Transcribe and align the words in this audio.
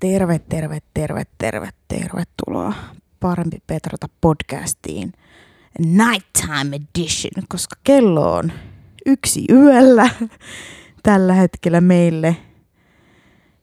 terve, 0.00 0.38
terve, 0.38 0.78
terve, 0.94 1.22
terve, 1.38 1.70
tervetuloa 1.88 2.74
Parempi 3.20 3.58
Petrata 3.66 4.06
podcastiin 4.20 5.12
Nighttime 5.78 6.76
Edition, 6.76 7.44
koska 7.48 7.76
kello 7.84 8.32
on 8.32 8.52
yksi 9.06 9.44
yöllä 9.50 10.10
tällä 11.02 11.34
hetkellä 11.34 11.80
meille. 11.80 12.36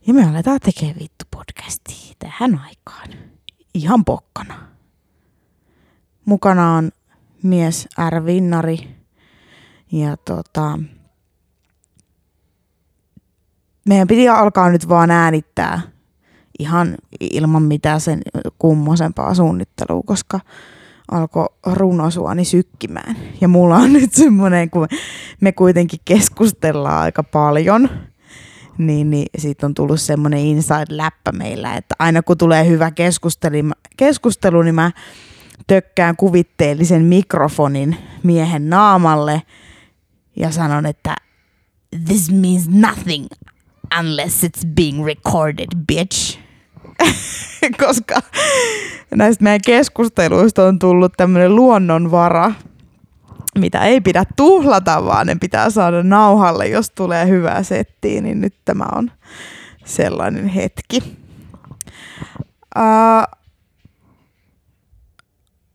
Ja 0.08 0.14
me 0.14 0.30
aletaan 0.30 0.60
tekemään 0.60 1.00
vittu 1.00 1.26
podcastia 1.32 2.14
tähän 2.20 2.60
aikaan. 2.60 3.08
Ihan 3.74 4.06
pokkana. 4.06 4.68
Mukana 6.26 6.74
on 6.74 6.92
mies 7.44 7.88
R. 8.10 8.26
Vinnari 8.26 8.96
ja 9.92 10.18
tota, 10.18 10.80
meidän 13.86 14.08
piti 14.08 14.30
alkaa 14.30 14.70
nyt 14.70 14.90
vaan 14.90 15.12
äänittää 15.12 15.97
ihan 16.60 16.96
ilman 17.20 17.64
mitään 17.64 18.02
sen 18.02 18.22
kummosempaa 18.60 19.34
suunnittelua, 19.34 20.04
koska 20.06 20.40
alkoi 21.12 21.46
runosuoni 21.66 22.46
sykkimään. 22.46 23.16
Ja 23.42 23.48
mulla 23.48 23.76
on 23.76 23.94
nyt 24.00 24.14
semmoinen, 24.14 24.70
kun 24.70 24.88
me 25.42 25.52
kuitenkin 25.52 26.00
keskustellaan 26.06 27.02
aika 27.02 27.24
paljon, 27.24 27.90
niin, 28.78 29.10
niin 29.10 29.28
siitä 29.38 29.66
on 29.66 29.74
tullut 29.74 30.02
semmoinen 30.02 30.40
inside-läppä 30.40 31.32
meillä, 31.32 31.76
että 31.76 31.96
aina 32.00 32.22
kun 32.22 32.38
tulee 32.38 32.68
hyvä 32.68 32.92
keskustelu, 32.92 33.72
keskustelu 33.98 34.62
niin 34.62 34.76
mä 34.76 34.92
tökkään 35.68 36.16
kuvitteellisen 36.16 37.02
mikrofonin 37.02 37.98
miehen 38.24 38.70
naamalle 38.70 39.42
ja 40.36 40.52
sanon, 40.52 40.86
että 40.86 41.16
this 42.06 42.32
means 42.32 42.70
nothing 42.70 43.26
unless 44.00 44.44
it's 44.44 44.68
being 44.76 45.06
recorded, 45.06 45.68
bitch. 45.88 46.47
Koska 47.86 48.22
näistä 49.16 49.44
meidän 49.44 49.62
keskusteluista 49.66 50.66
on 50.66 50.80
tullut 50.80 51.14
tämmöinen 51.18 51.56
luonnonvara, 51.56 52.52
mitä 53.60 53.80
ei 53.80 54.02
pidä 54.02 54.24
tuhlata, 54.36 55.06
vaan 55.06 55.28
ne 55.28 55.36
pitää 55.42 55.70
saada 55.70 56.04
nauhalle, 56.04 56.68
jos 56.68 56.90
tulee 56.90 57.28
hyvää 57.28 57.64
settiä, 57.64 58.22
niin 58.22 58.42
nyt 58.42 58.56
tämä 58.66 58.86
on 58.96 59.12
sellainen 59.86 60.48
hetki. 60.48 61.04
Uh, 62.78 63.38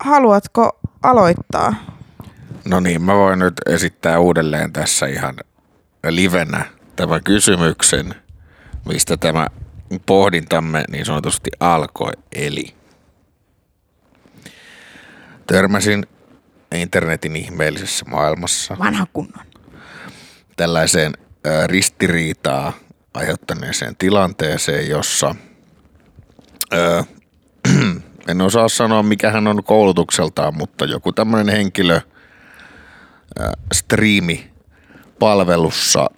haluatko 0.01 0.81
aloittaa? 1.03 1.75
No 2.65 2.81
niin, 2.81 3.03
mä 3.03 3.15
voin 3.15 3.39
nyt 3.39 3.55
esittää 3.67 4.19
uudelleen 4.19 4.73
tässä 4.73 5.07
ihan 5.07 5.37
livenä 6.09 6.65
tämän 6.97 7.25
kysymyksen, 7.25 8.15
mistä 8.89 9.17
tämä 9.17 9.47
pohdintamme 10.01 10.85
niin 10.91 11.05
sanotusti 11.05 11.51
alkoi. 11.61 12.13
Eli 12.33 12.75
törmäsin 15.47 16.07
internetin 16.75 17.37
ihmeellisessä 17.37 18.05
maailmassa 18.09 18.77
Vanha 18.79 19.07
kunnon. 19.13 19.47
tällaiseen 20.57 21.13
ristiriitaa 21.67 22.73
aiheuttaneeseen 23.15 23.97
tilanteeseen, 23.97 24.89
jossa 24.89 25.35
ö, 26.75 27.05
en 28.29 28.41
osaa 28.41 28.69
sanoa 28.69 29.03
mikä 29.03 29.31
hän 29.31 29.47
on 29.47 29.65
koulutukseltaan, 29.65 30.57
mutta 30.57 30.85
joku 30.85 31.13
tämmöinen 31.13 31.57
henkilö 31.57 32.01
striimi 33.73 34.51
palvelussa 35.19 36.11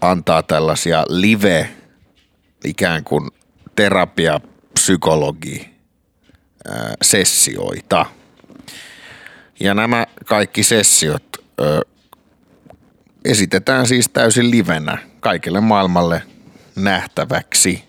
antaa 0.00 0.42
tällaisia 0.42 1.04
live 1.08 1.70
ikään 2.64 3.04
kuin 3.04 3.30
terapiapsykologi 3.76 5.78
sessioita. 7.02 8.06
Ja 9.60 9.74
nämä 9.74 10.06
kaikki 10.24 10.62
sessiot 10.62 11.24
ö, 11.60 11.80
esitetään 13.24 13.86
siis 13.86 14.08
täysin 14.08 14.50
livenä 14.50 14.98
kaikille 15.20 15.60
maailmalle 15.60 16.22
nähtäväksi. 16.76 17.84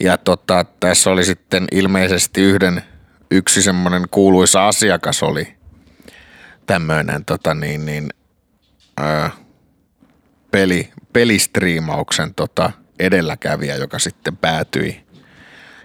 Ja 0.00 0.18
tota, 0.18 0.64
tässä 0.80 1.10
oli 1.10 1.24
sitten 1.24 1.66
ilmeisesti 1.72 2.40
yhden, 2.40 2.82
yksi 3.30 3.62
semmoinen 3.62 4.04
kuuluisa 4.10 4.68
asiakas 4.68 5.22
oli 5.22 5.54
tämmöinen 6.66 7.24
tota 7.24 7.54
niin, 7.54 7.86
niin, 7.86 8.08
ö, 9.00 9.30
peli, 10.50 10.90
pelistriimauksen 11.12 12.34
tota 12.34 12.72
edelläkävijä, 12.98 13.76
joka 13.76 13.98
sitten 13.98 14.36
päätyi 14.36 15.00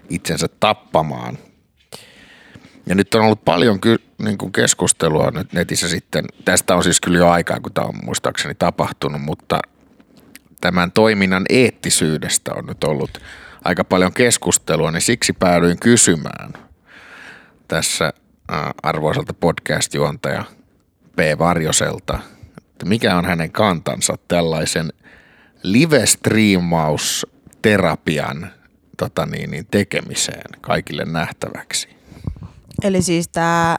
itsensä 0.09 0.47
tappamaan. 0.59 1.37
Ja 2.85 2.95
nyt 2.95 3.15
on 3.15 3.21
ollut 3.21 3.45
paljon 3.45 3.81
ky- 3.81 4.03
niin 4.23 4.37
kuin 4.37 4.51
keskustelua 4.51 5.31
nyt 5.31 5.53
netissä 5.53 5.89
sitten. 5.89 6.25
Tästä 6.45 6.75
on 6.75 6.83
siis 6.83 7.01
kyllä 7.01 7.17
jo 7.17 7.29
aikaa, 7.29 7.59
kun 7.59 7.73
tämä 7.73 7.87
on 7.87 7.99
muistaakseni 8.05 8.55
tapahtunut, 8.55 9.21
mutta 9.21 9.59
tämän 10.61 10.91
toiminnan 10.91 11.45
eettisyydestä 11.49 12.51
on 12.53 12.65
nyt 12.65 12.83
ollut 12.83 13.21
aika 13.63 13.83
paljon 13.83 14.13
keskustelua, 14.13 14.91
niin 14.91 15.01
siksi 15.01 15.33
päädyin 15.33 15.79
kysymään 15.79 16.53
tässä 17.67 18.13
arvoiselta 18.83 19.33
podcast-juontaja 19.33 20.43
P. 21.15 21.39
Varjoselta– 21.39 22.19
että 22.73 22.85
mikä 22.85 23.17
on 23.17 23.25
hänen 23.25 23.51
kantansa 23.51 24.15
tällaisen 24.27 24.93
live-striimausterapian 25.63 28.47
tota 28.97 29.25
niin, 29.25 29.51
niin 29.51 29.67
tekemiseen 29.71 30.61
kaikille 30.61 31.05
nähtäväksi. 31.05 31.89
Eli 32.83 33.01
siis 33.01 33.27
tämä 33.27 33.77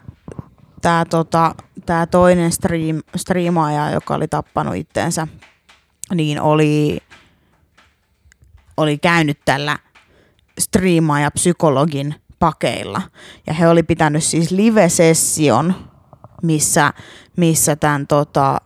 tää, 0.82 1.04
tota, 1.04 1.54
tää 1.86 2.06
toinen 2.06 2.52
stream, 2.52 3.02
striimaaja, 3.16 3.90
joka 3.90 4.14
oli 4.14 4.28
tappanut 4.28 4.76
itteensä, 4.76 5.28
niin 6.14 6.40
oli, 6.40 7.00
oli 8.76 8.98
käynyt 8.98 9.38
tällä 9.44 9.78
striimaaja 10.58 11.30
psykologin 11.30 12.14
pakeilla. 12.38 13.02
Ja 13.46 13.54
he 13.54 13.68
oli 13.68 13.82
pitänyt 13.82 14.24
siis 14.24 14.50
live-session, 14.50 15.74
missä, 16.42 16.92
missä 17.36 17.76
tämän 17.76 18.06
tota, 18.06 18.60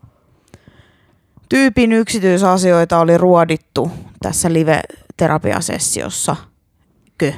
tyypin 1.48 1.92
yksityisasioita 1.92 2.98
oli 2.98 3.18
ruodittu 3.18 3.90
tässä 4.22 4.52
live-terapiasessiossa. 4.52 6.36
Kö? 7.18 7.32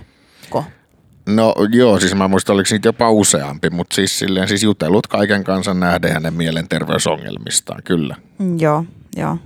No 1.27 1.55
joo, 1.73 2.01
siis 2.01 2.15
mä 2.15 2.29
muistan, 2.29 2.55
oliko 2.55 2.69
niitä 2.71 2.89
jopa 2.89 3.11
useampi, 3.11 3.71
mutta 3.71 3.95
siis 3.95 4.19
silleen 4.19 4.49
siis 4.49 4.63
jutellut 4.63 5.07
kaiken 5.07 5.45
kansan 5.45 5.81
nähden 5.81 6.13
hänen 6.13 6.35
mielenterveysongelmistaan, 6.35 7.83
kyllä. 7.85 8.17
Joo, 8.59 8.85
joo. 9.17 9.39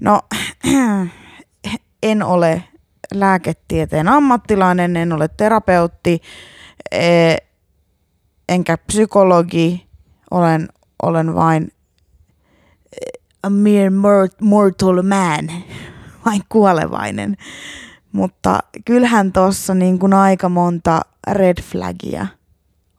No, 0.00 0.20
en 2.02 2.22
ole 2.22 2.64
lääketieteen 3.14 4.08
ammattilainen, 4.08 4.96
en 4.96 5.12
ole 5.12 5.28
terapeutti, 5.28 6.20
e, 6.92 7.36
enkä 8.48 8.78
psykologi, 8.78 9.86
olen, 10.30 10.68
olen 11.02 11.34
vain 11.34 11.72
a 13.44 13.50
mere 13.50 13.90
mortal 14.40 15.02
man, 15.02 15.50
vain 16.26 16.42
kuolevainen. 16.48 17.36
Mutta 18.12 18.60
kyllähän 18.84 19.32
tuossa 19.32 19.74
niin 19.74 19.98
kuin 19.98 20.14
aika 20.14 20.48
monta 20.48 21.00
red 21.30 21.62
flagia 21.62 22.26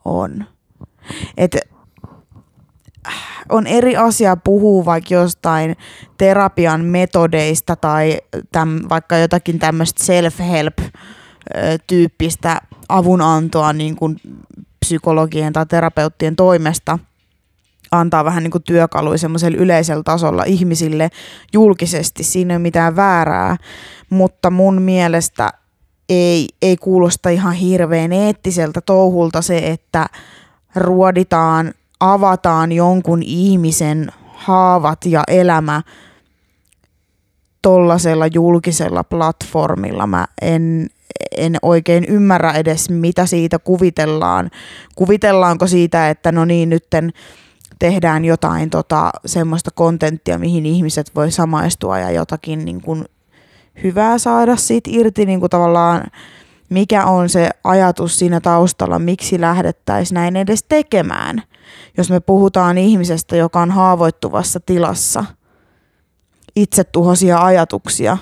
on. 0.06 0.45
Et 1.38 1.57
on 3.50 3.67
eri 3.67 3.97
asia 3.97 4.35
puhua 4.35 4.85
vaikka 4.85 5.13
jostain 5.13 5.75
terapian 6.17 6.85
metodeista 6.85 7.75
tai 7.75 8.22
täm, 8.51 8.80
vaikka 8.89 9.18
jotakin 9.18 9.59
tämmöistä 9.59 10.03
self-help-tyyppistä 10.03 12.62
avunantoa 12.89 13.74
niin 13.74 13.95
kuin 13.95 14.18
psykologien 14.80 15.53
tai 15.53 15.65
terapeuttien 15.65 16.36
toimesta– 16.36 17.00
antaa 18.00 18.25
vähän 18.25 18.44
niin 18.44 18.63
työkaluja 18.65 19.18
semmoisella 19.18 19.57
yleisellä 19.57 20.03
tasolla 20.03 20.44
ihmisille 20.44 21.09
julkisesti. 21.53 22.24
Siinä 22.24 22.53
ei 22.53 22.56
ole 22.56 22.62
mitään 22.62 22.95
väärää, 22.95 23.57
mutta 24.09 24.50
mun 24.50 24.81
mielestä 24.81 25.53
ei, 26.09 26.47
ei 26.62 26.77
kuulosta 26.77 27.30
ihan 27.30 27.53
hirveän 27.53 28.13
eettiseltä 28.13 28.81
touhulta 28.81 29.42
se, 29.42 29.57
että 29.57 30.06
ruoditaan, 30.75 31.74
avataan 32.00 32.71
jonkun 32.71 33.24
ihmisen 33.24 34.12
haavat 34.36 35.06
ja 35.06 35.24
elämä 35.27 35.81
tollasella 37.62 38.27
julkisella 38.27 39.03
platformilla. 39.03 40.07
Mä 40.07 40.25
en, 40.41 40.88
en 41.38 41.57
oikein 41.62 42.06
ymmärrä 42.06 42.51
edes, 42.51 42.89
mitä 42.89 43.25
siitä 43.25 43.59
kuvitellaan. 43.59 44.50
Kuvitellaanko 44.95 45.68
siitä, 45.68 46.09
että 46.09 46.31
no 46.31 46.45
niin, 46.45 46.69
nytten 46.69 47.13
tehdään 47.80 48.25
jotain 48.25 48.69
tota, 48.69 49.12
semmoista 49.25 49.72
kontenttia, 49.72 50.39
mihin 50.39 50.66
ihmiset 50.66 51.16
voi 51.16 51.31
samaistua 51.31 52.00
ja 52.00 52.12
jotakin 52.12 52.66
niin 52.66 52.81
kuin 52.81 53.06
hyvää 53.83 54.18
saada 54.18 54.56
siitä 54.56 54.89
irti 54.94 55.25
niin 55.25 55.39
kuin 55.39 55.50
tavallaan, 55.50 56.04
mikä 56.69 57.06
on 57.06 57.30
se 57.30 57.50
ajatus 57.63 58.19
siinä 58.19 58.39
taustalla, 58.39 59.00
miksi 59.00 59.42
lähdettäisiin 59.42 60.16
näin 60.16 60.36
edes 60.36 60.63
tekemään. 60.69 61.44
Jos 61.98 62.10
me 62.10 62.19
puhutaan 62.19 62.77
ihmisestä, 62.77 63.36
joka 63.36 63.62
on 63.62 63.72
haavoittuvassa 63.72 64.60
tilassa, 64.60 65.25
itsetuhoisia 66.56 67.44
ajatuksia, 67.44 68.18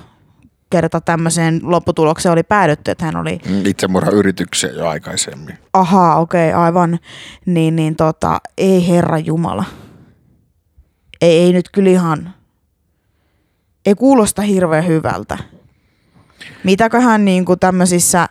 kerta 0.73 1.01
tämmöiseen 1.01 1.59
lopputulokseen 1.63 2.33
oli 2.33 2.43
päädytty, 2.43 2.91
että 2.91 3.05
hän 3.05 3.15
oli... 3.15 3.39
Mm, 3.49 3.65
Itsemurhayrityksiä 3.65 4.69
jo 4.69 4.87
aikaisemmin. 4.87 5.57
Ahaa, 5.73 6.19
okei, 6.19 6.49
okay, 6.49 6.63
aivan. 6.63 6.99
Niin, 7.45 7.75
niin 7.75 7.95
tota, 7.95 8.41
ei 8.57 8.87
Herra 8.87 9.17
Jumala. 9.17 9.63
Ei, 11.21 11.39
ei 11.39 11.53
nyt 11.53 11.69
kyllä 11.69 11.89
ihan... 11.89 12.33
Ei 13.85 13.95
kuulosta 13.95 14.41
hirveän 14.41 14.87
hyvältä. 14.87 15.37
Mitäköhän 16.63 17.25
niin 17.25 17.45
kuin 17.45 17.59
tämmöisissä 17.59 18.29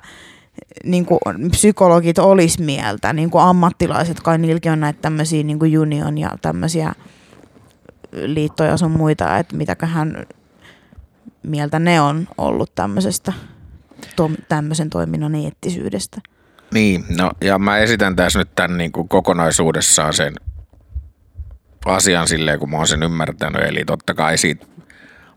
niin 0.85 1.07
kuin 1.07 1.21
psykologit 1.51 2.19
olisi 2.19 2.63
mieltä, 2.63 3.13
niin 3.13 3.31
kuin 3.31 3.45
ammattilaiset, 3.45 4.21
kai 4.21 4.39
niilläkin 4.39 4.73
on 4.73 4.81
näitä 4.81 5.03
tämmöisiä 5.03 5.43
niin 5.43 5.59
kuin 5.59 5.79
union 5.79 6.19
ja 6.19 6.31
tämmöisiä 6.43 6.95
liittoja 8.13 8.77
sun 8.77 8.91
muita, 8.91 9.39
että 9.39 9.57
mitäköhän 9.57 10.27
mieltä 11.43 11.79
ne 11.79 12.01
on 12.01 12.29
ollut 12.39 12.75
tämmöisestä 12.75 13.33
to, 14.17 14.31
tämmöisen 14.49 14.91
toiminnan 14.91 15.35
eettisyydestä. 15.35 16.21
Niin, 16.75 17.05
no 17.19 17.31
ja 17.41 17.59
mä 17.59 17.79
esitän 17.79 18.17
tässä 18.17 18.39
nyt 18.39 18.55
tämän 18.55 18.79
niin 18.79 18.93
kuin 18.93 19.09
kokonaisuudessaan 19.09 20.15
sen 20.15 20.35
asian 21.85 22.29
silleen, 22.29 22.59
kun 22.59 22.71
mä 22.71 22.77
oon 22.77 22.89
sen 22.89 23.03
ymmärtänyt. 23.03 23.63
Eli 23.63 23.85
totta 23.85 24.15
kai 24.15 24.39
siitä 24.39 24.67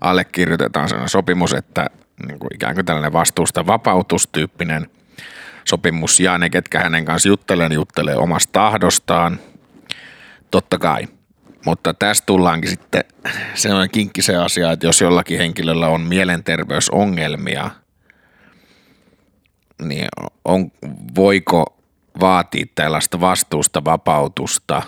allekirjoitetaan 0.01 0.89
sellainen 0.89 1.09
sopimus, 1.09 1.53
että 1.53 1.87
niin 2.27 2.39
kuin 2.39 2.55
ikään 2.55 2.75
kuin 2.75 2.85
tällainen 2.85 3.13
vastuusta 3.13 3.67
vapautustyyppinen 3.67 4.89
sopimus 5.65 6.19
ja 6.19 6.37
ne, 6.37 6.49
ketkä 6.49 6.79
hänen 6.79 7.05
kanssa 7.05 7.29
juttelee, 7.29 7.69
juttelee 7.73 8.15
omasta 8.15 8.51
tahdostaan. 8.51 9.39
Totta 10.51 10.77
kai. 10.77 11.07
Mutta 11.65 11.93
tässä 11.93 12.23
tullaankin 12.25 12.69
sitten 12.69 13.03
sellainen 13.53 13.89
kinkkisen 13.89 14.39
asia, 14.39 14.71
että 14.71 14.87
jos 14.87 15.01
jollakin 15.01 15.37
henkilöllä 15.37 15.87
on 15.87 16.01
mielenterveysongelmia, 16.01 17.71
niin 19.81 20.07
on, 20.45 20.71
voiko 21.15 21.77
vaatia 22.19 22.65
tällaista 22.75 23.19
vastuusta 23.19 23.85
vapautusta. 23.85 24.81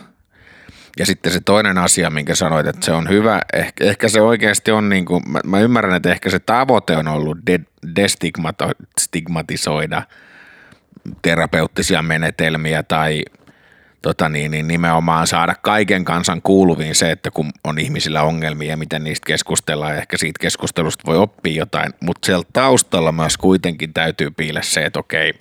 Ja 0.99 1.05
sitten 1.05 1.31
se 1.31 1.39
toinen 1.39 1.77
asia, 1.77 2.09
minkä 2.09 2.35
sanoit, 2.35 2.67
että 2.67 2.85
se 2.85 2.91
on 2.91 3.09
hyvä, 3.09 3.41
ehkä, 3.53 3.83
ehkä 3.83 4.09
se 4.09 4.21
oikeasti 4.21 4.71
on 4.71 4.89
niin 4.89 5.05
kuin, 5.05 5.23
mä, 5.27 5.39
mä 5.45 5.59
ymmärrän, 5.59 5.95
että 5.95 6.11
ehkä 6.11 6.29
se 6.29 6.39
tavoite 6.39 6.97
on 6.97 7.07
ollut 7.07 7.37
de, 7.47 7.59
terapeuttisia 11.21 12.01
menetelmiä 12.01 12.83
tai– 12.83 13.21
tota 14.07 14.29
niin, 14.29 14.51
niin 14.51 14.67
nimenomaan 14.67 15.27
saada 15.27 15.55
kaiken 15.61 16.05
kansan 16.05 16.41
kuuluviin 16.41 16.95
se, 16.95 17.11
että 17.11 17.31
kun 17.31 17.51
on 17.63 17.79
ihmisillä 17.79 18.23
ongelmia 18.23 18.77
miten 18.77 19.03
niistä 19.03 19.25
keskustellaan 19.25 19.91
ja 19.91 19.97
ehkä 20.01 20.17
siitä 20.17 20.39
keskustelusta 20.41 21.03
voi 21.05 21.17
oppia 21.17 21.53
jotain, 21.53 21.93
mutta 21.99 22.25
siellä 22.25 22.45
taustalla 22.53 23.11
myös 23.11 23.37
kuitenkin 23.37 23.93
täytyy 23.93 24.31
piillä 24.31 24.61
se, 24.61 24.85
että 24.85 24.99
okei, 24.99 25.33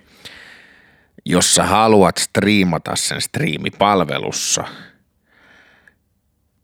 jos 1.25 1.55
sä 1.55 1.63
haluat 1.63 2.17
striimata 2.17 2.95
sen 2.95 3.21
striimipalvelussa, 3.21 4.63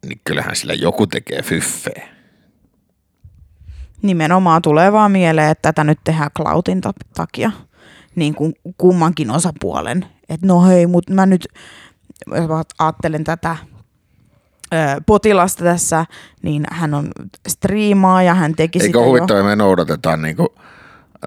niin 0.05 0.21
kyllähän 0.23 0.55
sillä 0.55 0.73
joku 0.73 1.07
tekee 1.07 1.41
fyffeä. 1.41 2.07
Nimenomaan 4.01 4.61
tulee 4.61 4.91
vaan 4.91 5.11
mieleen, 5.11 5.51
että 5.51 5.71
tätä 5.71 5.83
nyt 5.83 5.99
tehdään 6.03 6.31
cloudin 6.37 6.81
takia 7.15 7.51
niin 8.15 8.35
kuin 8.35 8.53
kummankin 8.77 9.31
osapuolen. 9.31 10.05
Että 10.29 10.47
no 10.47 10.65
hei, 10.65 10.87
mutta 10.87 11.13
mä 11.13 11.25
nyt 11.25 11.47
ajattelen 12.79 13.23
tätä 13.23 13.57
potilasta 15.05 15.63
tässä, 15.63 16.05
niin 16.41 16.63
hän 16.71 16.93
on 16.93 17.11
striimaa 17.47 18.23
ja 18.23 18.33
hän 18.33 18.55
teki 18.55 18.79
Eikö 18.79 18.85
sitä 18.85 19.05
huvittava, 19.05 19.39
jo. 19.39 19.43
me 19.43 19.55
noudatetaan 19.55 20.21
niinku 20.21 20.55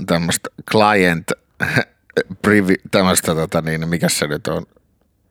tämmöistä 0.07 0.49
client 0.71 1.33
privi, 2.43 2.75
tämmöistä, 2.91 3.35
tota 3.35 3.61
niin, 3.61 3.89
mikä 3.89 4.09
se 4.09 4.27
nyt 4.27 4.47
on, 4.47 4.67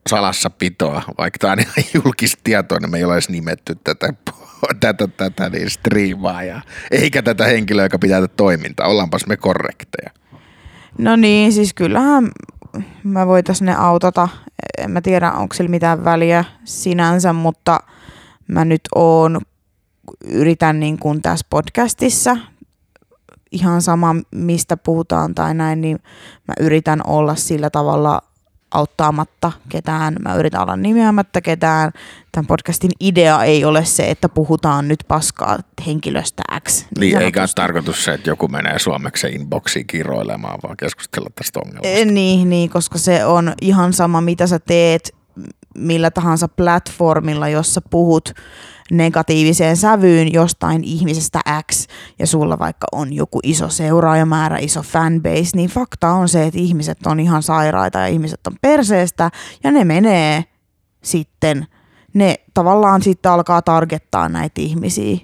salassapitoa, 0.09 1.01
vaikka 1.17 1.37
tämä 1.39 1.53
on 1.53 1.59
ihan 1.59 1.73
julkista 2.03 2.41
tietoa, 2.43 2.79
niin 2.79 2.91
me 2.91 2.97
ei 2.97 3.03
ole 3.03 3.13
edes 3.13 3.29
nimetty 3.29 3.75
tätä, 3.83 4.13
tätä, 4.79 5.07
tätä 5.07 5.49
niin 5.49 5.69
striimaa 5.69 6.43
ja 6.43 6.61
eikä 6.91 7.21
tätä 7.21 7.45
henkilöä, 7.45 7.85
joka 7.85 7.99
pitää 7.99 8.21
tätä 8.21 8.33
toimintaa. 8.37 8.87
Ollaanpas 8.87 9.27
me 9.27 9.37
korrekteja. 9.37 10.09
No 10.97 11.15
niin, 11.15 11.53
siis 11.53 11.73
kyllähän 11.73 12.31
mä 13.03 13.27
voitaisiin 13.27 13.65
ne 13.65 13.75
autota. 13.75 14.27
En 14.77 14.91
mä 14.91 15.01
tiedä, 15.01 15.31
onko 15.31 15.53
sillä 15.53 15.69
mitään 15.69 16.03
väliä 16.03 16.45
sinänsä, 16.63 17.33
mutta 17.33 17.79
mä 18.47 18.65
nyt 18.65 18.81
oon, 18.95 19.41
yritän 20.25 20.79
niin 20.79 20.99
kuin 20.99 21.21
tässä 21.21 21.45
podcastissa, 21.49 22.37
ihan 23.51 23.81
sama 23.81 24.15
mistä 24.31 24.77
puhutaan 24.77 25.35
tai 25.35 25.53
näin, 25.53 25.81
niin 25.81 25.99
mä 26.47 26.53
yritän 26.59 27.01
olla 27.07 27.35
sillä 27.35 27.69
tavalla 27.69 28.21
auttaamatta 28.75 29.51
ketään. 29.69 30.15
Mä 30.19 30.35
yritän 30.35 30.61
olla 30.61 30.75
nimeämättä 30.75 31.41
ketään. 31.41 31.91
Tämän 32.31 32.47
podcastin 32.47 32.91
idea 32.99 33.43
ei 33.43 33.65
ole 33.65 33.85
se, 33.85 34.09
että 34.09 34.29
puhutaan 34.29 34.87
nyt 34.87 34.99
paskaa 35.07 35.57
henkilöstä 35.85 36.43
X. 36.67 36.85
Niin, 36.99 36.99
niin 36.99 37.21
eikä 37.21 37.41
ole 37.41 37.49
tarkoitus 37.55 38.03
se, 38.03 38.13
että 38.13 38.29
joku 38.29 38.47
menee 38.47 38.79
suomeksi 38.79 39.27
inboxiin 39.27 39.87
kiroilemaan, 39.87 40.59
vaan 40.63 40.77
keskustella 40.77 41.29
tästä 41.35 41.59
ongelmasta. 41.59 41.99
E, 41.99 42.05
niin, 42.05 42.49
niin, 42.49 42.69
koska 42.69 42.97
se 42.97 43.25
on 43.25 43.53
ihan 43.61 43.93
sama, 43.93 44.21
mitä 44.21 44.47
sä 44.47 44.59
teet 44.59 45.15
millä 45.77 46.11
tahansa 46.11 46.47
platformilla, 46.47 47.49
jossa 47.49 47.81
puhut 47.89 48.33
negatiiviseen 48.91 49.77
sävyyn 49.77 50.33
jostain 50.33 50.83
ihmisestä 50.83 51.39
X 51.71 51.87
ja 52.19 52.27
sulla 52.27 52.59
vaikka 52.59 52.87
on 52.91 53.13
joku 53.13 53.39
iso 53.43 53.69
seuraajamäärä, 53.69 54.57
iso 54.57 54.81
fanbase, 54.81 55.49
niin 55.53 55.69
fakta 55.69 56.11
on 56.11 56.29
se, 56.29 56.43
että 56.43 56.59
ihmiset 56.59 57.07
on 57.07 57.19
ihan 57.19 57.43
sairaita 57.43 57.99
ja 57.99 58.07
ihmiset 58.07 58.47
on 58.47 58.55
perseestä 58.61 59.31
ja 59.63 59.71
ne 59.71 59.83
menee 59.83 60.43
sitten, 61.03 61.67
ne 62.13 62.35
tavallaan 62.53 63.01
sitten 63.01 63.31
alkaa 63.31 63.61
targettaa 63.61 64.29
näitä 64.29 64.61
ihmisiä. 64.61 65.17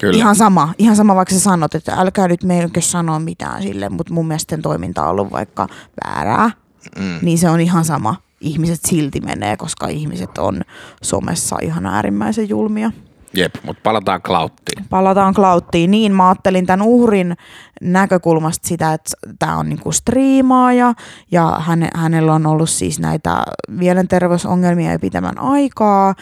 Kyllä. 0.00 0.16
Ihan 0.16 0.36
sama, 0.36 0.74
ihan 0.78 0.96
sama 0.96 1.16
vaikka 1.16 1.34
sä 1.34 1.40
sanot, 1.40 1.74
että 1.74 1.94
älkää 1.94 2.28
nyt 2.28 2.44
meilläkö 2.44 2.80
sanoa 2.80 3.18
mitään 3.18 3.62
sille, 3.62 3.88
mutta 3.88 4.14
mun 4.14 4.28
mielestä 4.28 4.58
toiminta 4.58 5.02
on 5.02 5.08
ollut 5.08 5.32
vaikka 5.32 5.66
väärää, 6.04 6.50
mm. 6.98 7.18
niin 7.22 7.38
se 7.38 7.50
on 7.50 7.60
ihan 7.60 7.84
sama 7.84 8.27
ihmiset 8.40 8.80
silti 8.84 9.20
menee, 9.20 9.56
koska 9.56 9.88
ihmiset 9.88 10.38
on 10.38 10.60
somessa 11.02 11.56
ihan 11.62 11.86
äärimmäisen 11.86 12.48
julmia. 12.48 12.92
Jep, 13.34 13.54
mutta 13.62 13.80
palataan 13.82 14.22
klauttiin. 14.22 14.84
Palataan 14.90 15.34
klauttiin. 15.34 15.90
Niin, 15.90 16.12
mä 16.12 16.28
ajattelin 16.28 16.66
tämän 16.66 16.86
uhrin 16.86 17.36
näkökulmasta 17.80 18.68
sitä, 18.68 18.92
että 18.92 19.10
tämä 19.38 19.56
on 19.56 19.68
niinku 19.68 19.92
striimaaja 19.92 20.94
ja 21.30 21.56
häne, 21.60 21.88
hänellä 21.94 22.34
on 22.34 22.46
ollut 22.46 22.70
siis 22.70 23.00
näitä 23.00 23.42
mielenterveysongelmia 23.68 24.92
jo 24.92 24.98
pitemmän 24.98 25.38
aikaa. 25.38 26.14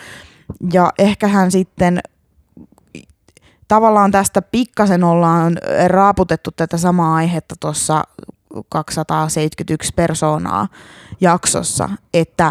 Ja 0.73 0.93
ehkä 0.99 1.29
hän 1.29 1.51
sitten 1.51 2.01
tavallaan 3.69 4.11
tästä 4.11 4.43
pikkasen 4.43 5.05
ollaan 5.05 5.59
raaputettu 5.87 6.51
tätä 6.57 6.77
samaa 6.77 7.15
aihetta 7.15 7.55
tuossa 7.61 8.05
271 8.69 9.93
persoonaa 9.97 10.69
jaksossa, 11.21 11.89
että 12.15 12.51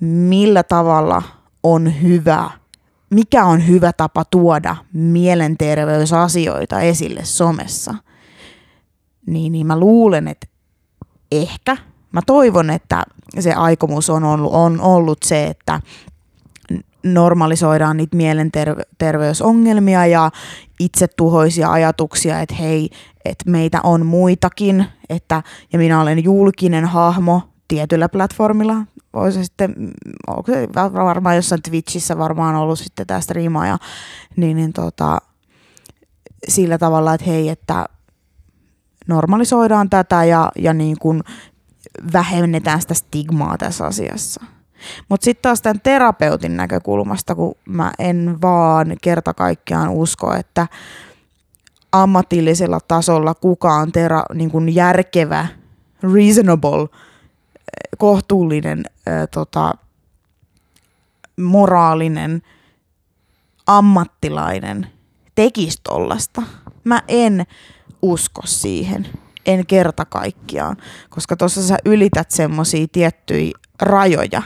millä 0.00 0.62
tavalla 0.62 1.22
on 1.62 2.02
hyvä, 2.02 2.50
mikä 3.10 3.44
on 3.44 3.66
hyvä 3.66 3.92
tapa 3.92 4.24
tuoda 4.24 4.76
mielenterveysasioita 4.92 6.80
esille 6.80 7.24
somessa. 7.24 7.94
Niin, 9.26 9.52
niin 9.52 9.66
mä 9.66 9.78
luulen, 9.78 10.28
että 10.28 10.46
ehkä, 11.32 11.76
mä 12.12 12.20
toivon, 12.26 12.70
että 12.70 13.02
se 13.38 13.52
aikomus 13.52 14.10
on 14.10 14.24
ollut, 14.24 14.52
on 14.52 14.80
ollut 14.80 15.18
se, 15.24 15.46
että 15.46 15.80
normalisoidaan 17.02 17.96
niitä 17.96 18.16
mielenterveysongelmia 18.16 20.06
ja 20.06 20.30
itsetuhoisia 20.80 21.72
ajatuksia, 21.72 22.40
että 22.40 22.54
hei, 22.54 22.90
että 23.24 23.50
meitä 23.50 23.80
on 23.82 24.06
muitakin, 24.06 24.86
että, 25.08 25.42
ja 25.72 25.78
minä 25.78 26.00
olen 26.00 26.24
julkinen 26.24 26.84
hahmo 26.84 27.42
tietyllä 27.68 28.08
platformilla. 28.08 28.76
Voisi 29.14 29.44
sitten, 29.44 29.74
onko 30.26 30.52
se 30.52 30.68
varmaan 30.92 31.36
jossain 31.36 31.62
Twitchissä 31.62 32.18
varmaan 32.18 32.54
ollut 32.56 32.78
sitten 32.78 33.06
tämä 33.06 33.20
striimaaja, 33.20 33.78
niin, 34.36 34.56
niin 34.56 34.72
tota, 34.72 35.18
sillä 36.48 36.78
tavalla, 36.78 37.14
että 37.14 37.26
hei, 37.26 37.48
että 37.48 37.86
normalisoidaan 39.06 39.90
tätä 39.90 40.24
ja, 40.24 40.52
ja 40.58 40.74
niin 40.74 40.96
kuin 40.98 41.22
vähennetään 42.12 42.80
sitä 42.80 42.94
stigmaa 42.94 43.58
tässä 43.58 43.86
asiassa. 43.86 44.55
Mutta 45.08 45.24
sitten 45.24 45.42
taas 45.42 45.62
tämän 45.62 45.80
terapeutin 45.80 46.56
näkökulmasta, 46.56 47.34
kun 47.34 47.54
mä 47.64 47.92
en 47.98 48.38
vaan 48.42 48.96
kerta 49.02 49.34
kaikkiaan 49.34 49.90
usko, 49.90 50.34
että 50.34 50.66
ammatillisella 51.92 52.78
tasolla 52.88 53.34
kukaan 53.34 53.92
tera, 53.92 54.22
niin 54.34 54.50
kuin 54.50 54.74
järkevä, 54.74 55.46
reasonable, 56.14 56.88
kohtuullinen, 57.98 58.84
ää, 59.06 59.26
tota, 59.26 59.74
moraalinen 61.40 62.42
ammattilainen 63.66 64.86
tekisi 65.34 65.80
tollasta. 65.82 66.42
Mä 66.84 67.02
en 67.08 67.46
usko 68.02 68.42
siihen. 68.44 69.06
En 69.46 69.66
kerta 69.66 70.04
kaikkiaan, 70.04 70.76
koska 71.10 71.36
tuossa 71.36 71.62
sä 71.62 71.76
ylität 71.84 72.30
semmosia 72.30 72.86
tiettyjä 72.92 73.50
rajoja. 73.82 74.42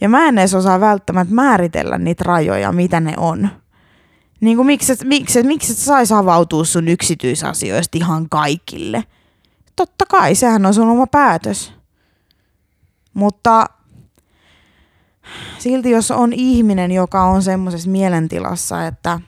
Ja 0.00 0.08
mä 0.08 0.28
en 0.28 0.38
edes 0.38 0.54
osaa 0.54 0.80
välttämättä 0.80 1.34
määritellä 1.34 1.98
niitä 1.98 2.24
rajoja, 2.24 2.72
mitä 2.72 3.00
ne 3.00 3.14
on. 3.16 3.48
Niin 4.40 4.56
kuin 4.56 4.66
miksi, 4.66 4.92
miksi, 5.04 5.42
miksi 5.42 5.72
et 5.72 5.78
saisi 5.78 6.14
avautua 6.14 6.64
sun 6.64 6.88
yksityisasioista 6.88 7.98
ihan 7.98 8.28
kaikille? 8.28 9.04
Totta 9.76 10.04
kai, 10.08 10.34
sehän 10.34 10.66
on 10.66 10.74
sun 10.74 10.88
oma 10.88 11.06
päätös. 11.06 11.72
Mutta 13.14 13.66
silti 15.58 15.90
jos 15.90 16.10
on 16.10 16.32
ihminen, 16.32 16.92
joka 16.92 17.24
on 17.24 17.42
semmoisessa 17.42 17.90
mielentilassa, 17.90 18.86
että 18.86 19.20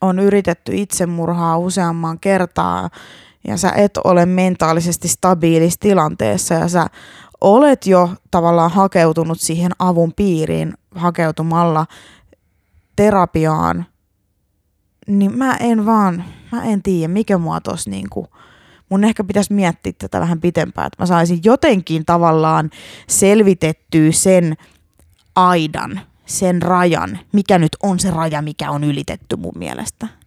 on 0.00 0.18
yritetty 0.18 0.72
itsemurhaa 0.74 1.58
useamman 1.58 2.20
kertaa 2.20 2.90
ja 3.48 3.56
sä 3.56 3.72
et 3.76 3.96
ole 4.04 4.26
mentaalisesti 4.26 5.08
stabiilissa 5.08 5.80
tilanteessa 5.80 6.54
ja 6.54 6.68
sä 6.68 6.86
olet 7.40 7.86
jo 7.86 8.10
tavallaan 8.30 8.70
hakeutunut 8.70 9.40
siihen 9.40 9.72
avun 9.78 10.12
piiriin 10.12 10.74
hakeutumalla 10.94 11.86
terapiaan, 12.96 13.86
niin 15.06 15.38
mä 15.38 15.56
en 15.56 15.86
vaan, 15.86 16.24
mä 16.52 16.64
en 16.64 16.82
tiedä, 16.82 17.12
mikä 17.12 17.38
mua 17.38 17.60
tossa 17.60 17.90
niinku, 17.90 18.26
mun 18.88 19.04
ehkä 19.04 19.24
pitäisi 19.24 19.52
miettiä 19.52 19.92
tätä 19.98 20.20
vähän 20.20 20.40
pitempään, 20.40 20.86
että 20.86 21.02
mä 21.02 21.06
saisin 21.06 21.40
jotenkin 21.44 22.04
tavallaan 22.04 22.70
selvitettyä 23.08 24.12
sen 24.12 24.56
aidan, 25.36 26.00
sen 26.26 26.62
rajan, 26.62 27.18
mikä 27.32 27.58
nyt 27.58 27.76
on 27.82 28.00
se 28.00 28.10
raja, 28.10 28.42
mikä 28.42 28.70
on 28.70 28.84
ylitetty 28.84 29.36
mun 29.36 29.54
mielestä. 29.56 30.19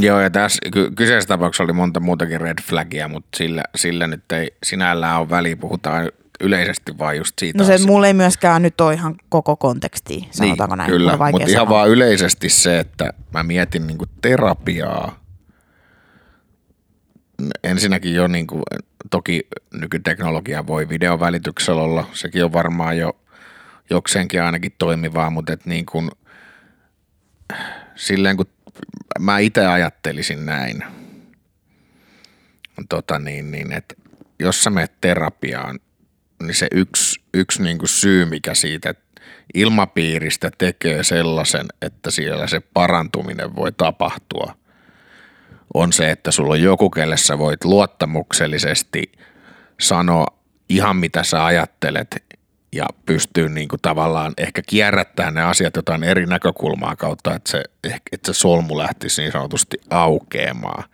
Joo, 0.00 0.20
ja 0.20 0.30
tässä 0.30 0.70
ky- 0.72 0.90
kyseisessä 0.96 1.28
tapauksessa 1.28 1.64
oli 1.64 1.72
monta 1.72 2.00
muutakin 2.00 2.40
red 2.40 2.58
flagia, 2.62 3.08
mutta 3.08 3.28
sillä, 3.36 3.62
sillä 3.76 4.06
nyt 4.06 4.32
ei 4.32 4.56
sinällään 4.62 5.20
ole 5.20 5.30
väliä, 5.30 5.56
puhutaan 5.56 6.10
yleisesti 6.40 6.98
vaan 6.98 7.16
just 7.16 7.38
siitä. 7.38 7.58
No 7.58 7.64
se, 7.64 7.74
että 7.74 7.86
mulla 7.86 8.06
ei 8.06 8.14
myöskään 8.14 8.62
nyt 8.62 8.80
ole 8.80 8.94
ihan 8.94 9.14
koko 9.28 9.56
konteksti, 9.56 10.28
sanotaanko 10.30 10.74
niin, 10.74 10.78
näin. 10.78 10.90
Kyllä, 10.90 11.18
mutta 11.32 11.50
ihan 11.50 11.68
vaan 11.68 11.88
yleisesti 11.88 12.48
se, 12.48 12.78
että 12.78 13.12
mä 13.34 13.42
mietin 13.42 13.86
niinku 13.86 14.04
terapiaa. 14.20 15.24
Ensinnäkin 17.64 18.14
jo 18.14 18.26
niinku, 18.26 18.62
toki 19.10 19.48
nykyteknologia 19.74 20.66
voi 20.66 20.88
videon 20.88 21.20
välityksellä 21.20 21.82
olla, 21.82 22.06
sekin 22.12 22.44
on 22.44 22.52
varmaan 22.52 22.98
jo 22.98 23.16
jokseenkin 23.90 24.42
ainakin 24.42 24.74
toimivaa, 24.78 25.30
mutta 25.30 25.52
et 25.52 25.66
niin 25.66 25.86
kuin, 25.86 26.10
silleen 27.94 28.36
kun 28.36 28.46
mä 29.20 29.38
itse 29.38 29.66
ajattelisin 29.66 30.46
näin, 30.46 30.84
tota 32.88 33.18
niin, 33.18 33.50
niin 33.50 33.72
että 33.72 33.94
jos 34.38 34.64
sä 34.64 34.70
menet 34.70 35.00
terapiaan, 35.00 35.80
niin 36.42 36.54
se 36.54 36.68
yksi, 36.72 37.20
yksi 37.34 37.62
niin 37.62 37.78
kuin 37.78 37.88
syy, 37.88 38.24
mikä 38.24 38.54
siitä 38.54 38.94
ilmapiiristä 39.54 40.50
tekee 40.58 41.04
sellaisen, 41.04 41.66
että 41.82 42.10
siellä 42.10 42.46
se 42.46 42.60
parantuminen 42.60 43.56
voi 43.56 43.72
tapahtua, 43.72 44.54
on 45.74 45.92
se, 45.92 46.10
että 46.10 46.30
sulla 46.30 46.52
on 46.52 46.62
joku, 46.62 46.90
kelle 46.90 47.16
sä 47.16 47.38
voit 47.38 47.64
luottamuksellisesti 47.64 49.12
sanoa 49.80 50.26
ihan 50.68 50.96
mitä 50.96 51.22
sä 51.22 51.44
ajattelet 51.44 52.24
ja 52.74 52.86
pystyy 53.06 53.48
niin 53.48 53.68
kuin 53.68 53.82
tavallaan 53.82 54.32
ehkä 54.38 54.62
kierrättämään 54.68 55.34
ne 55.34 55.42
asiat 55.42 55.76
jotain 55.76 56.04
eri 56.04 56.26
näkökulmaa 56.26 56.96
kautta, 56.96 57.34
että 57.34 57.50
se, 57.50 57.62
että 58.12 58.32
se 58.32 58.38
solmu 58.38 58.78
lähtisi 58.78 59.22
niin 59.22 59.32
sanotusti 59.32 59.76
aukeamaan. 59.90 60.84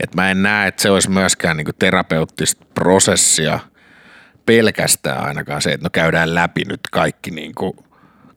Et 0.00 0.14
mä 0.14 0.30
en 0.30 0.42
näe, 0.42 0.68
että 0.68 0.82
se 0.82 0.90
olisi 0.90 1.10
myöskään 1.10 1.56
niin 1.56 1.64
kuin 1.64 1.74
terapeuttista 1.78 2.66
prosessia 2.74 3.58
pelkästään 4.46 5.24
ainakaan 5.26 5.62
se, 5.62 5.72
että 5.72 5.86
no 5.86 5.90
käydään 5.90 6.34
läpi 6.34 6.62
nyt 6.68 6.80
kaikki, 6.92 7.30
niin 7.30 7.54
kuin, 7.54 7.72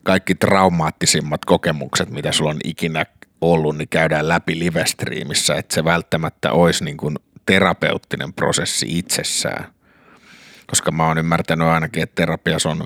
kaikki 0.02 0.34
traumaattisimmat 0.34 1.44
kokemukset, 1.44 2.10
mitä 2.10 2.32
sulla 2.32 2.50
on 2.50 2.60
ikinä 2.64 3.06
ollut, 3.40 3.76
niin 3.76 3.88
käydään 3.88 4.28
läpi 4.28 4.58
livestriimissä, 4.58 5.54
että 5.54 5.74
se 5.74 5.84
välttämättä 5.84 6.52
olisi 6.52 6.84
niin 6.84 6.96
kuin 6.96 7.16
terapeuttinen 7.46 8.32
prosessi 8.32 8.86
itsessään– 8.98 9.72
koska 10.68 10.90
mä 10.90 11.06
oon 11.06 11.18
ymmärtänyt 11.18 11.68
ainakin, 11.68 12.02
että 12.02 12.14
terapiassa 12.14 12.68
on 12.68 12.84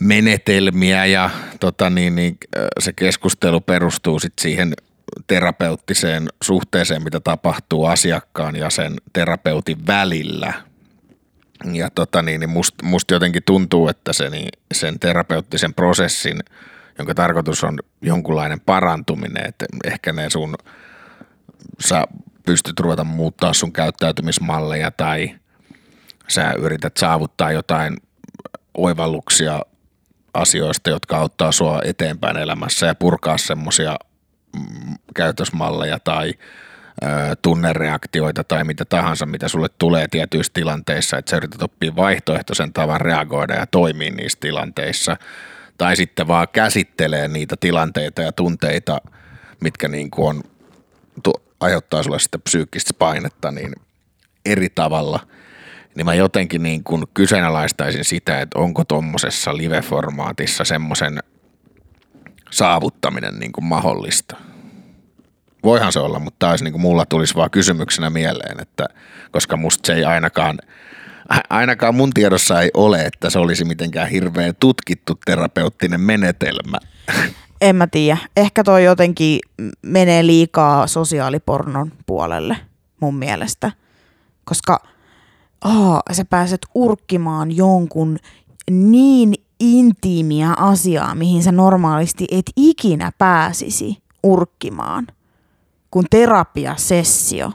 menetelmiä 0.00 1.06
ja 1.06 1.30
tota 1.60 1.90
niin, 1.90 2.16
niin, 2.16 2.38
se 2.78 2.92
keskustelu 2.92 3.60
perustuu 3.60 4.18
sit 4.18 4.32
siihen 4.40 4.74
terapeuttiseen 5.26 6.28
suhteeseen, 6.42 7.04
mitä 7.04 7.20
tapahtuu 7.20 7.84
asiakkaan 7.84 8.56
ja 8.56 8.70
sen 8.70 8.96
terapeutin 9.12 9.86
välillä. 9.86 10.52
Ja 11.72 11.90
tota 11.90 12.22
niin, 12.22 12.40
niin 12.40 12.50
must, 12.50 12.74
musta 12.82 13.14
jotenkin 13.14 13.42
tuntuu, 13.46 13.88
että 13.88 14.12
se, 14.12 14.30
niin, 14.30 14.48
sen 14.74 14.98
terapeuttisen 14.98 15.74
prosessin, 15.74 16.38
jonka 16.98 17.14
tarkoitus 17.14 17.64
on 17.64 17.78
jonkunlainen 18.00 18.60
parantuminen, 18.60 19.46
että 19.46 19.66
ehkä 19.84 20.12
ne 20.12 20.30
sun, 20.30 20.54
sä 21.80 22.04
pystyt 22.46 22.80
ruveta 22.80 23.04
muuttaa 23.04 23.52
sun 23.52 23.72
käyttäytymismalleja 23.72 24.90
tai– 24.90 25.30
sä 26.28 26.52
yrität 26.58 26.96
saavuttaa 26.96 27.52
jotain 27.52 27.96
oivalluksia 28.74 29.60
asioista, 30.34 30.90
jotka 30.90 31.16
auttaa 31.16 31.52
sua 31.52 31.80
eteenpäin 31.84 32.36
elämässä 32.36 32.86
ja 32.86 32.94
purkaa 32.94 33.38
semmoisia 33.38 33.96
mm, 34.56 34.94
käytösmalleja 35.14 35.98
tai 36.00 36.34
ö, 37.02 37.06
tunnereaktioita 37.42 38.44
tai 38.44 38.64
mitä 38.64 38.84
tahansa, 38.84 39.26
mitä 39.26 39.48
sulle 39.48 39.68
tulee 39.78 40.08
tietyissä 40.10 40.52
tilanteissa, 40.54 41.18
että 41.18 41.30
sä 41.30 41.36
yrität 41.36 41.62
oppia 41.62 41.96
vaihtoehtoisen 41.96 42.72
tavan 42.72 43.00
reagoida 43.00 43.54
ja 43.54 43.66
toimia 43.66 44.10
niissä 44.10 44.38
tilanteissa, 44.40 45.16
tai 45.78 45.96
sitten 45.96 46.28
vaan 46.28 46.48
käsittelee 46.52 47.28
niitä 47.28 47.56
tilanteita 47.60 48.22
ja 48.22 48.32
tunteita, 48.32 49.00
mitkä 49.60 49.88
niin 49.88 50.10
kuin 50.10 50.28
on, 50.28 50.42
tu, 51.22 51.32
aiheuttaa 51.60 52.02
sulle 52.02 52.18
sitten 52.18 52.42
psyykkistä 52.42 52.94
painetta, 52.98 53.50
niin 53.50 53.72
eri 54.44 54.68
tavalla– 54.70 55.20
niin 55.96 56.06
mä 56.06 56.14
jotenkin 56.14 56.62
niin 56.62 56.84
kuin 56.84 57.04
kyseenalaistaisin 57.14 58.04
sitä, 58.04 58.40
että 58.40 58.58
onko 58.58 58.84
tuommoisessa 58.84 59.56
live-formaatissa 59.56 60.64
semmoisen 60.64 61.18
saavuttaminen 62.50 63.38
niin 63.38 63.52
kuin 63.52 63.64
mahdollista. 63.64 64.36
Voihan 65.64 65.92
se 65.92 66.00
olla, 66.00 66.18
mutta 66.18 66.46
taas 66.46 66.62
niin 66.62 66.72
kuin 66.72 66.82
mulla 66.82 67.06
tulisi 67.06 67.34
vaan 67.34 67.50
kysymyksenä 67.50 68.10
mieleen, 68.10 68.60
että 68.60 68.84
koska 69.30 69.56
musta 69.56 69.86
se 69.86 69.94
ei 69.94 70.04
ainakaan, 70.04 70.58
ainakaan 71.50 71.94
mun 71.94 72.10
tiedossa 72.10 72.60
ei 72.60 72.70
ole, 72.74 73.00
että 73.00 73.30
se 73.30 73.38
olisi 73.38 73.64
mitenkään 73.64 74.08
hirveän 74.08 74.54
tutkittu 74.60 75.18
terapeuttinen 75.24 76.00
menetelmä. 76.00 76.78
En 77.60 77.76
mä 77.76 77.86
tiedä. 77.86 78.18
Ehkä 78.36 78.64
toi 78.64 78.84
jotenkin 78.84 79.38
menee 79.82 80.26
liikaa 80.26 80.86
sosiaalipornon 80.86 81.92
puolelle 82.06 82.56
mun 83.00 83.14
mielestä, 83.14 83.72
koska– 84.44 84.80
oh, 85.64 86.00
sä 86.12 86.24
pääset 86.24 86.66
urkkimaan 86.74 87.56
jonkun 87.56 88.18
niin 88.70 89.34
intiimiä 89.60 90.52
asiaa, 90.56 91.14
mihin 91.14 91.42
sä 91.42 91.52
normaalisti 91.52 92.26
et 92.30 92.52
ikinä 92.56 93.12
pääsisi 93.18 94.02
urkkimaan, 94.22 95.06
kuin 95.90 96.06
terapiasessio. 96.10 97.52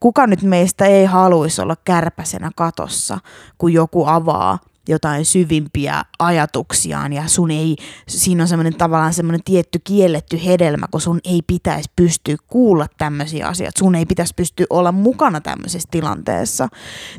Kuka 0.00 0.26
nyt 0.26 0.42
meistä 0.42 0.86
ei 0.86 1.04
haluaisi 1.04 1.62
olla 1.62 1.76
kärpäsenä 1.84 2.50
katossa, 2.56 3.18
kun 3.58 3.72
joku 3.72 4.06
avaa 4.06 4.58
jotain 4.88 5.24
syvimpiä 5.24 6.02
ajatuksiaan 6.18 7.12
ja 7.12 7.28
sun 7.28 7.50
ei, 7.50 7.76
siinä 8.08 8.42
on 8.42 8.48
semmoinen 8.48 8.74
tavallaan 8.74 9.14
semmoinen 9.14 9.44
tietty 9.44 9.80
kielletty 9.84 10.40
hedelmä, 10.44 10.86
kun 10.90 11.00
sun 11.00 11.20
ei 11.24 11.40
pitäisi 11.46 11.90
pystyä 11.96 12.36
kuulla 12.46 12.86
tämmöisiä 12.98 13.46
asioita, 13.46 13.78
sun 13.78 13.94
ei 13.94 14.06
pitäisi 14.06 14.34
pystyä 14.36 14.66
olla 14.70 14.92
mukana 14.92 15.40
tämmöisessä 15.40 15.88
tilanteessa. 15.90 16.68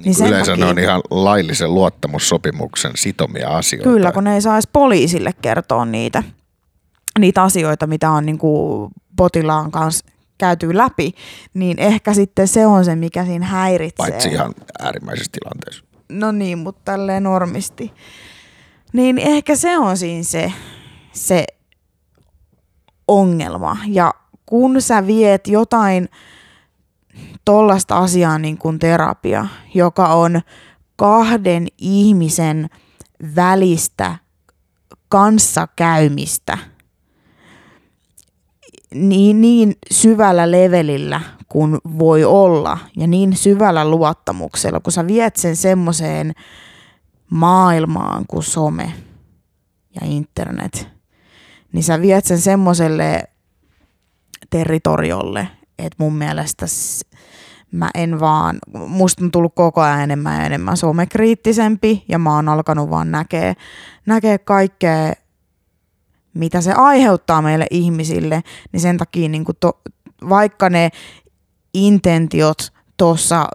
Niin 0.05 0.15
niin 0.19 0.27
yleensä 0.27 0.51
takia, 0.51 0.65
ne 0.65 0.71
on 0.71 0.79
ihan 0.79 1.01
laillisen 1.11 1.73
luottamussopimuksen 1.73 2.91
sitomia 2.95 3.49
asioita. 3.49 3.89
Kyllä, 3.89 4.11
kun 4.11 4.23
ne 4.23 4.33
ei 4.33 4.41
saisi 4.41 4.69
poliisille 4.73 5.33
kertoa 5.41 5.85
niitä, 5.85 6.23
niitä 7.19 7.43
asioita, 7.43 7.87
mitä 7.87 8.11
on 8.11 8.25
niin 8.25 8.37
kuin 8.37 8.91
potilaan 9.15 9.71
kanssa 9.71 10.05
käyty 10.37 10.77
läpi, 10.77 11.13
niin 11.53 11.79
ehkä 11.79 12.13
sitten 12.13 12.47
se 12.47 12.65
on 12.65 12.85
se, 12.85 12.95
mikä 12.95 13.25
siinä 13.25 13.45
häiritsee. 13.45 14.11
Paitsi 14.11 14.29
ihan 14.29 14.53
äärimmäisessä 14.79 15.31
tilanteessa 15.31 15.86
no 16.09 16.31
niin, 16.31 16.57
mutta 16.57 16.81
tälleen 16.85 17.23
normisti. 17.23 17.93
Niin 18.93 19.17
ehkä 19.17 19.55
se 19.55 19.77
on 19.77 19.97
siinä 19.97 20.23
se, 20.23 20.53
se 21.11 21.45
ongelma. 23.07 23.77
Ja 23.87 24.13
kun 24.45 24.81
sä 24.81 25.07
viet 25.07 25.47
jotain 25.47 26.09
tollasta 27.45 27.97
asiaa 27.97 28.37
niin 28.37 28.57
kuin 28.57 28.79
terapia, 28.79 29.47
joka 29.73 30.07
on 30.07 30.41
kahden 30.95 31.67
ihmisen 31.77 32.69
välistä 33.35 34.15
kanssakäymistä 35.09 36.57
niin, 38.93 39.41
niin 39.41 39.75
syvällä 39.91 40.51
levelillä 40.51 41.21
kuin 41.49 41.77
voi 41.97 42.23
olla 42.23 42.77
ja 42.97 43.07
niin 43.07 43.35
syvällä 43.35 43.89
luottamuksella, 43.89 44.79
kun 44.79 44.91
sä 44.91 45.07
viet 45.07 45.35
sen 45.35 45.55
semmoiseen 45.55 46.33
maailmaan 47.31 48.25
kuin 48.27 48.43
some 48.43 48.93
ja 50.01 50.07
internet, 50.07 50.87
niin 51.73 51.83
sä 51.83 52.01
viet 52.01 52.25
sen 52.25 52.39
semmoiselle 52.39 53.23
territoriolle, 54.49 55.47
että 55.79 55.95
mun 55.97 56.15
mielestä 56.15 56.65
mä 57.71 57.89
en 57.95 58.19
vaan, 58.19 58.57
musta 58.87 59.23
on 59.23 59.31
tullut 59.31 59.55
koko 59.55 59.81
ajan 59.81 60.01
enemmän 60.01 60.39
ja 60.39 60.45
enemmän 60.45 60.77
somekriittisempi 60.77 62.05
ja 62.09 62.19
mä 62.19 62.35
oon 62.35 62.49
alkanut 62.49 62.89
vaan 62.89 63.11
näkee, 63.11 63.55
näkee 64.05 64.37
kaikkea, 64.37 65.13
mitä 66.37 66.61
se 66.61 66.71
aiheuttaa 66.71 67.41
meille 67.41 67.67
ihmisille, 67.71 68.43
niin 68.71 68.81
sen 68.81 68.97
takia 68.97 69.29
niin 69.29 69.45
to, 69.59 69.79
vaikka 70.29 70.69
ne 70.69 70.89
intentiot 71.73 72.71
tuossa 72.97 73.47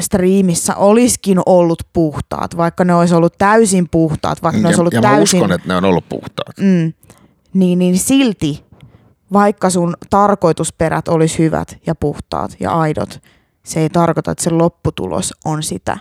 striimissä 0.00 0.76
olisikin 0.76 1.40
ollut 1.46 1.82
puhtaat, 1.92 2.56
vaikka 2.56 2.84
ne 2.84 2.94
olisi 2.94 3.14
ollut 3.14 3.38
täysin 3.38 3.88
puhtaat, 3.90 4.42
vaikka 4.42 4.60
ne 4.60 4.66
olisi 4.68 4.80
ollut 4.80 4.94
ja 4.94 5.02
täysin... 5.02 5.40
mä 5.40 5.44
uskon, 5.44 5.54
että 5.54 5.68
ne 5.68 5.76
on 5.76 5.84
ollut 5.84 6.08
puhtaat. 6.08 6.58
Mm, 6.60 6.92
niin, 7.54 7.78
niin 7.78 7.98
silti, 7.98 8.64
vaikka 9.32 9.70
sun 9.70 9.94
tarkoitusperät 10.10 11.08
olisi 11.08 11.38
hyvät 11.38 11.76
ja 11.86 11.94
puhtaat 11.94 12.56
ja 12.60 12.72
aidot, 12.72 13.22
se 13.64 13.80
ei 13.80 13.90
tarkoita, 13.90 14.30
että 14.30 14.44
se 14.44 14.50
lopputulos 14.50 15.34
on 15.44 15.62
sitä. 15.62 15.98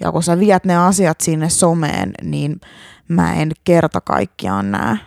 Ja 0.00 0.12
kun 0.12 0.22
sä 0.22 0.38
viet 0.38 0.64
ne 0.64 0.76
asiat 0.76 1.20
sinne 1.20 1.48
someen, 1.48 2.12
niin 2.22 2.60
mä 3.08 3.34
en 3.34 3.50
kerta 3.64 4.00
kaikkiaan 4.00 4.70
näe. 4.70 4.98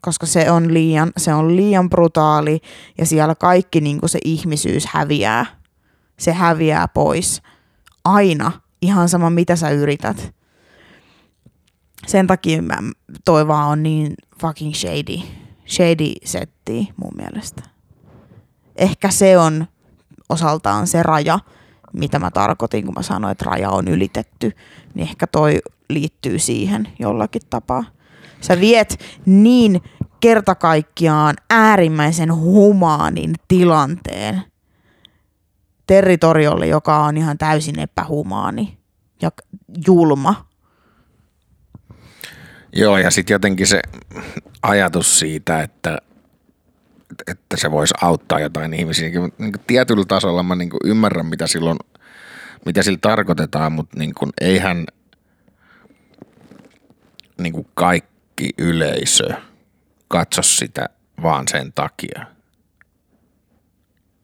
Koska 0.00 0.26
se 0.26 0.50
on 0.50 0.74
liian, 0.74 1.12
se 1.16 1.34
on 1.34 1.56
liian 1.56 1.90
brutaali 1.90 2.60
ja 2.98 3.06
siellä 3.06 3.34
kaikki 3.34 3.80
niin 3.80 4.00
se 4.06 4.18
ihmisyys 4.24 4.86
häviää. 4.86 5.46
Se 6.18 6.32
häviää 6.32 6.88
pois. 6.88 7.42
Aina. 8.04 8.52
Ihan 8.82 9.08
sama 9.08 9.30
mitä 9.30 9.56
sä 9.56 9.70
yrität. 9.70 10.34
Sen 12.06 12.26
takia 12.26 12.62
mä, 12.62 12.78
toi 13.24 13.48
vaan 13.48 13.68
on 13.68 13.82
niin 13.82 14.14
fucking 14.40 14.74
shady. 14.74 15.18
Shady 15.66 16.12
setti 16.24 16.88
mun 16.96 17.12
mielestä. 17.16 17.62
Ehkä 18.76 19.10
se 19.10 19.38
on 19.38 19.66
osaltaan 20.28 20.86
se 20.86 21.02
raja, 21.02 21.38
mitä 21.98 22.18
mä 22.18 22.30
tarkoitin, 22.30 22.84
kun 22.84 22.94
mä 22.94 23.02
sanoin, 23.02 23.32
että 23.32 23.44
raja 23.44 23.70
on 23.70 23.88
ylitetty, 23.88 24.52
niin 24.94 25.08
ehkä 25.08 25.26
toi 25.26 25.58
liittyy 25.90 26.38
siihen 26.38 26.88
jollakin 26.98 27.42
tapaa. 27.50 27.84
Sä 28.40 28.60
viet 28.60 29.00
niin 29.26 29.82
kertakaikkiaan 30.20 31.36
äärimmäisen 31.50 32.34
humaanin 32.34 33.34
tilanteen 33.48 34.42
territoriolle, 35.86 36.66
joka 36.66 37.04
on 37.04 37.16
ihan 37.16 37.38
täysin 37.38 37.78
epähumaani 37.78 38.78
ja 39.22 39.30
julma. 39.86 40.46
Joo, 42.72 42.98
ja 42.98 43.10
sitten 43.10 43.34
jotenkin 43.34 43.66
se 43.66 43.82
ajatus 44.62 45.18
siitä, 45.18 45.62
että 45.62 45.98
että 47.26 47.56
se 47.56 47.70
voisi 47.70 47.94
auttaa 48.02 48.40
jotain 48.40 48.74
ihmisiä. 48.74 49.08
Niin 49.08 49.32
kuin 49.38 49.64
tietyllä 49.66 50.04
tasolla 50.08 50.42
mä 50.42 50.54
niin 50.54 50.70
ymmärrän, 50.84 51.26
mitä 51.26 51.46
silloin, 51.46 51.78
mitä 52.66 52.82
sillä 52.82 52.98
tarkoitetaan, 53.00 53.72
mutta 53.72 53.98
niin 53.98 54.14
kuin 54.14 54.30
eihän 54.40 54.86
niin 57.38 57.52
kuin 57.52 57.68
kaikki 57.74 58.50
yleisö 58.58 59.28
katso 60.08 60.42
sitä 60.42 60.88
vaan 61.22 61.48
sen 61.48 61.72
takia. 61.72 62.26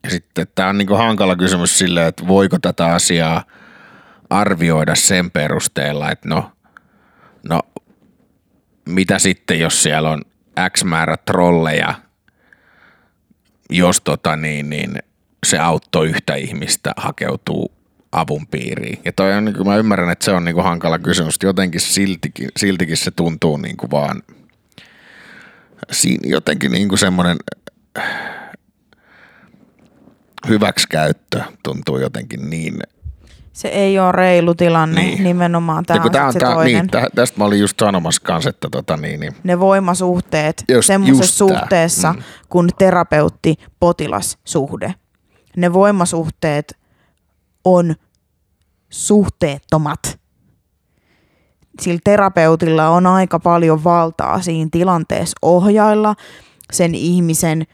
Ja 0.04 0.10
sitten 0.10 0.46
tämä 0.54 0.68
on 0.68 0.78
niin 0.78 0.88
kuin 0.88 0.98
hankala 0.98 1.36
kysymys 1.36 1.78
silleen, 1.78 2.06
että 2.06 2.26
voiko 2.26 2.58
tätä 2.58 2.86
asiaa 2.86 3.44
arvioida 4.30 4.94
sen 4.94 5.30
perusteella, 5.30 6.10
että 6.10 6.28
no, 6.28 6.52
no 7.48 7.60
mitä 8.88 9.18
sitten, 9.18 9.60
jos 9.60 9.82
siellä 9.82 10.10
on 10.10 10.22
X 10.70 10.84
määrä 10.84 11.16
trolleja– 11.16 11.94
jos 13.72 14.00
tota 14.00 14.36
niin, 14.36 14.70
niin 14.70 14.98
se 15.46 15.58
auttoi 15.58 16.08
yhtä 16.08 16.34
ihmistä 16.34 16.92
hakeutuu 16.96 17.72
avun 18.12 18.46
piiriin. 18.46 18.98
Ja 19.04 19.12
toi 19.12 19.32
on, 19.32 19.44
niin 19.44 19.56
kuin 19.56 19.66
mä 19.66 19.76
ymmärrän, 19.76 20.10
että 20.10 20.24
se 20.24 20.32
on 20.32 20.44
niin 20.44 20.54
kuin 20.54 20.64
hankala 20.64 20.98
kysymys. 20.98 21.38
Jotenkin 21.42 21.80
siltikin, 21.80 22.48
siltikin 22.56 22.96
se 22.96 23.10
tuntuu 23.10 23.56
niin 23.56 23.76
kuin 23.76 23.90
vaan, 23.90 24.22
siinä 25.90 26.30
jotenkin 26.30 26.72
niin 26.72 26.88
kuin 26.88 26.98
semmoinen 26.98 27.36
hyväksikäyttö 30.48 31.42
tuntuu 31.62 31.98
jotenkin 31.98 32.50
niin 32.50 32.78
se 33.52 33.68
ei 33.68 33.98
ole 33.98 34.12
reilu 34.12 34.54
tilanne 34.54 35.00
niin. 35.00 35.24
nimenomaan. 35.24 35.84
Tämä 35.84 36.00
on, 36.00 36.06
on 36.26 36.32
se 36.32 36.38
tää, 36.38 36.54
toinen. 36.54 36.74
Niin, 36.74 36.88
tästä 37.14 37.38
mä 37.38 37.44
olin 37.44 37.60
just 37.60 37.78
sanomassa 37.78 38.22
kanssa, 38.24 38.50
että 38.50 38.68
tota, 38.70 38.96
niin, 38.96 39.20
niin. 39.20 39.32
Ne 39.44 39.60
voimasuhteet 39.60 40.64
semmoisessa 40.80 41.36
suhteessa 41.36 42.12
mm. 42.12 42.22
kuin 42.48 42.70
terapeutti-potilassuhde. 42.78 44.94
Ne 45.56 45.72
voimasuhteet 45.72 46.76
on 47.64 47.94
suhteettomat. 48.90 50.20
Sillä 51.80 52.00
terapeutilla 52.04 52.88
on 52.88 53.06
aika 53.06 53.38
paljon 53.38 53.84
valtaa 53.84 54.42
siinä 54.42 54.68
tilanteessa 54.72 55.38
ohjailla 55.42 56.14
sen 56.72 56.94
ihmisen 56.94 57.66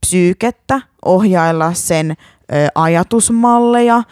psyykettä, 0.00 0.80
ohjailla 1.04 1.74
sen 1.74 2.14
ajatusmalleja, 2.74 4.02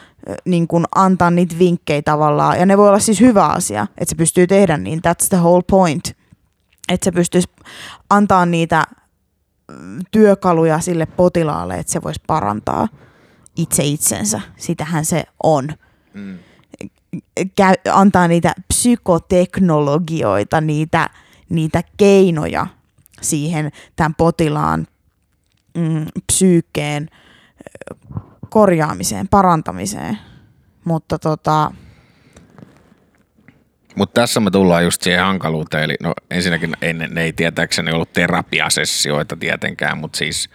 niin 0.45 0.69
kuin 0.69 0.85
antaa 0.95 1.31
niitä 1.31 1.59
vinkkejä 1.59 2.03
tavallaan. 2.03 2.59
Ja 2.59 2.67
ne 2.67 2.79
voi 2.79 2.89
olla 2.89 2.99
siis 2.99 3.21
hyvä 3.21 3.47
asia, 3.47 3.83
että 3.83 4.11
se 4.11 4.17
pystyy 4.17 4.47
tehdä 4.47 4.77
niin. 4.77 4.99
That's 4.99 5.29
the 5.29 5.37
whole 5.37 5.63
point. 5.71 6.17
Että 6.89 7.05
se 7.05 7.13
pystyisi 7.13 7.49
antaa 8.11 8.47
niitä 8.47 8.85
mm, 9.71 9.99
työkaluja 10.11 10.81
sille 10.81 11.07
potilaalle, 11.07 11.75
että 11.75 11.93
se 11.93 12.03
voisi 12.03 12.21
parantaa 12.27 12.89
itse 13.59 13.85
itsensä. 13.85 14.41
Sitähän 14.57 15.05
se 15.05 15.25
on. 15.43 15.69
Mm. 16.15 16.39
Käy, 17.57 17.75
antaa 17.93 18.29
niitä 18.29 18.55
psykoteknologioita, 18.69 20.61
niitä, 20.61 21.11
niitä 21.49 21.83
keinoja 21.97 22.67
siihen 23.21 23.73
tämän 23.97 24.15
potilaan 24.15 24.87
mm, 25.75 26.07
psyykkeen 26.33 27.09
korjaamiseen, 28.49 29.29
parantamiseen. 29.29 30.19
Mutta 30.85 31.19
tota... 31.19 31.73
Mutta 33.95 34.21
tässä 34.21 34.41
me 34.41 34.51
tullaan 34.51 34.85
just 34.85 35.03
siihen 35.03 35.25
hankaluuteen, 35.25 35.85
eli 35.85 35.95
no 36.03 36.15
ensinnäkin 36.31 36.73
ne, 36.81 36.93
ne 36.93 37.23
ei 37.23 37.33
tietääkseni 37.33 37.93
ollut 37.93 38.13
terapiasessioita 38.13 39.37
tietenkään, 39.37 39.99
mutta 39.99 40.19
siis 40.19 40.51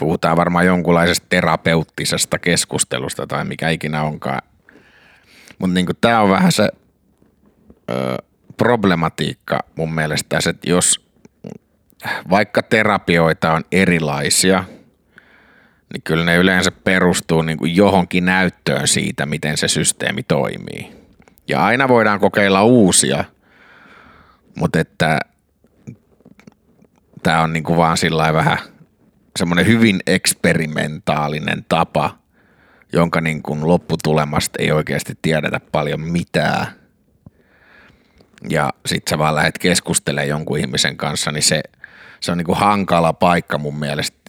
puhutaan 0.00 0.36
varmaan 0.36 0.66
jonkunlaisesta 0.66 1.26
terapeuttisesta 1.28 2.38
keskustelusta 2.38 3.26
tai 3.26 3.44
mikä 3.44 3.70
ikinä 3.70 4.02
onkaan. 4.02 4.42
Mutta 5.58 5.74
niinku 5.74 5.92
tämä 6.00 6.20
on 6.20 6.30
vähän 6.30 6.52
se 6.52 6.68
ö, 7.90 8.16
problematiikka 8.56 9.58
mun 9.76 9.94
mielestä 9.94 10.28
tässä, 10.28 10.50
että 10.50 10.70
jos 10.70 11.06
vaikka 12.30 12.62
terapioita 12.62 13.52
on 13.52 13.64
erilaisia– 13.72 14.64
niin 15.92 16.02
kyllä 16.02 16.24
ne 16.24 16.36
yleensä 16.36 16.70
perustuu 16.70 17.42
niin 17.42 17.58
kuin 17.58 17.76
johonkin 17.76 18.24
näyttöön 18.24 18.88
siitä, 18.88 19.26
miten 19.26 19.56
se 19.56 19.68
systeemi 19.68 20.22
toimii. 20.22 20.92
Ja 21.48 21.64
aina 21.64 21.88
voidaan 21.88 22.20
kokeilla 22.20 22.62
uusia, 22.62 23.24
mutta 24.54 24.80
että 24.80 25.20
tämä 27.22 27.42
on 27.42 27.52
niin 27.52 27.62
kuin 27.62 27.76
vaan 27.76 27.96
sillä 27.96 28.32
vähän 28.32 28.58
semmoinen 29.40 29.66
hyvin 29.66 30.00
eksperimentaalinen 30.06 31.64
tapa, 31.68 32.18
jonka 32.92 33.20
niin 33.20 33.42
kuin 33.42 33.68
lopputulemasta 33.68 34.62
ei 34.62 34.72
oikeasti 34.72 35.18
tiedetä 35.22 35.60
paljon 35.72 36.00
mitään. 36.00 36.66
Ja 38.48 38.72
sit 38.86 39.08
sä 39.08 39.18
vaan 39.18 39.34
lähdet 39.34 39.58
keskustelemaan 39.58 40.28
jonkun 40.28 40.58
ihmisen 40.58 40.96
kanssa, 40.96 41.32
niin 41.32 41.42
se, 41.42 41.62
se 42.20 42.32
on 42.32 42.38
niin 42.38 42.46
kuin 42.46 42.58
hankala 42.58 43.12
paikka 43.12 43.58
mun 43.58 43.78
mielestä 43.78 44.20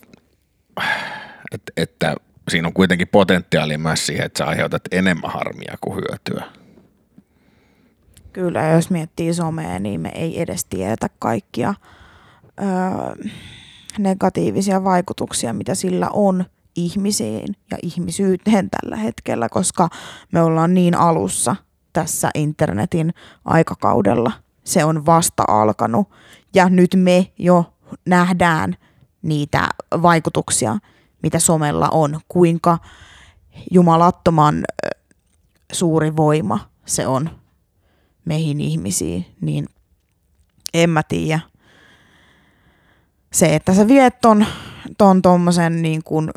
että, 1.51 1.73
että 1.77 2.15
siinä 2.49 2.67
on 2.67 2.73
kuitenkin 2.73 3.07
potentiaalia 3.07 3.77
myös 3.77 4.05
siihen, 4.05 4.25
että 4.25 4.37
sä 4.37 4.45
aiheutat 4.45 4.81
enemmän 4.91 5.31
harmia 5.31 5.77
kuin 5.81 5.95
hyötyä. 5.95 6.43
Kyllä, 8.33 8.67
jos 8.67 8.89
miettii 8.89 9.33
somea, 9.33 9.79
niin 9.79 10.01
me 10.01 10.11
ei 10.15 10.41
edes 10.41 10.65
tiedetä 10.65 11.07
kaikkia 11.19 11.73
öö, 12.61 13.31
negatiivisia 13.99 14.83
vaikutuksia, 14.83 15.53
mitä 15.53 15.75
sillä 15.75 16.09
on 16.13 16.45
ihmisiin 16.75 17.55
ja 17.71 17.77
ihmisyyteen 17.83 18.69
tällä 18.69 18.95
hetkellä, 18.95 19.49
koska 19.49 19.89
me 20.31 20.41
ollaan 20.41 20.73
niin 20.73 20.95
alussa 20.95 21.55
tässä 21.93 22.31
internetin 22.35 23.13
aikakaudella. 23.45 24.31
Se 24.63 24.85
on 24.85 25.05
vasta 25.05 25.43
alkanut 25.47 26.09
ja 26.53 26.69
nyt 26.69 26.95
me 26.95 27.31
jo 27.39 27.73
nähdään 28.05 28.75
niitä 29.21 29.69
vaikutuksia, 30.01 30.77
mitä 31.23 31.39
somella 31.39 31.89
on, 31.89 32.19
kuinka 32.27 32.77
jumalattoman 33.71 34.63
suuri 35.71 36.15
voima 36.15 36.59
se 36.85 37.07
on 37.07 37.29
meihin 38.25 38.61
ihmisiin, 38.61 39.25
niin 39.41 39.67
en 40.73 40.89
mä 40.89 41.03
tiedä. 41.03 41.39
Se, 43.33 43.55
että 43.55 43.73
sä 43.73 43.87
viet 43.87 44.21
ton, 44.21 44.45
ton 44.97 45.21
tommosen 45.21 45.81
niin 45.81 46.03
kuin 46.03 46.29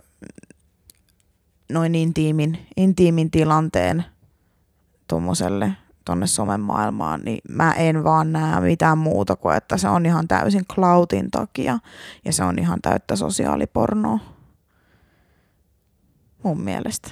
noin 1.73 1.95
intiimin, 1.95 2.67
intiimin 2.77 3.31
tilanteen 3.31 4.05
tuommoiselle 5.09 5.73
tonne 6.05 6.27
somen 6.27 6.61
maailmaan, 6.61 7.21
niin 7.25 7.39
mä 7.49 7.73
en 7.73 8.05
vaan 8.05 8.33
näe 8.33 8.61
mitään 8.61 8.99
muuta 8.99 9.37
kuin, 9.37 9.57
että 9.57 9.77
se 9.77 9.89
on 9.89 10.07
ihan 10.07 10.29
täysin 10.29 10.65
cloudin 10.67 11.31
takia 11.31 11.79
ja 12.25 12.33
se 12.33 12.45
on 12.45 12.59
ihan 12.59 12.79
täyttä 12.83 13.17
sosiaalipornoa. 13.17 14.19
Mun 16.43 16.61
mielestä. 16.61 17.11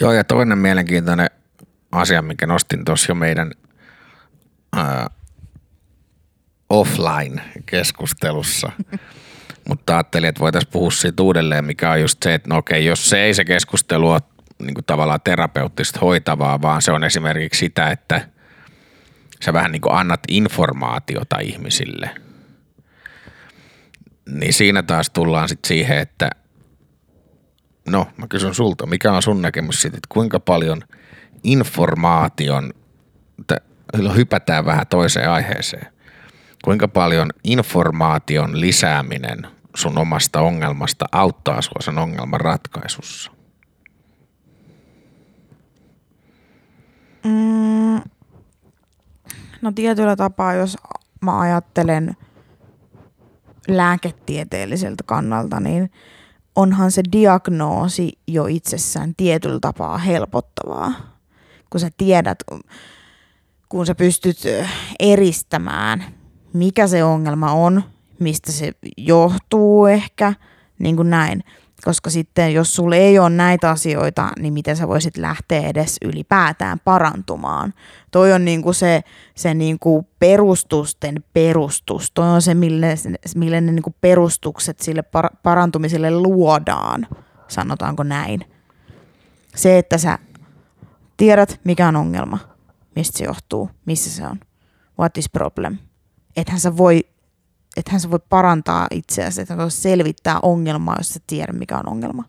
Joo, 0.00 0.12
ja 0.12 0.24
toinen 0.24 0.58
mielenkiintoinen 0.58 1.30
asia, 1.92 2.22
minkä 2.22 2.46
nostin 2.46 2.84
tuossa 2.84 3.10
jo 3.10 3.14
meidän 3.14 3.50
ää, 4.76 5.10
offline-keskustelussa, 6.80 8.72
mutta 9.68 9.96
ajattelin, 9.96 10.28
että 10.28 10.40
voitaisiin 10.40 10.72
puhua 10.72 10.90
siitä 10.90 11.22
uudelleen, 11.22 11.64
mikä 11.64 11.90
on 11.90 12.00
just 12.00 12.22
se, 12.22 12.34
että 12.34 12.48
no 12.48 12.56
okei, 12.56 12.84
jos 12.84 13.10
se 13.10 13.22
ei 13.22 13.34
se 13.34 13.44
keskustelu 13.44 14.10
ole 14.10 14.20
niin 14.58 14.74
kuin 14.74 14.84
tavallaan 14.84 15.20
terapeuttista 15.24 16.00
hoitavaa, 16.00 16.62
vaan 16.62 16.82
se 16.82 16.92
on 16.92 17.04
esimerkiksi 17.04 17.58
sitä, 17.58 17.90
että 17.90 18.28
sä 19.44 19.52
vähän 19.52 19.72
niin 19.72 19.82
kuin 19.82 19.94
annat 19.94 20.20
informaatiota 20.28 21.38
ihmisille. 21.38 22.10
Niin 24.28 24.52
siinä 24.52 24.82
taas 24.82 25.10
tullaan 25.10 25.48
sitten 25.48 25.68
siihen, 25.68 25.98
että 25.98 26.30
no 27.88 28.06
mä 28.16 28.26
kysyn 28.28 28.54
sulta, 28.54 28.86
mikä 28.86 29.12
on 29.12 29.22
sun 29.22 29.42
näkemys 29.42 29.82
siitä, 29.82 29.96
että 29.96 30.08
kuinka 30.08 30.40
paljon 30.40 30.82
informaation, 31.42 32.72
että 33.40 33.60
hypätään 34.16 34.64
vähän 34.64 34.86
toiseen 34.86 35.30
aiheeseen, 35.30 35.93
kuinka 36.64 36.88
paljon 36.88 37.30
informaation 37.44 38.60
lisääminen 38.60 39.46
sun 39.74 39.98
omasta 39.98 40.40
ongelmasta 40.40 41.04
auttaa 41.12 41.62
sua 41.62 41.80
sen 41.80 41.98
ongelman 41.98 42.40
ratkaisussa? 42.40 43.30
Mm, 47.24 48.00
no 49.62 49.72
tietyllä 49.74 50.16
tapaa, 50.16 50.54
jos 50.54 50.76
mä 51.20 51.40
ajattelen 51.40 52.16
lääketieteelliseltä 53.68 55.04
kannalta, 55.06 55.60
niin 55.60 55.90
onhan 56.56 56.90
se 56.90 57.02
diagnoosi 57.12 58.12
jo 58.26 58.46
itsessään 58.46 59.14
tietyllä 59.16 59.58
tapaa 59.60 59.98
helpottavaa. 59.98 60.92
Kun 61.70 61.80
sä 61.80 61.90
tiedät, 61.96 62.38
kun 63.68 63.86
sä 63.86 63.94
pystyt 63.94 64.38
eristämään, 65.00 66.04
mikä 66.54 66.86
se 66.86 67.04
ongelma 67.04 67.52
on, 67.52 67.82
mistä 68.20 68.52
se 68.52 68.72
johtuu 68.96 69.86
ehkä, 69.86 70.34
niin 70.78 70.96
kuin 70.96 71.10
näin– 71.10 71.44
koska 71.84 72.10
sitten 72.10 72.54
jos 72.54 72.74
sulla 72.74 72.96
ei 72.96 73.18
ole 73.18 73.30
näitä 73.30 73.70
asioita, 73.70 74.30
niin 74.38 74.52
miten 74.52 74.76
sä 74.76 74.88
voisit 74.88 75.16
lähteä 75.16 75.68
edes 75.68 75.96
ylipäätään 76.04 76.80
parantumaan. 76.84 77.74
Toi 78.10 78.32
on 78.32 78.44
niinku 78.44 78.72
se, 78.72 79.02
se 79.34 79.54
niinku 79.54 80.08
perustusten 80.18 81.24
perustus. 81.32 82.10
Toi 82.14 82.28
on 82.28 82.42
se, 82.42 82.54
mille, 82.54 82.94
mille 83.36 83.60
ne 83.60 83.72
niinku 83.72 83.94
perustukset 84.00 84.80
sille 84.80 85.04
par- 85.16 85.36
parantumiselle 85.42 86.10
luodaan, 86.10 87.06
sanotaanko 87.48 88.02
näin. 88.02 88.40
Se, 89.56 89.78
että 89.78 89.98
sä 89.98 90.18
tiedät, 91.16 91.60
mikä 91.64 91.88
on 91.88 91.96
ongelma, 91.96 92.38
mistä 92.96 93.18
se 93.18 93.24
johtuu, 93.24 93.70
missä 93.86 94.10
se 94.10 94.26
on, 94.26 94.40
what 94.98 95.18
is 95.18 95.30
problem. 95.30 95.78
Ethän 96.36 96.60
sä 96.60 96.76
voi 96.76 97.00
hän 97.90 98.00
se 98.00 98.10
voi 98.10 98.18
parantaa 98.28 98.86
itseäsi, 98.90 99.40
että 99.40 99.56
voi 99.56 99.70
selvittää 99.70 100.38
ongelmaa, 100.42 100.96
jos 100.98 101.14
sä 101.14 101.20
tiedät, 101.26 101.56
mikä 101.56 101.78
on 101.78 101.88
ongelma. 101.88 102.24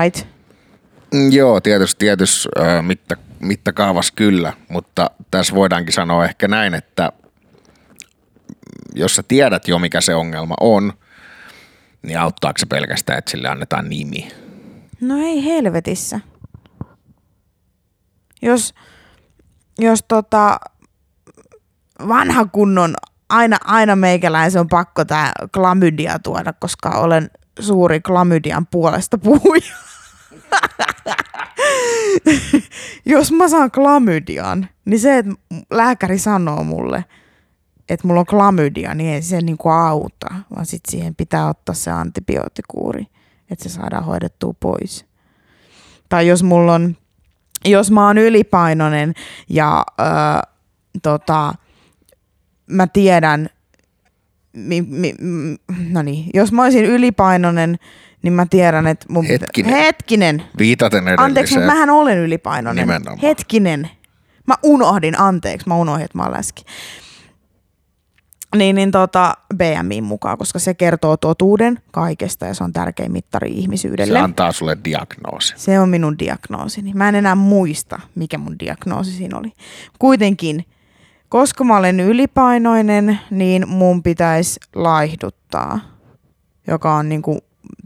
Right? 0.00 0.26
Mm, 1.14 1.32
joo, 1.32 1.60
tietysti, 1.60 1.98
tietysti 1.98 2.48
äh, 2.60 2.84
mitta, 2.84 3.16
mittakaavassa 3.40 4.12
kyllä, 4.16 4.52
mutta 4.68 5.10
tässä 5.30 5.54
voidaankin 5.54 5.92
sanoa 5.92 6.24
ehkä 6.24 6.48
näin, 6.48 6.74
että 6.74 7.12
jos 8.94 9.16
sä 9.16 9.22
tiedät 9.28 9.68
jo, 9.68 9.78
mikä 9.78 10.00
se 10.00 10.14
ongelma 10.14 10.54
on, 10.60 10.92
niin 12.02 12.18
auttaako 12.18 12.58
se 12.58 12.66
pelkästään, 12.66 13.18
että 13.18 13.30
sille 13.30 13.48
annetaan 13.48 13.88
nimi? 13.88 14.28
No 15.00 15.16
ei 15.16 15.44
helvetissä. 15.44 16.20
Jos, 18.42 18.74
jos 19.78 20.04
tota, 20.08 20.60
vanha 22.08 22.44
kunnon 22.44 22.94
aina, 23.28 23.56
aina 23.64 23.96
meikäläisen 23.96 24.60
on 24.60 24.68
pakko 24.68 25.04
tämä 25.04 25.32
klamydia 25.52 26.18
tuoda, 26.18 26.52
koska 26.52 26.90
olen 26.90 27.30
suuri 27.60 28.00
klamydian 28.00 28.66
puolesta 28.66 29.18
puhuja. 29.18 29.74
Jos 33.06 33.32
mä 33.32 33.48
saan 33.48 33.70
klamydian, 33.70 34.68
niin 34.84 35.00
se, 35.00 35.18
että 35.18 35.34
lääkäri 35.70 36.18
sanoo 36.18 36.64
mulle, 36.64 37.04
että 37.88 38.06
mulla 38.06 38.20
on 38.20 38.26
klamydia, 38.26 38.94
niin 38.94 39.14
ei 39.14 39.22
se 39.22 39.40
niinku 39.40 39.68
auta, 39.68 40.34
vaan 40.54 40.66
sitten 40.66 40.90
siihen 40.90 41.14
pitää 41.14 41.48
ottaa 41.48 41.74
se 41.74 41.90
antibioottikuuri, 41.90 43.06
että 43.50 43.62
se 43.62 43.68
saadaan 43.68 44.04
hoidettua 44.04 44.54
pois. 44.60 45.06
Tai 46.08 46.28
jos 46.28 46.42
mulla 46.42 46.74
on, 46.74 46.96
jos 47.64 47.90
mä 47.90 48.06
oon 48.06 48.18
ylipainoinen 48.18 49.14
ja 49.48 49.84
öö, 50.00 50.06
tota, 51.02 51.54
mä 52.66 52.86
tiedän, 52.86 53.48
mi, 54.52 54.82
mi, 54.82 55.14
no 55.90 56.02
niin, 56.02 56.30
jos 56.34 56.52
mä 56.52 56.62
olisin 56.62 56.84
ylipainoinen, 56.84 57.78
niin 58.22 58.32
mä 58.32 58.46
tiedän, 58.50 58.86
että 58.86 59.06
mun 59.08 59.24
hetkinen. 59.24 59.74
Hetkinen. 59.74 60.42
Viitaten 60.58 61.02
edelliseen. 61.02 61.24
Anteeksi, 61.24 61.54
mutta 61.54 61.72
mähän 61.72 61.90
olen 61.90 62.18
ylipainoinen. 62.18 62.82
Nimenomaan. 62.82 63.18
Hetkinen. 63.22 63.90
Mä 64.46 64.54
unohdin, 64.62 65.20
anteeksi, 65.20 65.68
mä 65.68 65.76
unohdin, 65.76 66.04
että 66.04 66.18
mä 66.18 66.22
olen 66.22 66.38
läski. 66.38 66.62
Niin, 68.56 68.76
niin 68.76 68.90
tota, 68.90 69.34
BMI 69.56 70.00
mukaan, 70.00 70.38
koska 70.38 70.58
se 70.58 70.74
kertoo 70.74 71.16
totuuden 71.16 71.78
kaikesta 71.92 72.46
ja 72.46 72.54
se 72.54 72.64
on 72.64 72.72
tärkein 72.72 73.12
mittari 73.12 73.50
ihmisyydelle. 73.50 74.18
Se 74.18 74.24
antaa 74.24 74.52
sulle 74.52 74.78
diagnoosi. 74.84 75.54
Se 75.56 75.80
on 75.80 75.88
minun 75.88 76.18
diagnoosini. 76.18 76.94
Mä 76.94 77.08
en 77.08 77.14
enää 77.14 77.34
muista, 77.34 78.00
mikä 78.14 78.38
mun 78.38 78.58
diagnoosi 78.58 79.12
siinä 79.12 79.38
oli. 79.38 79.52
Kuitenkin 79.98 80.64
koska 81.28 81.64
mä 81.64 81.76
olen 81.76 82.00
ylipainoinen, 82.00 83.18
niin 83.30 83.68
mun 83.68 84.02
pitäisi 84.02 84.60
laihduttaa, 84.74 85.80
joka 86.66 86.94
on 86.94 87.08
niin 87.08 87.22
kuin, 87.22 87.38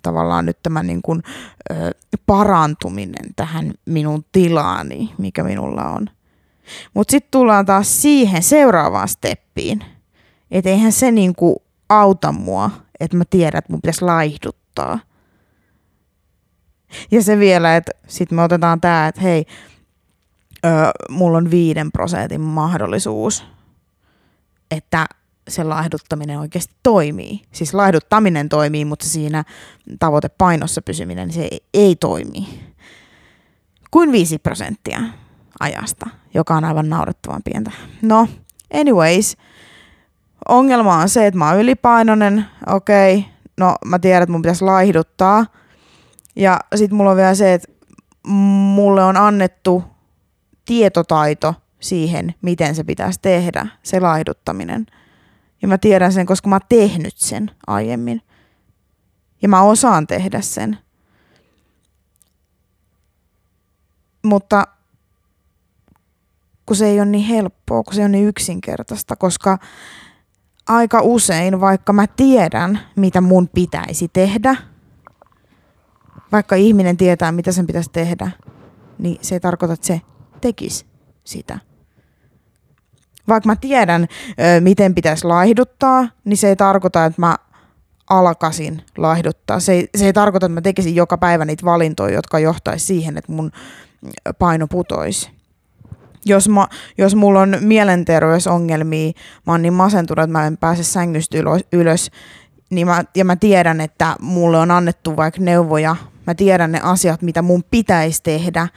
tavallaan 0.03 0.47
nyt 0.47 0.59
tämä 0.63 0.83
niin 0.83 1.03
kuin, 1.03 1.23
ö, 1.71 1.75
parantuminen 2.27 3.35
tähän 3.37 3.73
minun 3.87 4.25
tilaani, 4.33 5.15
mikä 5.19 5.45
minulla 5.45 5.85
on. 5.85 6.11
Mutta 6.95 7.11
sitten 7.11 7.31
tullaan 7.31 7.67
taas 7.67 8.03
siihen 8.03 8.43
seuraavaan 8.43 9.09
steppiin, 9.09 9.85
että 10.51 10.71
eihän 10.71 10.93
se 10.93 11.11
niin 11.11 11.35
kuin 11.35 11.57
auta 11.89 12.33
mua, 12.33 12.71
että 13.01 13.17
mä 13.17 13.25
tiedän, 13.31 13.59
että 13.59 13.73
mun 13.73 13.81
pitäisi 13.83 14.05
laihduttaa. 14.05 14.99
Ja 17.11 17.23
se 17.23 17.39
vielä, 17.39 17.77
että 17.77 17.93
sitten 18.07 18.37
me 18.37 18.43
otetaan 18.43 18.81
tämä, 18.81 19.09
että 19.09 19.21
hei, 19.21 19.45
ö, 20.65 20.69
mulla 21.09 21.39
on 21.39 21.51
viiden 21.51 21.93
prosentin 21.93 22.41
mahdollisuus, 22.41 23.45
että 24.71 25.07
se 25.49 25.65
laihduttaminen 25.65 26.39
oikeasti 26.39 26.75
toimii. 26.83 27.43
Siis 27.53 27.75
laihduttaminen 27.75 28.49
toimii, 28.49 28.85
mutta 28.85 29.07
siinä 29.07 29.45
tavoitepainossa 29.99 30.83
pysyminen 30.83 31.29
niin 31.29 31.35
se 31.35 31.43
ei, 31.43 31.61
ei 31.75 31.97
toimi. 31.97 32.71
Kuin 33.91 34.13
5 34.13 34.39
prosenttia 34.39 35.01
ajasta, 35.61 36.11
joka 36.35 36.57
on 36.57 36.65
aivan 36.65 36.89
naurettavan 36.89 37.43
pientä. 37.43 37.71
No, 38.03 38.29
anyways, 38.75 39.37
ongelma 40.49 40.97
on 40.97 41.09
se, 41.09 41.27
että 41.27 41.39
mä 41.39 41.49
oon 41.49 41.61
ylipainoinen, 41.61 42.47
okei, 42.67 43.19
okay, 43.19 43.31
no 43.57 43.77
mä 43.85 43.99
tiedän, 43.99 44.23
että 44.23 44.33
mun 44.33 44.43
pitäisi 44.43 44.65
laihduttaa. 44.65 45.47
Ja 46.37 46.61
sitten 46.75 46.97
mulla 46.97 47.11
on 47.11 47.17
vielä 47.17 47.35
se, 47.35 47.55
että 47.55 47.69
mulle 48.27 49.05
on 49.05 49.17
annettu 49.17 49.85
tietotaito 50.71 51.55
siihen, 51.81 52.35
miten 52.43 52.75
se 52.75 52.85
pitäisi 52.85 53.19
tehdä, 53.23 53.67
se 53.83 54.01
laihduttaminen. 54.01 54.87
Ja 55.63 55.69
mä 55.69 55.79
tiedän 55.79 56.13
sen, 56.13 56.27
koska 56.27 56.49
mä 56.49 56.55
oon 56.55 56.61
tehnyt 56.69 57.17
sen 57.17 57.51
aiemmin. 57.67 58.23
Ja 59.43 59.49
mä 59.49 59.63
osaan 59.63 60.07
tehdä 60.07 60.41
sen. 60.41 60.79
Mutta 64.25 64.67
kun 66.67 66.77
se 66.77 66.87
ei 66.87 67.01
ole 67.01 67.09
niin 67.09 67.25
helppoa, 67.25 67.83
kun 67.83 67.95
se 67.95 68.05
on 68.05 68.13
niin 68.13 68.29
yksinkertaista, 68.29 69.17
koska 69.17 69.59
aika 70.69 71.01
usein, 71.03 71.61
vaikka 71.61 71.93
mä 71.93 72.07
tiedän, 72.07 72.81
mitä 72.97 73.21
mun 73.21 73.49
pitäisi 73.49 74.09
tehdä, 74.13 74.57
vaikka 76.33 76.57
ihminen 76.57 76.97
tietää, 76.97 77.33
mitä 77.33 77.53
sen 77.53 77.67
pitäisi 77.67 77.91
tehdä, 77.93 78.31
niin 78.99 79.19
se 79.23 79.35
ei 79.35 79.41
tarkoita, 79.41 79.75
että 79.75 79.87
se 79.87 80.01
tekisi 80.41 80.87
sitä. 81.25 81.59
Vaikka 83.29 83.47
mä 83.47 83.57
tiedän, 83.57 84.07
miten 84.61 84.95
pitäisi 84.95 85.27
laihduttaa, 85.27 86.09
niin 86.25 86.37
se 86.37 86.49
ei 86.49 86.57
tarkoita, 86.57 87.05
että 87.05 87.21
mä 87.21 87.37
alkaisin 88.11 88.83
laihduttaa. 88.97 89.61
Se 89.61 89.73
ei, 89.73 89.89
se 89.97 90.07
ei 90.07 90.13
tarkoita, 90.13 90.47
että 90.47 90.55
mä 90.55 90.61
tekisin 90.61 90.95
joka 90.95 91.19
päivä 91.19 91.45
niitä 91.45 91.65
valintoja, 91.65 92.15
jotka 92.15 92.39
johtaisi 92.39 92.87
siihen, 92.87 93.19
että 93.19 93.33
mun 93.33 93.53
paino 94.39 94.67
putoisi. 94.67 95.31
Jos, 96.25 96.49
mä, 96.49 96.69
jos 96.99 97.15
mulla 97.15 97.41
on 97.41 97.57
mielenterveysongelmia, 97.61 99.13
mä 99.47 99.53
oon 99.53 99.63
niin 99.63 99.73
masentunut, 99.73 100.23
että 100.23 100.33
mä 100.33 100.47
en 100.47 100.57
pääse 100.57 100.85
sängystä 100.85 101.39
ylös, 101.39 101.61
ylös 101.73 102.11
niin 102.71 102.87
mä, 102.87 103.05
ja 103.15 103.25
mä 103.25 103.37
tiedän, 103.37 103.81
että 103.81 104.17
mulle 104.21 104.59
on 104.59 104.71
annettu 104.71 105.17
vaikka 105.17 105.41
neuvoja, 105.41 105.97
mä 106.27 106.35
tiedän 106.35 106.73
ne 106.73 106.81
asiat, 106.83 107.23
mitä 107.23 107.43
mun 107.43 107.65
pitäisi 107.71 108.23
tehdä, 108.23 108.69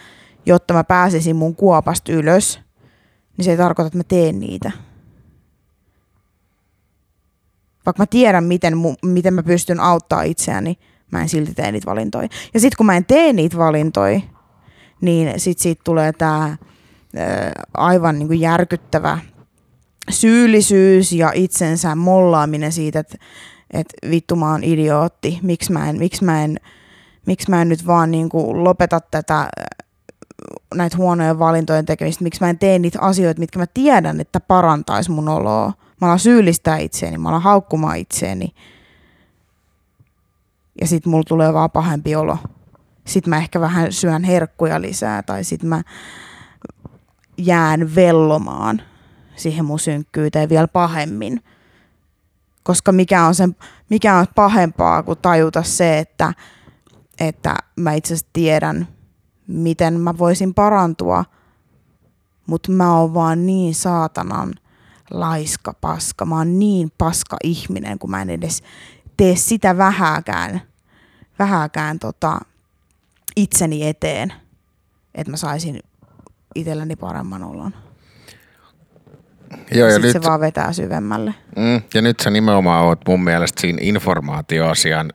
jotta 0.46 0.74
mä 0.74 0.84
pääsisin 0.84 1.36
mun 1.36 1.56
kuopasta 1.56 2.12
ylös, 2.12 2.60
niin 3.38 3.46
se 3.46 3.52
ei 3.52 3.58
tarkoita, 3.58 3.88
että 3.88 3.98
mä 3.98 4.04
teen 4.04 4.40
niitä. 4.40 4.72
Vaikka 7.86 8.04
mä 8.04 8.06
tiedän, 8.06 8.44
miten, 8.44 8.74
miten 9.06 9.34
mä 9.34 9.44
pystyn 9.44 9.80
auttaa 9.80 10.22
itseäni, 10.22 10.78
mä 11.12 11.22
en 11.22 11.30
silti 11.30 11.54
tee 11.54 11.72
niitä 11.72 11.86
valintoja. 11.86 12.28
Ja 12.54 12.60
sitten 12.60 12.78
kun 12.78 12.86
mä 12.86 12.98
en 12.98 13.06
tee 13.06 13.34
niitä 13.34 13.58
valintoja, 13.58 14.22
niin 15.02 15.40
sit 15.40 15.60
siitä 15.60 15.82
tulee 15.84 16.14
tää 16.14 16.58
aivan 17.74 18.20
niin 18.20 18.40
järkyttävä 18.40 19.20
syyllisyys 20.10 21.12
ja 21.12 21.32
itsensä 21.34 21.96
mollaaminen 21.96 22.72
siitä, 22.72 23.00
että, 23.00 23.18
että 23.74 23.94
vittu 24.10 24.36
mä 24.36 24.52
oon 24.52 24.64
idiootti, 24.64 25.40
miksi 25.42 25.72
mä 25.72 25.90
en, 25.90 25.98
miksi 25.98 26.24
mä 26.24 26.44
en, 26.44 26.58
miksi 27.26 27.50
mä 27.50 27.62
en 27.62 27.70
nyt 27.70 27.88
vaan 27.88 28.12
niin 28.12 28.30
lopeta 28.54 29.00
tätä 29.12 29.50
näitä 30.74 30.98
huonoja 30.98 31.40
valintojen 31.40 31.86
tekemistä, 31.86 32.24
miksi 32.24 32.42
mä 32.42 32.50
en 32.50 32.60
tee 32.60 32.80
niitä 32.80 33.00
asioita, 33.02 33.40
mitkä 33.40 33.60
mä 33.60 33.66
tiedän, 33.74 34.22
että 34.22 34.40
parantaisi 34.40 35.12
mun 35.12 35.30
oloa. 35.30 35.74
Mä 36.02 36.08
alan 36.08 36.20
syyllistää 36.20 36.78
itseäni, 36.78 37.18
mä 37.18 37.30
alan 37.30 37.42
haukkumaan 37.42 37.98
itseäni. 37.98 38.54
Ja 40.82 40.88
sit 40.88 41.06
mulla 41.06 41.24
tulee 41.28 41.54
vaan 41.54 41.72
pahempi 41.72 42.16
olo. 42.16 42.38
Sitten 43.08 43.30
mä 43.30 43.38
ehkä 43.38 43.60
vähän 43.60 43.94
syön 43.94 44.24
herkkuja 44.24 44.82
lisää 44.82 45.24
tai 45.24 45.44
sitten 45.44 45.70
mä 45.70 45.82
jään 47.38 47.96
vellomaan 47.96 48.82
siihen 49.36 49.66
mun 49.66 49.80
synkkyyteen 49.80 50.50
vielä 50.50 50.68
pahemmin. 50.68 51.44
Koska 52.64 52.92
mikä 52.92 53.26
on, 53.26 53.36
sen, 53.36 53.56
mikä 53.90 54.18
on 54.18 54.26
pahempaa 54.36 55.04
kuin 55.04 55.20
tajuta 55.22 55.64
se, 55.64 56.00
että, 56.00 56.34
että 57.20 57.56
mä 57.76 57.94
itse 57.94 58.14
asiassa 58.14 58.30
tiedän, 58.34 58.88
miten 59.48 60.00
mä 60.00 60.18
voisin 60.18 60.54
parantua, 60.54 61.26
mutta 62.46 62.72
mä 62.72 62.98
oon 62.98 63.14
vaan 63.14 63.46
niin 63.46 63.76
saatanan 63.76 64.54
laiska 65.12 65.74
paska. 65.82 66.26
Mä 66.26 66.38
oon 66.38 66.60
niin 66.60 66.92
paska 66.98 67.38
ihminen, 67.44 68.00
kun 68.00 68.12
mä 68.12 68.22
en 68.22 68.30
edes 68.30 68.64
tee 69.18 69.36
sitä 69.36 69.78
vähääkään, 69.78 70.62
vähääkään 71.40 72.00
tota, 72.00 72.40
itseni 73.36 73.88
eteen, 73.88 74.34
että 75.16 75.32
mä 75.32 75.38
saisin 75.38 75.80
itselläni 76.56 76.96
paremman 76.96 77.44
olon. 77.44 77.74
Joo, 79.72 79.88
ja, 79.88 79.94
ja 79.94 80.00
nyt, 80.00 80.12
se 80.12 80.24
vaan 80.24 80.40
vetää 80.40 80.74
syvemmälle. 80.74 81.34
Mm, 81.58 81.82
ja 81.94 82.02
nyt 82.02 82.20
sä 82.20 82.30
nimenomaan 82.30 82.84
oot 82.86 83.00
mun 83.08 83.24
mielestä 83.24 83.62
siinä 83.62 83.78
informaatioasian 83.82 85.14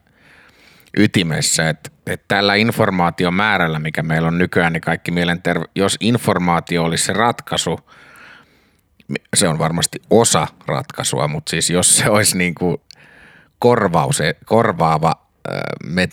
ytimessä, 0.96 1.68
että, 1.68 1.90
että 2.06 2.24
tällä 2.28 2.54
informaatiomäärällä, 2.54 3.78
mikä 3.78 4.02
meillä 4.02 4.28
on 4.28 4.38
nykyään, 4.38 4.72
niin 4.72 4.80
kaikki 4.80 5.10
mielenterve- 5.10 5.70
jos 5.74 5.96
informaatio 6.00 6.84
olisi 6.84 7.04
se 7.04 7.12
ratkaisu, 7.12 7.80
se 9.36 9.48
on 9.48 9.58
varmasti 9.58 9.98
osa 10.10 10.46
ratkaisua, 10.66 11.28
mutta 11.28 11.50
siis 11.50 11.70
jos 11.70 11.96
se 11.96 12.10
olisi 12.10 12.38
niin 12.38 12.54
kuin 12.54 12.76
korvaus, 13.58 14.18
korvaava 14.44 15.28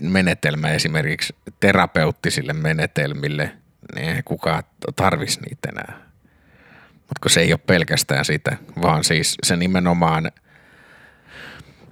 menetelmä 0.01 0.69
esimerkiksi 0.69 1.35
terapeuttisille 1.59 2.53
menetelmille– 2.53 3.51
niin 3.95 4.15
ei 4.15 4.23
kukaan 4.25 4.63
tarvisi 4.95 5.41
niitä 5.41 5.69
enää. 5.69 5.97
Mutta 6.99 7.29
se 7.29 7.41
ei 7.41 7.53
ole 7.53 7.59
pelkästään 7.67 8.25
sitä, 8.25 8.57
vaan 8.81 9.03
siis 9.03 9.35
se 9.43 9.55
nimenomaan, 9.55 10.31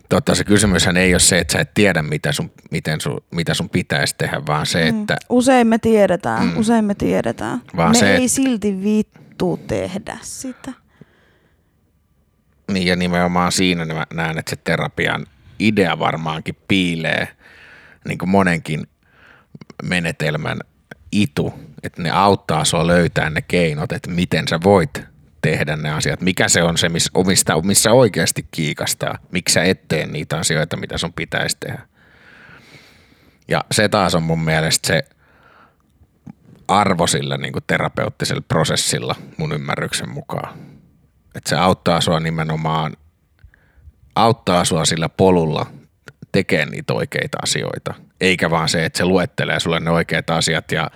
totta 0.10 0.36
se 0.36 0.44
kysymyshän 0.44 0.98
ei 0.98 1.14
ole 1.14 1.20
se, 1.20 1.40
että 1.40 1.52
sä 1.52 1.60
et 1.60 1.74
tiedä, 1.74 2.02
mitä 2.02 2.32
sun, 2.32 2.52
miten 2.72 3.02
sun, 3.02 3.22
mitä 3.32 3.54
sun 3.54 3.70
pitäisi 3.70 4.16
tehdä, 4.18 4.42
vaan 4.48 4.66
se, 4.66 4.92
mm. 4.92 5.02
että... 5.02 5.18
Usein 5.30 5.68
me 5.68 5.78
tiedetään, 5.78 6.46
mm. 6.46 6.58
usein 6.58 6.86
me 6.86 6.96
tiedetään. 6.96 7.62
Vaan 7.76 7.92
me 7.92 7.98
se, 7.98 8.16
ei 8.16 8.26
et... 8.26 8.32
silti 8.32 8.84
vittu 8.84 9.60
tehdä 9.68 10.18
sitä. 10.22 10.74
Niin 12.72 12.88
ja 12.88 12.96
nimenomaan 12.96 13.52
siinä 13.52 13.86
mä 13.86 14.06
näen, 14.14 14.38
että 14.38 14.50
se 14.50 14.56
terapian 14.56 15.26
idea 15.60 16.00
varmaankin 16.00 16.58
piilee 16.68 17.28
niin 18.08 18.18
kuin 18.18 18.30
monenkin 18.30 18.88
menetelmän 19.84 20.60
itu, 21.12 21.54
että 21.84 22.02
ne 22.02 22.10
auttaa 22.10 22.66
sua 22.66 22.88
löytää 22.88 23.30
ne 23.30 23.42
keinot, 23.42 23.92
että 23.92 24.12
miten 24.12 24.48
sä 24.48 24.60
voit 24.64 25.13
tehdä 25.44 25.76
ne 25.76 25.92
asiat. 25.92 26.22
Mikä 26.22 26.50
se 26.50 26.64
on 26.64 26.78
se, 26.78 26.90
missä, 26.90 27.12
missä, 27.64 27.92
oikeasti 27.92 28.48
kiikastaa. 28.52 29.18
Miksi 29.32 29.54
sä 29.54 29.64
et 29.64 29.88
tee 29.88 30.06
niitä 30.06 30.38
asioita, 30.38 30.78
mitä 30.78 30.98
sun 30.98 31.14
pitäisi 31.14 31.58
tehdä. 31.60 31.88
Ja 33.48 33.64
se 33.72 33.90
taas 33.90 34.16
on 34.16 34.24
mun 34.24 34.44
mielestä 34.44 34.88
se 34.88 35.04
arvo 36.68 37.08
sillä 37.08 37.38
niin 37.38 37.54
kuin 37.54 37.64
terapeuttisella 37.68 38.44
prosessilla 38.48 39.16
mun 39.38 39.54
ymmärryksen 39.54 40.10
mukaan. 40.10 40.54
Että 41.36 41.50
se 41.50 41.56
auttaa 41.56 42.02
sua 42.02 42.20
nimenomaan, 42.20 42.94
auttaa 44.16 44.66
sua 44.66 44.86
sillä 44.86 45.10
polulla 45.10 45.66
tekemään 46.32 46.70
niitä 46.70 46.94
oikeita 46.94 47.38
asioita. 47.44 47.94
Eikä 48.22 48.50
vaan 48.50 48.70
se, 48.70 48.86
että 48.86 48.98
se 48.98 49.06
luettelee 49.06 49.60
sulle 49.60 49.80
ne 49.80 49.90
oikeat 49.90 50.30
asiat 50.30 50.72
ja 50.72 50.92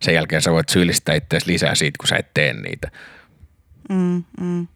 sen 0.00 0.14
jälkeen 0.14 0.42
sä 0.42 0.52
voit 0.52 0.68
syyllistää 0.68 1.14
itseäsi 1.14 1.52
lisää 1.52 1.74
siitä, 1.74 1.98
kun 2.00 2.08
sä 2.08 2.16
et 2.16 2.34
tee 2.34 2.52
niitä. 2.52 2.90
Mm, 3.92 4.24
mm. 4.40 4.68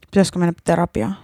Pitäisikö 0.00 0.38
mennä 0.38 0.52
terapiaan? 0.64 1.16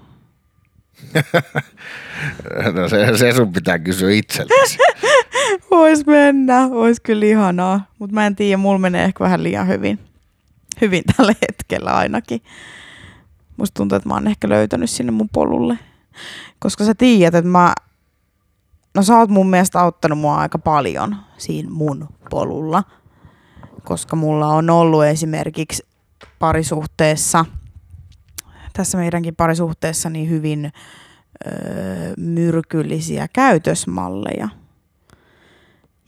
no 2.75 2.89
se, 2.89 3.17
se 3.17 3.33
sun 3.33 3.53
pitää 3.53 3.79
kysyä 3.79 4.11
itseltäsi. 4.11 4.79
Vois 5.71 6.07
mennä, 6.07 6.69
ois 6.73 7.01
kyllä 7.01 7.27
ihanaa. 7.27 7.87
Mutta 7.99 8.15
mä 8.15 8.27
en 8.27 8.37
tiedä, 8.37 8.57
mulla 8.57 8.79
menee 8.79 9.05
ehkä 9.05 9.25
vähän 9.25 9.43
liian 9.43 9.69
hyvin. 9.69 9.99
Hyvin 10.81 11.05
tällä 11.17 11.33
hetkellä 11.43 11.91
ainakin. 11.91 12.43
Musta 13.57 13.75
tuntuu, 13.75 13.97
että 13.97 14.09
mä 14.09 14.15
oon 14.15 14.27
ehkä 14.27 14.49
löytänyt 14.49 14.91
sinne 14.91 15.13
mun 15.13 15.29
polulle. 15.29 15.79
Koska 16.59 16.85
sä 16.85 16.95
tiedät, 16.95 17.35
että 17.35 17.51
mä... 17.51 17.75
No 18.95 19.03
sä 19.03 19.19
oot 19.19 19.31
mun 19.31 19.51
mielestä 19.51 19.81
auttanut 19.81 20.19
mua 20.19 20.37
aika 20.37 20.59
paljon 20.59 21.17
siinä 21.39 21.71
mun 21.71 22.09
polulla. 22.31 22.83
Koska 23.85 24.17
mulla 24.17 24.47
on 24.47 24.71
ollut 24.71 25.05
esimerkiksi 25.05 25.87
parisuhteessa, 26.39 27.45
tässä 28.73 28.99
meidänkin 28.99 29.37
parisuhteessa 29.37 30.11
niin 30.11 30.31
hyvin 30.31 30.73
öö, 31.47 31.53
myrkyllisiä 32.17 33.29
käytösmalleja. 33.33 34.49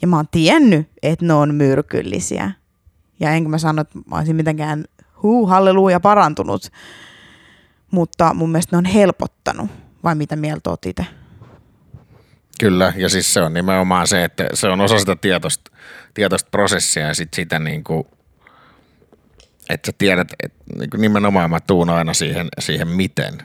Ja 0.02 0.08
mä 0.08 0.16
oon 0.16 0.28
tiennyt, 0.30 0.88
että 1.02 1.26
ne 1.26 1.34
on 1.34 1.54
myrkyllisiä. 1.54 2.50
Ja 3.20 3.30
enkä 3.30 3.48
mä 3.48 3.58
sano, 3.58 3.82
että 3.82 3.98
mä 4.10 4.16
olisin 4.16 4.36
mitenkään 4.36 4.84
huu, 5.22 5.46
halleluja 5.46 6.00
parantunut 6.00 6.70
mutta 7.90 8.34
mun 8.34 8.50
mielestä 8.50 8.76
ne 8.76 8.78
on 8.78 8.84
helpottanut. 8.84 9.70
Vai 10.04 10.14
mitä 10.14 10.36
mieltä 10.36 10.70
oot 10.70 10.86
itse? 10.86 11.06
Kyllä, 12.60 12.92
ja 12.96 13.08
siis 13.08 13.34
se 13.34 13.40
on 13.42 13.54
nimenomaan 13.54 14.06
se, 14.06 14.24
että 14.24 14.48
se 14.54 14.68
on 14.68 14.80
osa 14.80 14.98
sitä 14.98 15.16
tietoista, 15.16 15.70
tietoista 16.14 16.50
prosessia 16.50 17.06
ja 17.06 17.14
sit 17.14 17.34
sitä 17.34 17.58
niin 17.58 17.84
kuin, 17.84 18.04
että 19.68 19.86
sä 19.86 19.92
tiedät, 19.98 20.28
että 20.42 20.58
niin 20.78 20.90
kuin 20.90 21.00
nimenomaan 21.00 21.50
mä 21.50 21.60
tuun 21.60 21.90
aina 21.90 22.14
siihen, 22.14 22.48
siihen 22.58 22.88
miten. 22.88 23.38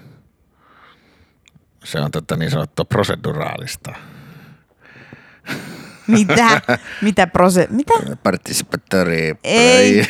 Se 1.84 2.00
on 2.00 2.12
tota 2.12 2.38
niin 2.38 2.52
sanottua 2.52 2.86
proseduraalista. 2.86 3.93
Mitä? 6.08 6.62
Mitä 7.02 7.28
prose... 7.28 7.67
Mitä? 7.69 7.93
Participatory. 8.24 9.36
Ei. 9.43 10.06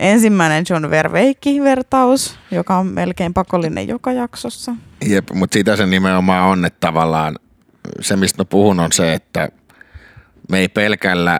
ensimmäinen 0.00 0.64
John 0.70 0.90
Verveikki-vertaus, 0.90 2.38
joka 2.50 2.76
on 2.76 2.86
melkein 2.86 3.34
pakollinen 3.34 3.88
joka 3.88 4.12
jaksossa. 4.12 4.74
Jep, 5.06 5.30
mutta 5.32 5.54
siitä 5.54 5.76
se 5.76 5.86
nimenomaan 5.86 6.42
on, 6.42 6.64
että 6.64 6.80
tavallaan 6.80 7.38
se, 8.00 8.16
mistä 8.16 8.40
mä 8.40 8.44
puhun, 8.44 8.80
on 8.80 8.92
se, 8.92 9.14
että 9.14 9.48
me 10.48 10.58
ei 10.58 10.68
pelkällä 10.68 11.38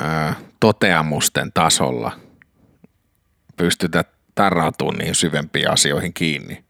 ää, 0.00 0.34
toteamusten 0.60 1.52
tasolla 1.52 2.12
pystytä 3.56 4.04
tarrautumaan 4.34 4.98
niihin 4.98 5.14
syvempiin 5.14 5.70
asioihin 5.70 6.14
kiinni. 6.14 6.64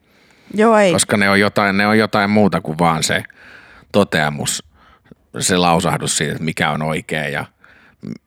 Joo, 0.55 0.79
ei. 0.79 0.92
Koska 0.92 1.16
ne 1.16 1.31
on 1.31 1.40
jotain, 1.40 1.77
ne 1.77 1.87
on 1.87 1.98
jotain 1.98 2.31
muuta 2.31 2.61
kuin 2.61 2.79
vaan 2.79 3.03
se 3.03 3.22
toteamus, 3.92 4.62
se 5.38 5.57
lausahdus 5.57 6.16
siitä, 6.16 6.33
että 6.33 6.44
mikä 6.44 6.70
on 6.70 6.83
oikea 6.83 7.29
ja 7.29 7.44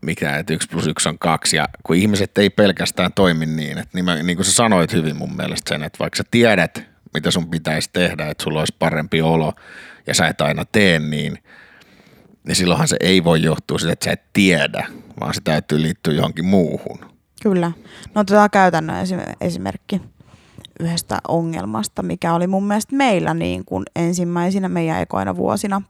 mikä, 0.02 0.38
että 0.38 0.54
yksi 0.54 0.68
plus 0.68 0.88
yksi 0.88 1.10
on 1.10 1.20
kaksi. 1.20 1.58
Ja 1.58 1.68
kun 1.84 1.96
ihmiset 1.96 2.38
ei 2.38 2.50
pelkästään 2.50 3.14
toimi 3.14 3.46
niin, 3.46 3.78
että 3.78 3.90
niin, 3.94 4.06
mä, 4.06 4.16
niin 4.16 4.38
kuin 4.38 4.46
sä 4.46 4.52
sanoit 4.52 4.94
hyvin 4.94 5.16
mun 5.16 5.36
mielestä 5.36 5.70
sen, 5.70 5.84
että 5.84 6.00
vaikka 6.00 6.18
sä 6.18 6.24
tiedät, 6.32 6.84
mitä 7.18 7.32
sun 7.32 7.50
pitäisi 7.50 7.90
tehdä, 7.94 8.28
että 8.28 8.44
sulla 8.44 8.60
olisi 8.60 8.76
parempi 8.80 9.22
olo 9.22 9.54
ja 10.08 10.14
sä 10.14 10.28
et 10.28 10.42
aina 10.42 10.66
tee 10.66 11.00
niin, 11.00 11.38
niin 12.44 12.56
silloinhan 12.56 12.88
se 12.88 12.98
ei 13.00 13.24
voi 13.24 13.42
johtua 13.42 13.80
siitä, 13.80 13.94
että 13.94 14.06
sä 14.06 14.12
et 14.12 14.34
tiedä, 14.34 14.88
vaan 15.20 15.34
se 15.34 15.42
täytyy 15.44 15.82
liittyä 15.82 16.14
johonkin 16.14 16.46
muuhun. 16.46 17.00
Kyllä. 17.44 17.72
No 18.16 18.22
otetaan 18.22 18.50
käytännön 18.50 19.06
esimerkki 19.42 20.02
yhdestä 20.80 21.20
ongelmasta, 21.28 22.04
mikä 22.04 22.34
oli 22.34 22.48
mun 22.48 22.64
mielestä 22.64 22.96
meillä 22.96 23.34
niin 23.34 23.66
kuin 23.66 23.84
ensimmäisinä 23.96 24.70
meidän 24.70 25.02
ekoina 25.02 25.36
vuosina 25.36 25.82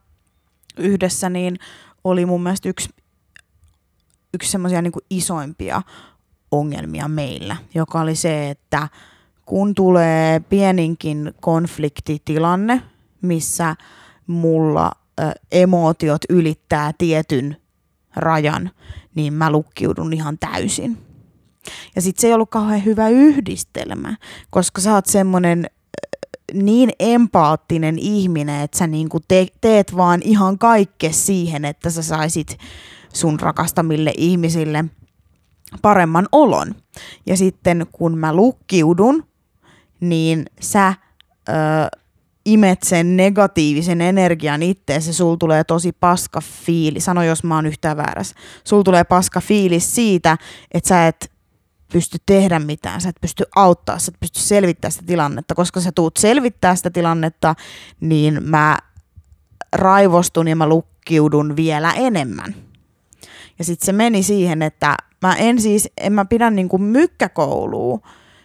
yhdessä, 0.77 1.29
niin 1.29 1.55
oli 2.03 2.25
mun 2.25 2.43
mielestä 2.43 2.69
yksi, 2.69 2.89
yksi 4.33 4.51
semmoisia 4.51 4.81
niin 4.81 4.93
isoimpia 5.09 5.81
ongelmia 6.51 7.07
meillä, 7.07 7.57
joka 7.73 8.01
oli 8.01 8.15
se, 8.15 8.49
että 8.49 8.87
kun 9.47 9.75
tulee 9.75 10.39
pieninkin 10.39 11.33
konfliktitilanne, 11.41 12.81
missä 13.21 13.75
mulla 14.27 14.91
ö, 15.19 15.31
emootiot 15.51 16.21
ylittää 16.29 16.91
tietyn 16.97 17.57
rajan, 18.15 18.71
niin 19.15 19.33
mä 19.33 19.51
lukkiudun 19.51 20.13
ihan 20.13 20.37
täysin. 20.39 20.97
Ja 21.95 22.01
sitten 22.01 22.21
se 22.21 22.27
ei 22.27 22.33
ollut 22.33 22.49
kauhean 22.49 22.85
hyvä 22.85 23.09
yhdistelmä, 23.09 24.15
koska 24.49 24.81
sä 24.81 24.93
oot 24.93 25.05
semmoinen 25.05 25.65
niin 26.53 26.89
empaattinen 26.99 27.99
ihminen, 27.99 28.61
että 28.61 28.77
sä 28.77 28.87
niinku 28.87 29.19
te- 29.27 29.47
teet 29.61 29.97
vaan 29.97 30.21
ihan 30.23 30.59
kaikke 30.59 31.11
siihen, 31.11 31.65
että 31.65 31.89
sä 31.89 32.01
saisit 32.01 32.57
sun 33.13 33.39
rakastamille 33.39 34.13
ihmisille 34.17 34.85
paremman 35.81 36.27
olon. 36.31 36.75
Ja 37.25 37.37
sitten 37.37 37.87
kun 37.91 38.17
mä 38.17 38.33
lukkiudun, 38.33 39.23
niin 39.99 40.45
sä 40.61 40.93
ö, 41.49 41.53
imet 42.45 42.83
sen 42.83 43.17
negatiivisen 43.17 44.01
energian 44.01 44.63
itteensä, 44.63 45.13
sul 45.13 45.35
tulee 45.35 45.63
tosi 45.63 45.91
paska 45.91 46.41
fiili. 46.41 46.99
Sano, 46.99 47.23
jos 47.23 47.43
mä 47.43 47.55
oon 47.55 47.65
yhtään 47.65 47.97
väärässä. 47.97 48.35
Sul 48.63 48.81
tulee 48.81 49.03
paska 49.03 49.41
fiilis 49.41 49.95
siitä, 49.95 50.37
että 50.71 50.87
sä 50.87 51.07
et 51.07 51.31
pysty 51.91 52.17
tehdä 52.25 52.59
mitään, 52.59 53.01
sä 53.01 53.09
et 53.09 53.21
pysty 53.21 53.43
auttaa, 53.55 53.99
sä 53.99 54.11
et 54.13 54.19
pysty 54.19 54.39
selvittämään 54.39 54.91
sitä 54.91 55.05
tilannetta. 55.05 55.55
Koska 55.55 55.81
sä 55.81 55.91
tuut 55.91 56.17
selvittää 56.17 56.75
sitä 56.75 56.89
tilannetta, 56.89 57.55
niin 57.99 58.39
mä 58.43 58.77
raivostun 59.73 60.47
ja 60.47 60.55
mä 60.55 60.67
lukkiudun 60.67 61.55
vielä 61.55 61.93
enemmän. 61.93 62.55
Ja 63.59 63.65
sitten 63.65 63.85
se 63.85 63.91
meni 63.91 64.23
siihen, 64.23 64.61
että 64.61 64.95
mä 65.21 65.35
en 65.35 65.61
siis, 65.61 65.89
en 65.97 66.13
mä 66.13 66.25
pidä 66.25 66.49
niinku 66.49 66.77
mykkäkoulua, 66.77 67.99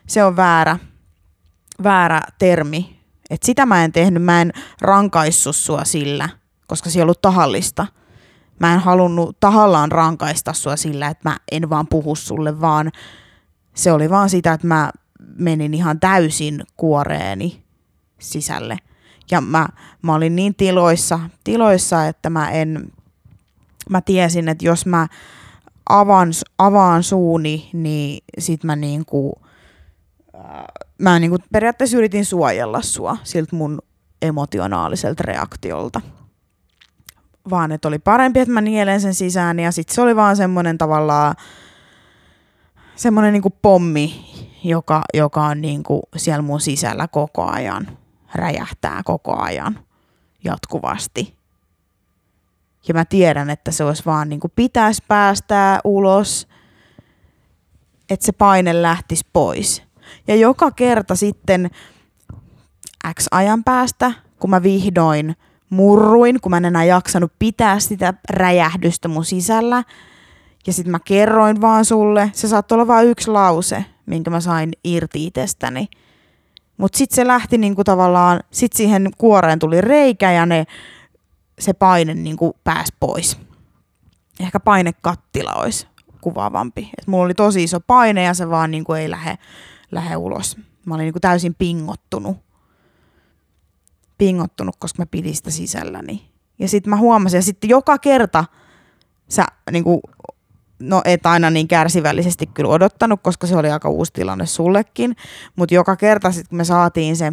se 0.06 0.24
on 0.24 0.36
väärä, 0.36 0.78
väärä 1.82 2.22
termi. 2.38 3.00
Et 3.30 3.42
sitä 3.42 3.66
mä 3.66 3.84
en 3.84 3.92
tehnyt, 3.92 4.22
mä 4.22 4.42
en 4.42 4.52
rankaissut 4.80 5.56
sua 5.56 5.84
sillä, 5.84 6.28
koska 6.66 6.90
se 6.90 6.98
ei 6.98 7.02
ollut 7.02 7.22
tahallista. 7.22 7.86
Mä 8.60 8.74
en 8.74 8.80
halunnut 8.80 9.36
tahallaan 9.40 9.92
rankaista 9.92 10.52
sua 10.52 10.76
sillä, 10.76 11.08
että 11.08 11.28
mä 11.28 11.36
en 11.52 11.70
vaan 11.70 11.86
puhu 11.86 12.14
sulle, 12.14 12.60
vaan 12.60 12.92
se 13.74 13.92
oli 13.92 14.10
vaan 14.10 14.30
sitä, 14.30 14.52
että 14.52 14.66
mä 14.66 14.90
menin 15.38 15.74
ihan 15.74 16.00
täysin 16.00 16.62
kuoreeni 16.76 17.62
sisälle. 18.18 18.76
Ja 19.30 19.40
mä, 19.40 19.68
mä 20.02 20.14
olin 20.14 20.36
niin 20.36 20.54
tiloissa, 20.54 21.20
tiloissa, 21.44 22.06
että 22.06 22.30
mä 22.30 22.50
en, 22.50 22.92
mä 23.90 24.00
tiesin, 24.00 24.48
että 24.48 24.64
jos 24.64 24.86
mä 24.86 25.08
avaan, 25.88 26.28
avaan 26.58 27.02
suuni, 27.02 27.70
niin 27.72 28.24
sit 28.38 28.64
mä 28.64 28.76
niinku, 28.76 29.40
äh, 30.34 30.42
mä 31.02 31.18
niinku 31.18 31.38
periaatteessa 31.52 31.96
yritin 31.96 32.24
suojella 32.24 32.82
sua 32.82 33.16
siltä 33.22 33.56
mun 33.56 33.78
emotionaaliselta 34.22 35.22
reaktiolta. 35.26 36.00
Vaan 37.50 37.72
että 37.72 37.88
oli 37.88 37.98
parempi, 37.98 38.40
että 38.40 38.54
mä 38.54 38.60
nielen 38.60 39.00
sen 39.00 39.14
sisään 39.14 39.58
ja 39.58 39.72
sit 39.72 39.88
se 39.88 40.02
oli 40.02 40.16
vaan 40.16 40.36
semmonen 40.36 40.78
tavallaan 40.78 41.34
semmoinen 42.96 43.32
niin 43.32 43.42
pommi, 43.62 44.24
joka, 44.64 45.02
joka 45.14 45.42
on 45.42 45.60
niin 45.60 45.82
kuin 45.82 46.02
siellä 46.16 46.42
mun 46.42 46.60
sisällä 46.60 47.08
koko 47.08 47.44
ajan, 47.44 47.98
räjähtää 48.34 49.02
koko 49.04 49.36
ajan 49.36 49.78
jatkuvasti. 50.44 51.36
Ja 52.88 52.94
mä 52.94 53.04
tiedän, 53.04 53.50
että 53.50 53.70
se 53.70 53.84
olisi 53.84 54.02
vaan 54.06 54.28
niin 54.28 54.40
kuin 54.40 54.52
pitäisi 54.56 55.02
päästää 55.08 55.80
ulos, 55.84 56.48
että 58.10 58.26
se 58.26 58.32
paine 58.32 58.82
lähtisi 58.82 59.26
pois. 59.32 59.91
Ja 60.28 60.36
joka 60.36 60.70
kerta 60.70 61.16
sitten 61.16 61.70
X 63.14 63.26
ajan 63.30 63.64
päästä, 63.64 64.12
kun 64.38 64.50
mä 64.50 64.62
vihdoin 64.62 65.36
murruin, 65.70 66.40
kun 66.40 66.50
mä 66.50 66.56
en 66.56 66.64
enää 66.64 66.84
jaksanut 66.84 67.32
pitää 67.38 67.80
sitä 67.80 68.14
räjähdystä 68.30 69.08
mun 69.08 69.24
sisällä, 69.24 69.84
ja 70.66 70.72
sitten 70.72 70.90
mä 70.90 70.98
kerroin 71.04 71.60
vaan 71.60 71.84
sulle, 71.84 72.30
se 72.34 72.48
saattoi 72.48 72.76
olla 72.76 72.86
vain 72.86 73.08
yksi 73.08 73.30
lause, 73.30 73.84
minkä 74.06 74.30
mä 74.30 74.40
sain 74.40 74.72
irti 74.84 75.26
itsestäni. 75.26 75.88
Mutta 76.76 76.98
sitten 76.98 77.16
se 77.16 77.26
lähti 77.26 77.58
niinku 77.58 77.84
tavallaan, 77.84 78.40
sitten 78.50 78.76
siihen 78.76 79.10
kuoreen 79.18 79.58
tuli 79.58 79.80
reikä 79.80 80.32
ja 80.32 80.46
ne, 80.46 80.64
se 81.58 81.72
paine 81.72 82.14
niinku 82.14 82.56
pääsi 82.64 82.94
pois. 83.00 83.38
Ehkä 84.40 84.60
painekattila 84.60 85.52
olisi 85.52 85.86
kuvaavampi. 86.20 86.90
Et 86.98 87.06
mulla 87.06 87.24
oli 87.24 87.34
tosi 87.34 87.62
iso 87.62 87.80
paine 87.80 88.22
ja 88.22 88.34
se 88.34 88.50
vaan 88.50 88.70
niinku 88.70 88.92
ei 88.92 89.10
lähde, 89.10 89.38
lähde 89.92 90.16
ulos. 90.16 90.56
Mä 90.86 90.94
olin 90.94 91.04
niinku 91.04 91.20
täysin 91.20 91.54
pingottunut. 91.54 92.36
Pingottunut, 94.18 94.76
koska 94.78 95.02
mä 95.02 95.06
pidin 95.06 95.36
sitä 95.36 95.50
sisälläni. 95.50 96.32
Ja 96.58 96.68
sitten 96.68 96.90
mä 96.90 96.96
huomasin, 96.96 97.38
ja 97.38 97.42
sitten 97.42 97.70
joka 97.70 97.98
kerta 97.98 98.44
sä 99.28 99.44
niinku 99.70 100.00
no 100.82 101.02
et 101.04 101.26
aina 101.26 101.50
niin 101.50 101.68
kärsivällisesti 101.68 102.46
kyllä 102.46 102.70
odottanut, 102.70 103.20
koska 103.22 103.46
se 103.46 103.56
oli 103.56 103.70
aika 103.70 103.88
uusi 103.88 104.12
tilanne 104.12 104.46
sullekin, 104.46 105.16
mutta 105.56 105.74
joka 105.74 105.96
kerta 105.96 106.32
sitten 106.32 106.48
kun 106.48 106.56
me 106.56 106.64
saatiin 106.64 107.16
se, 107.16 107.32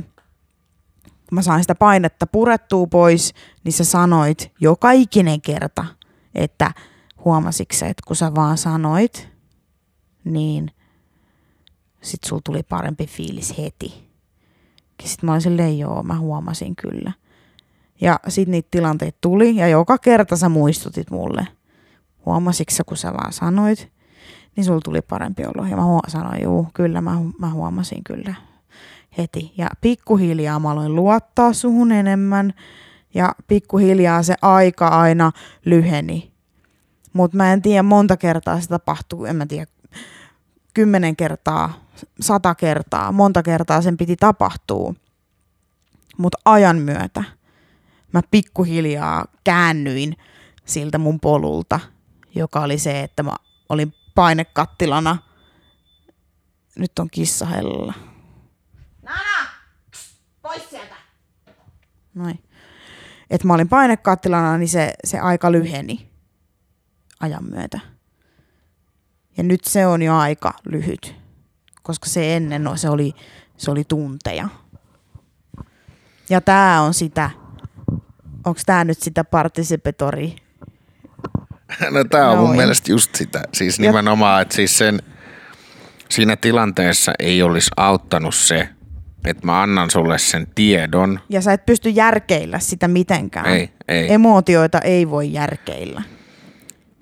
kun 1.04 1.36
mä 1.36 1.42
sain 1.42 1.64
sitä 1.64 1.76
painetta 1.76 2.28
purettua 2.28 2.88
pois, 2.88 3.34
niin 3.64 3.74
sä 3.74 3.84
sanoit 3.84 4.52
joka 4.62 4.92
ikinen 4.92 5.42
kerta, 5.42 5.86
että 6.36 6.72
huomasitko 7.26 7.76
että 7.86 8.04
kun 8.08 8.16
sä 8.16 8.36
vaan 8.36 8.58
sanoit, 8.58 9.30
niin 10.24 10.72
sit 12.02 12.24
sul 12.24 12.40
tuli 12.44 12.64
parempi 12.64 13.08
fiilis 13.08 13.58
heti. 13.58 14.10
Sitten 15.04 15.28
mä 15.28 15.32
olin 15.32 15.42
silleen, 15.42 15.80
joo, 15.80 16.04
mä 16.04 16.20
huomasin 16.20 16.76
kyllä. 16.76 17.12
Ja 18.02 18.20
sitten 18.28 18.52
niitä 18.52 18.68
tilanteita 18.72 19.18
tuli 19.22 19.56
ja 19.56 19.68
joka 19.68 19.98
kerta 19.98 20.36
sä 20.38 20.50
muistutit 20.50 21.12
mulle– 21.12 21.48
huomasitko 22.26 22.76
sä, 22.76 22.84
kun 22.84 22.98
sä 22.98 23.14
vaan 23.14 23.34
sanoit, 23.34 23.92
niin 24.56 24.66
sulla 24.66 24.82
tuli 24.84 25.02
parempi 25.02 25.44
olo. 25.46 25.66
Ja 25.66 25.76
mä 25.76 25.84
sanoin, 26.08 26.44
juu, 26.44 26.68
kyllä, 26.74 27.02
mä, 27.02 27.18
mä 27.40 27.50
huomasin 27.50 28.04
kyllä 28.04 28.36
heti. 29.18 29.54
Ja 29.58 29.70
pikkuhiljaa 29.82 30.60
mä 30.60 30.72
aloin 30.72 30.96
luottaa 30.96 31.54
suhun 31.54 31.92
enemmän 31.92 32.54
ja 33.14 33.36
pikkuhiljaa 33.48 34.24
se 34.24 34.36
aika 34.42 34.88
aina 34.88 35.32
lyheni. 35.66 36.32
Mutta 37.14 37.38
mä 37.38 37.54
en 37.54 37.62
tiedä, 37.62 37.84
monta 37.84 38.18
kertaa 38.18 38.62
se 38.62 38.68
tapahtuu, 38.68 39.26
en 39.26 39.36
mä 39.36 39.46
tiedä, 39.46 39.66
kymmenen 40.74 41.16
kertaa, 41.16 41.74
sata 42.22 42.56
kertaa, 42.56 43.12
monta 43.12 43.44
kertaa 43.44 43.82
sen 43.82 43.98
piti 43.98 44.16
tapahtua. 44.16 44.94
Mutta 46.18 46.38
ajan 46.46 46.78
myötä 46.78 47.24
mä 48.14 48.22
pikkuhiljaa 48.32 49.26
käännyin 49.44 50.18
siltä 50.66 50.98
mun 50.98 51.20
polulta 51.20 51.80
joka 52.36 52.60
oli 52.60 52.78
se, 52.78 53.04
että 53.04 53.24
mä 53.24 53.36
olin 53.70 53.94
painekattilana. 54.16 55.18
Nyt 56.76 57.00
on 57.00 57.10
kissa 57.10 57.46
hella. 57.46 57.94
Nana! 59.02 59.50
Pois 60.42 60.70
sieltä! 60.70 60.96
Noin. 62.14 62.44
Että 63.30 63.48
mä 63.48 63.54
olin 63.54 63.70
painekattilana, 63.70 64.58
niin 64.58 64.70
se, 64.70 64.94
se 65.04 65.20
aika 65.20 65.52
lyheni 65.52 66.10
ajan 67.20 67.44
myötä. 67.44 67.80
Ja 69.38 69.44
nyt 69.44 69.64
se 69.64 69.88
on 69.88 70.02
jo 70.02 70.18
aika 70.18 70.54
lyhyt, 70.66 71.16
koska 71.90 72.10
se 72.10 72.36
ennen 72.36 72.64
no, 72.64 72.76
se 72.78 72.90
oli, 72.90 73.14
se 73.58 73.72
oli 73.72 73.84
tunteja. 73.84 74.50
Ja 76.30 76.42
tämä 76.42 76.82
on 76.82 76.94
sitä, 76.94 77.30
onko 78.46 78.60
tämä 78.66 78.84
nyt 78.84 79.00
sitä 79.02 79.24
participatory? 79.24 80.30
No 81.92 82.04
tää 82.04 82.30
on 82.32 82.38
mun 82.38 82.46
Noin. 82.46 82.58
mielestä 82.58 82.92
just 82.92 83.16
sitä. 83.16 83.42
Siis 83.54 83.80
Ja- 83.80 83.86
nimenomaan, 83.86 84.42
että 84.42 84.56
siis 84.56 84.78
sen, 84.78 85.00
siinä 86.10 86.36
tilanteessa 86.36 87.12
ei 87.20 87.44
olisi 87.44 87.72
auttanut 87.78 88.36
se, 88.36 88.70
että 89.26 89.46
mä 89.46 89.62
annan 89.62 89.90
sulle 89.90 90.18
sen 90.18 90.48
tiedon. 90.56 91.20
Ja 91.30 91.42
sä 91.42 91.54
et 91.54 91.66
pysty 91.66 91.90
järkeillä 91.90 92.60
sitä 92.60 92.88
mitenkään. 92.88 93.46
Ei, 93.46 93.70
ei. 93.88 94.14
Emootioita 94.14 94.80
ei 94.80 95.10
voi 95.10 95.34
järkeillä. 95.34 96.02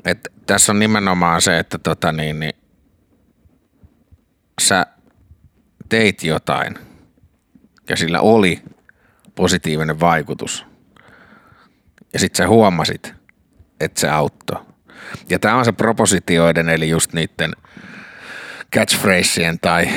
Et 0.06 0.28
tässä 0.46 0.72
on 0.72 0.80
nimenomaan 0.80 1.42
se, 1.42 1.60
että 1.60 1.78
tota 1.78 2.12
niin, 2.12 2.40
niin, 2.40 2.54
sä 4.62 4.86
teit 5.90 6.24
jotain 6.24 6.76
ja 7.90 7.96
sillä 7.96 8.22
oli 8.22 8.62
positiivinen 9.36 10.00
vaikutus. 10.00 10.66
Ja 12.14 12.20
sit 12.20 12.36
sä 12.36 12.48
huomasit, 12.48 13.14
että 13.80 14.00
se 14.00 14.10
auttoi. 14.10 14.66
Ja 15.30 15.40
tämä 15.40 15.56
on 15.56 15.66
se 15.66 15.72
propositioiden, 15.72 16.70
eli 16.70 16.90
just 16.90 17.14
niiden 17.14 17.54
catchphraseien 18.76 19.60
tai 19.60 19.90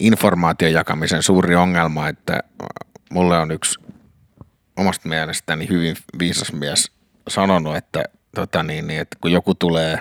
informaation 0.00 0.72
jakamisen 0.72 1.22
suuri 1.22 1.56
ongelma, 1.56 2.08
että 2.08 2.40
mulle 3.10 3.38
on 3.38 3.50
yksi 3.50 3.80
omasta 4.76 5.08
mielestäni 5.08 5.68
hyvin 5.68 5.96
viisas 6.18 6.52
mies 6.52 6.90
sanonut, 7.28 7.76
että, 7.76 8.04
tota 8.34 8.62
niin, 8.62 8.86
niin, 8.86 9.00
että 9.00 9.16
kun 9.20 9.32
joku 9.32 9.54
tulee 9.54 9.98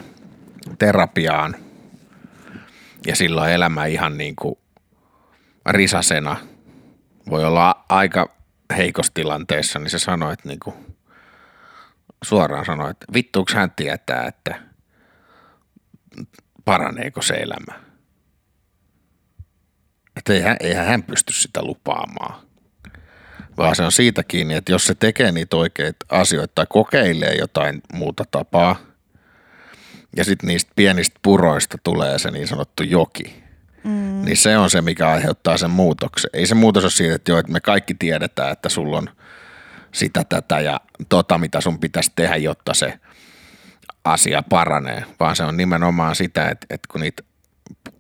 terapiaan 0.79 1.55
ja 3.07 3.15
silloin 3.15 3.51
elämä 3.51 3.85
ihan 3.85 4.17
niin 4.17 4.35
kuin 4.35 4.55
risasena, 5.69 6.37
voi 7.29 7.45
olla 7.45 7.85
aika 7.89 8.37
heikossa 8.77 9.13
tilanteessa, 9.13 9.79
niin 9.79 9.89
se 9.89 9.99
sanoi, 9.99 10.33
että 10.33 10.47
niin 10.47 10.59
kuin, 10.59 10.75
suoraan 12.23 12.65
sanoi, 12.65 12.91
että 12.91 13.05
vittuuks 13.13 13.53
hän 13.53 13.71
tietää, 13.71 14.27
että 14.27 14.61
paraneeko 16.65 17.21
se 17.21 17.33
elämä. 17.33 17.83
Että 20.15 20.33
eihän, 20.33 20.57
eihän 20.59 20.85
hän 20.85 21.03
pysty 21.03 21.33
sitä 21.33 21.63
lupaamaan 21.63 22.47
vaan 23.57 23.75
se 23.75 23.83
on 23.83 23.91
siitä 23.91 24.23
kiinni, 24.23 24.53
että 24.53 24.71
jos 24.71 24.87
se 24.87 24.95
tekee 24.95 25.31
niitä 25.31 25.57
oikeita 25.57 26.05
asioita 26.09 26.51
tai 26.55 26.65
kokeilee 26.69 27.35
jotain 27.35 27.81
muuta 27.93 28.23
tapaa, 28.31 28.75
ja 30.15 30.23
sitten 30.23 30.47
niistä 30.47 30.71
pienistä 30.75 31.19
puroista 31.21 31.77
tulee 31.83 32.19
se 32.19 32.31
niin 32.31 32.47
sanottu 32.47 32.83
joki, 32.83 33.43
mm. 33.83 34.25
niin 34.25 34.37
se 34.37 34.57
on 34.57 34.69
se, 34.69 34.81
mikä 34.81 35.09
aiheuttaa 35.09 35.57
sen 35.57 35.71
muutoksen. 35.71 36.29
Ei 36.33 36.47
se 36.47 36.55
muutos 36.55 36.83
ole 36.83 36.91
siitä, 36.91 37.15
että, 37.15 37.31
joo, 37.31 37.39
että 37.39 37.51
me 37.51 37.59
kaikki 37.59 37.93
tiedetään, 37.93 38.51
että 38.51 38.69
sulla 38.69 38.97
on 38.97 39.09
sitä, 39.91 40.23
tätä 40.29 40.59
ja 40.59 40.81
tota, 41.09 41.37
mitä 41.37 41.61
sun 41.61 41.79
pitäisi 41.79 42.11
tehdä, 42.15 42.35
jotta 42.35 42.73
se 42.73 42.99
asia 44.03 44.43
paranee, 44.49 45.03
vaan 45.19 45.35
se 45.35 45.43
on 45.43 45.57
nimenomaan 45.57 46.15
sitä, 46.15 46.49
että, 46.49 46.67
että 46.69 46.87
kun 46.91 47.01
niitä, 47.01 47.23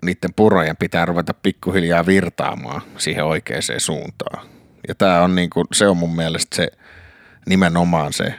niiden 0.05 0.33
purojen 0.35 0.77
pitää 0.77 1.05
ruveta 1.05 1.33
pikkuhiljaa 1.33 2.05
virtaamaan 2.05 2.81
siihen 2.97 3.25
oikeaan 3.25 3.61
suuntaan. 3.77 4.47
Ja 4.87 4.95
tämä 4.95 5.21
on 5.21 5.35
niin 5.35 5.49
kuin, 5.49 5.67
se 5.73 5.87
on 5.87 5.97
mun 5.97 6.15
mielestä 6.15 6.55
se 6.55 6.67
nimenomaan 7.45 8.13
se 8.13 8.33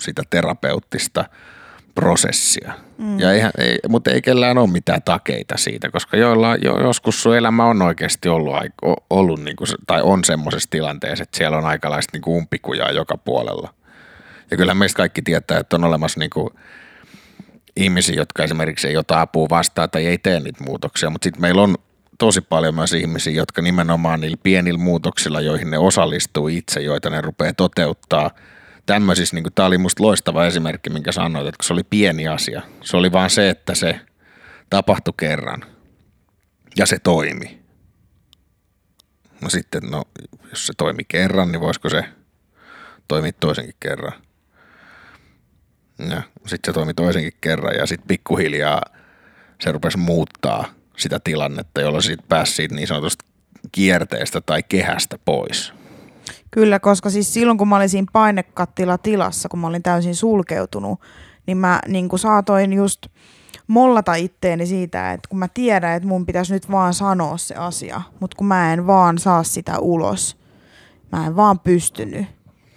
sitä 0.00 0.22
terapeuttista 0.30 1.24
prosessia. 2.00 2.72
Mm. 2.98 3.20
Ja 3.20 3.32
eihän, 3.32 3.50
ei, 3.58 3.78
mutta 3.88 4.10
ei 4.10 4.22
kellään 4.22 4.58
ole 4.58 4.70
mitään 4.70 5.02
takeita 5.02 5.56
siitä, 5.56 5.90
koska 5.90 6.16
joilla, 6.16 6.56
jo, 6.56 6.80
joskus 6.80 7.22
sun 7.22 7.36
elämä 7.36 7.64
on 7.64 7.82
oikeasti 7.82 8.28
ollut, 8.28 8.54
ollut 9.10 9.44
niin 9.44 9.56
kuin, 9.56 9.68
tai 9.86 10.02
on 10.02 10.24
semmoisessa 10.24 10.70
tilanteessa, 10.70 11.22
että 11.22 11.38
siellä 11.38 11.58
on 11.58 11.66
aikalaista 11.66 12.10
niin 12.12 12.22
kuin 12.22 12.36
umpikujaa 12.36 12.90
joka 12.90 13.16
puolella. 13.16 13.74
Ja 14.50 14.56
kyllähän 14.56 14.76
meistä 14.76 14.96
kaikki 14.96 15.22
tietää, 15.22 15.58
että 15.58 15.76
on 15.76 15.84
olemassa 15.84 16.20
niin 16.20 16.30
kuin 16.30 16.50
ihmisiä, 17.76 18.14
jotka 18.14 18.44
esimerkiksi 18.44 18.88
ei 18.88 18.96
ota 18.96 19.20
apua 19.20 19.48
vastaan 19.50 19.90
tai 19.90 20.06
ei 20.06 20.18
tee 20.18 20.40
niitä 20.40 20.64
muutoksia, 20.64 21.10
mutta 21.10 21.24
sitten 21.24 21.42
meillä 21.42 21.62
on 21.62 21.74
tosi 22.18 22.40
paljon 22.40 22.74
myös 22.74 22.92
ihmisiä, 22.92 23.32
jotka 23.32 23.62
nimenomaan 23.62 24.20
niillä 24.20 24.36
pienillä 24.42 24.78
muutoksilla, 24.78 25.40
joihin 25.40 25.70
ne 25.70 25.78
osallistuu 25.78 26.48
itse, 26.48 26.80
joita 26.80 27.10
ne 27.10 27.20
rupeaa 27.20 27.52
toteuttaa. 27.52 28.30
Tämmöisissä, 28.88 29.36
niin 29.36 29.44
tämä 29.54 29.66
oli 29.66 29.78
musta 29.78 30.02
loistava 30.02 30.46
esimerkki, 30.46 30.90
minkä 30.90 31.12
sanoit, 31.12 31.46
että 31.46 31.66
se 31.66 31.72
oli 31.72 31.84
pieni 31.84 32.28
asia. 32.28 32.62
Se 32.82 32.96
oli 32.96 33.12
vaan 33.12 33.30
se, 33.30 33.50
että 33.50 33.74
se 33.74 34.00
tapahtui 34.70 35.14
kerran 35.16 35.64
ja 36.76 36.86
se 36.86 36.98
toimi. 36.98 37.62
No 39.40 39.48
sitten, 39.48 39.82
no 39.82 40.04
jos 40.50 40.66
se 40.66 40.72
toimi 40.76 41.02
kerran, 41.08 41.52
niin 41.52 41.60
voisiko 41.60 41.88
se 41.88 42.04
toimia 43.08 43.32
toisenkin 43.40 43.74
kerran? 43.80 44.12
Ja 45.98 46.22
sitten 46.46 46.72
se 46.72 46.72
toimi 46.72 46.94
toisenkin 46.94 47.32
kerran 47.40 47.74
ja 47.74 47.86
sitten 47.86 48.08
pikkuhiljaa 48.08 48.82
se 49.60 49.72
rupesi 49.72 49.98
muuttaa 49.98 50.68
sitä 50.96 51.20
tilannetta, 51.24 51.80
jolloin 51.80 52.02
siitä 52.02 52.24
pääsi 52.28 52.52
siitä 52.52 52.74
niin 52.74 52.88
sanotusta 52.88 53.24
kierteestä 53.72 54.40
tai 54.40 54.62
kehästä 54.62 55.18
pois. 55.24 55.77
Kyllä, 56.50 56.78
koska 56.80 57.10
siis 57.10 57.34
silloin 57.34 57.58
kun 57.58 57.68
mä 57.68 57.76
olin 57.76 57.88
siinä 57.88 58.06
painekattila-tilassa, 58.12 59.48
kun 59.48 59.58
mä 59.58 59.66
olin 59.66 59.82
täysin 59.82 60.14
sulkeutunut, 60.14 61.00
niin 61.46 61.56
mä 61.58 61.80
niin 61.88 62.08
kuin 62.08 62.20
saatoin 62.20 62.72
just 62.72 63.06
mollata 63.66 64.14
itteeni 64.14 64.66
siitä, 64.66 65.12
että 65.12 65.28
kun 65.28 65.38
mä 65.38 65.48
tiedän, 65.48 65.96
että 65.96 66.08
mun 66.08 66.26
pitäisi 66.26 66.52
nyt 66.52 66.70
vaan 66.70 66.94
sanoa 66.94 67.36
se 67.36 67.54
asia, 67.54 68.02
mutta 68.20 68.36
kun 68.36 68.46
mä 68.46 68.72
en 68.72 68.86
vaan 68.86 69.18
saa 69.18 69.42
sitä 69.42 69.78
ulos, 69.78 70.36
mä 71.12 71.26
en 71.26 71.36
vaan 71.36 71.58
pystynyt. 71.60 72.26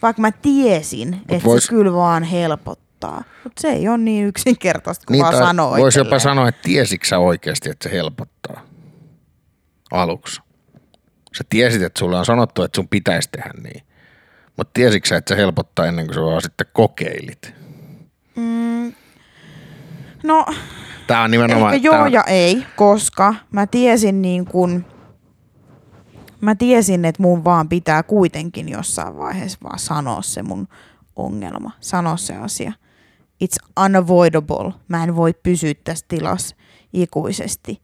Vaikka 0.01 0.21
mä 0.21 0.31
tiesin, 0.31 1.21
että 1.29 1.47
vois- 1.49 1.59
se 1.59 1.69
kyllä 1.69 1.93
vaan 1.93 2.23
helpottaa. 2.23 3.23
Mutta 3.43 3.61
se 3.61 3.67
ei 3.67 3.87
ole 3.89 3.97
niin 3.97 4.27
yksinkertaista, 4.27 5.05
kun 5.05 5.13
Niin, 5.13 5.23
vaan 5.23 5.37
sanoo 5.37 5.77
Voisi 5.77 5.99
jopa 5.99 6.19
sanoa, 6.19 6.47
että 6.47 6.61
tiesitkö 6.63 7.07
sä 7.07 7.19
oikeasti, 7.19 7.69
että 7.69 7.89
se 7.89 7.95
helpottaa 7.95 8.61
aluksi. 9.91 10.41
Sä 11.37 11.43
tiesit, 11.49 11.81
että 11.81 11.99
sulle 11.99 12.19
on 12.19 12.25
sanottu, 12.25 12.63
että 12.63 12.75
sun 12.75 12.87
pitäisi 12.87 13.29
tehdä 13.31 13.53
niin. 13.63 13.83
Mutta 14.57 14.71
tiesitkö 14.73 15.09
sä, 15.09 15.17
että 15.17 15.35
se 15.35 15.37
helpottaa 15.37 15.85
ennen 15.85 16.05
kuin 16.05 16.15
sä 16.15 16.21
vaan 16.21 16.41
sitten 16.41 16.67
kokeilit? 16.73 17.53
No, 20.23 20.45
Tää 21.11 21.21
on 21.21 21.31
nimenomaan... 21.31 21.73
Ehkä 21.73 21.85
joo 21.85 21.95
tää 21.95 22.03
on, 22.03 22.11
ja 22.11 22.23
ei, 22.23 22.65
koska 22.75 23.35
mä 23.51 23.67
tiesin 23.67 24.21
niin 24.21 24.45
kun, 24.45 24.85
mä 26.41 26.55
tiesin, 26.55 27.05
että 27.05 27.21
mun 27.21 27.43
vaan 27.43 27.69
pitää 27.69 28.03
kuitenkin 28.03 28.69
jossain 28.69 29.17
vaiheessa 29.17 29.57
vaan 29.63 29.79
sanoa 29.79 30.21
se 30.21 30.43
mun 30.43 30.67
ongelma, 31.15 31.71
sanoa 31.79 32.17
se 32.17 32.35
asia. 32.35 32.73
It's 33.43 33.83
unavoidable. 33.85 34.73
Mä 34.87 35.03
en 35.03 35.15
voi 35.15 35.33
pysyä 35.43 35.73
tässä 35.83 36.05
tilassa 36.07 36.55
ikuisesti. 36.93 37.81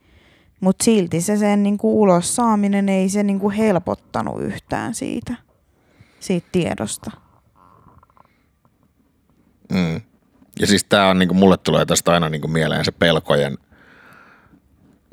Mutta 0.60 0.84
silti 0.84 1.22
se 1.22 1.38
sen 1.38 1.64
niinku 1.64 2.02
ulos 2.02 2.36
saaminen 2.36 2.90
ei 2.90 3.10
se 3.10 3.24
niinku 3.24 3.50
helpottanut 3.52 4.42
yhtään 4.42 4.94
siitä, 4.96 5.36
siitä 6.20 6.48
tiedosta. 6.52 7.12
Mm. 9.74 10.02
Ja 10.60 10.68
siis 10.68 10.84
tää 10.84 11.10
on, 11.10 11.20
niin 11.20 11.30
kuin, 11.30 11.38
mulle 11.38 11.58
tulee 11.58 11.86
tästä 11.86 12.12
aina 12.12 12.30
niin 12.30 12.42
kuin 12.42 12.52
mieleen 12.52 12.86
se 12.86 12.92
pelkojen 12.92 13.58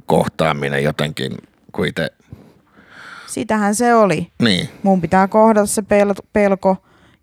kohtaaminen 0.07 0.85
jotenkin, 0.85 1.33
kun 1.73 1.87
itse, 1.87 2.11
Sitähän 3.27 3.75
se 3.75 3.95
oli. 3.95 4.33
niin, 4.43 4.69
mun 4.83 5.01
pitää 5.01 5.29
kohdata 5.29 5.67
se 5.67 5.83
pel- 5.83 6.27
pelko 6.33 6.77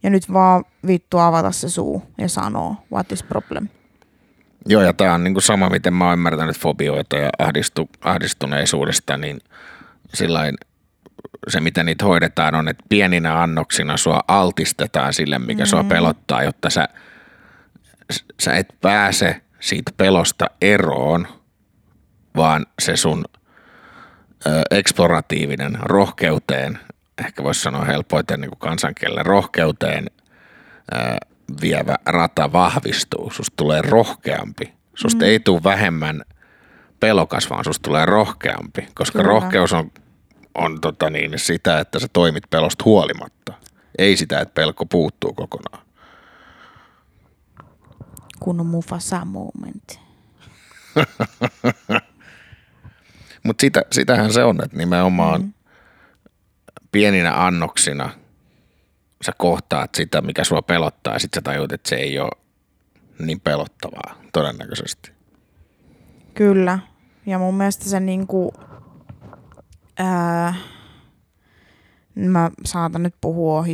ja 0.03 0.09
nyt 0.09 0.33
vaan 0.33 0.65
vittu 0.87 1.17
avata 1.17 1.51
se 1.51 1.69
suu 1.69 2.03
ja 2.17 2.29
sanoa, 2.29 2.75
what 2.91 3.11
is 3.11 3.23
problem. 3.23 3.67
Joo, 4.65 4.81
ja 4.81 4.93
tämä 4.93 5.13
on 5.13 5.23
niinku 5.23 5.41
sama, 5.41 5.69
miten 5.69 5.93
mä 5.93 6.05
oon 6.05 6.13
ymmärtänyt 6.13 6.57
fobioita 6.57 7.17
ja 7.17 7.29
ahdistu, 7.39 7.89
ahdistuneisuudesta, 8.01 9.17
niin 9.17 9.41
sillain 10.13 10.55
se, 11.47 11.61
miten 11.61 11.85
niitä 11.85 12.05
hoidetaan, 12.05 12.55
on, 12.55 12.67
että 12.67 12.83
pieninä 12.89 13.41
annoksina 13.41 13.97
sua 13.97 14.19
altistetaan 14.27 15.13
sille, 15.13 15.39
mikä 15.39 15.63
mm. 15.63 15.67
sua 15.67 15.83
pelottaa, 15.83 16.43
jotta 16.43 16.69
sä, 16.69 16.87
sä 18.39 18.53
et 18.53 18.67
pääse 18.81 19.41
siitä 19.59 19.91
pelosta 19.97 20.45
eroon, 20.61 21.27
vaan 22.35 22.65
se 22.81 22.97
sun 22.97 23.25
ö, 24.45 24.61
eksploratiivinen 24.71 25.77
rohkeuteen, 25.81 26.79
ehkä 27.25 27.43
voisi 27.43 27.61
sanoa 27.61 27.85
helpoiten 27.85 28.41
niin 28.41 28.49
kuin 28.49 28.59
kansankielellä 28.59 29.23
rohkeuteen 29.23 30.05
vievä 31.61 31.95
rata 32.05 32.51
vahvistuu. 32.51 33.31
Susta 33.31 33.53
tulee 33.55 33.81
rohkeampi. 33.81 34.73
Susta 34.95 35.25
mm. 35.25 35.29
ei 35.29 35.39
tule 35.39 35.63
vähemmän 35.63 36.21
pelokas, 36.99 37.49
vaan 37.49 37.63
susta 37.63 37.87
tulee 37.87 38.05
rohkeampi, 38.05 38.87
koska 38.95 39.19
Kyllä. 39.19 39.29
rohkeus 39.29 39.73
on, 39.73 39.91
on 40.55 40.81
tota 40.81 41.09
niin, 41.09 41.39
sitä, 41.39 41.79
että 41.79 41.99
sä 41.99 42.07
toimit 42.13 42.43
pelosta 42.49 42.83
huolimatta. 42.85 43.53
Ei 43.97 44.17
sitä, 44.17 44.39
että 44.39 44.53
pelko 44.53 44.85
puuttuu 44.85 45.33
kokonaan. 45.33 45.85
Kun 48.39 48.59
on 48.59 48.65
Mufasa 48.65 49.25
moment. 49.25 49.99
Mutta 53.43 53.61
sitä, 53.61 53.81
sitähän 53.91 54.33
se 54.33 54.43
on, 54.43 54.63
että 54.63 54.77
nimenomaan 54.77 55.41
mm. 55.41 55.53
pieninä 56.91 57.45
annoksina 57.45 58.09
sä 59.25 59.31
kohtaat 59.37 59.95
sitä, 59.95 60.21
mikä 60.21 60.43
sua 60.43 60.61
pelottaa 60.61 61.13
ja 61.13 61.19
sit 61.19 61.33
sä 61.35 61.41
tajut, 61.41 61.71
että 61.71 61.89
se 61.89 61.95
ei 61.95 62.19
ole 62.19 62.31
niin 63.19 63.39
pelottavaa 63.39 64.15
todennäköisesti. 64.33 65.11
Kyllä. 66.33 66.79
Ja 67.25 67.39
mun 67.39 67.55
mielestä 67.55 67.85
se 67.85 67.99
niinku, 67.99 68.53
ää, 69.97 70.53
mä 72.15 72.51
saatan 72.65 73.03
nyt 73.03 73.15
puhua 73.21 73.59
ohi 73.59 73.73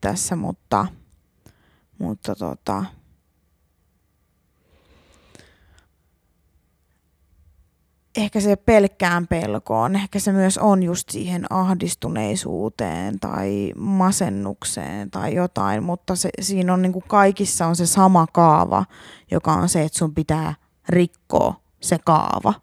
tässä, 0.00 0.36
mutta, 0.36 0.86
mutta 1.98 2.34
tota, 2.34 2.84
ehkä 8.16 8.40
se 8.40 8.56
pelkkään 8.56 9.26
pelkoon, 9.26 9.96
ehkä 9.96 10.18
se 10.18 10.32
myös 10.32 10.58
on 10.58 10.82
just 10.82 11.08
siihen 11.10 11.52
ahdistuneisuuteen 11.52 13.20
tai 13.20 13.72
masennukseen 13.76 15.10
tai 15.10 15.34
jotain, 15.34 15.82
mutta 15.82 16.16
se, 16.16 16.30
siinä 16.40 16.74
on 16.74 16.82
niin 16.82 16.92
kuin 16.92 17.04
kaikissa 17.08 17.66
on 17.66 17.76
se 17.76 17.86
sama 17.86 18.26
kaava, 18.32 18.84
joka 19.30 19.52
on 19.52 19.68
se, 19.68 19.82
että 19.82 19.98
sun 19.98 20.14
pitää 20.14 20.54
rikkoa 20.88 21.60
se 21.80 21.98
kaava. 22.04 22.54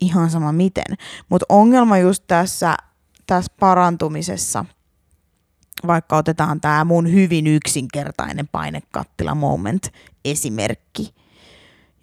Ihan 0.00 0.30
sama 0.30 0.52
miten. 0.52 0.96
Mutta 1.28 1.46
ongelma 1.48 1.98
just 1.98 2.24
tässä, 2.26 2.76
tässä 3.26 3.52
parantumisessa, 3.60 4.64
vaikka 5.86 6.16
otetaan 6.16 6.60
tämä 6.60 6.84
mun 6.84 7.12
hyvin 7.12 7.46
yksinkertainen 7.46 8.48
painekattila 8.52 9.34
moment 9.34 9.92
esimerkki, 10.24 11.14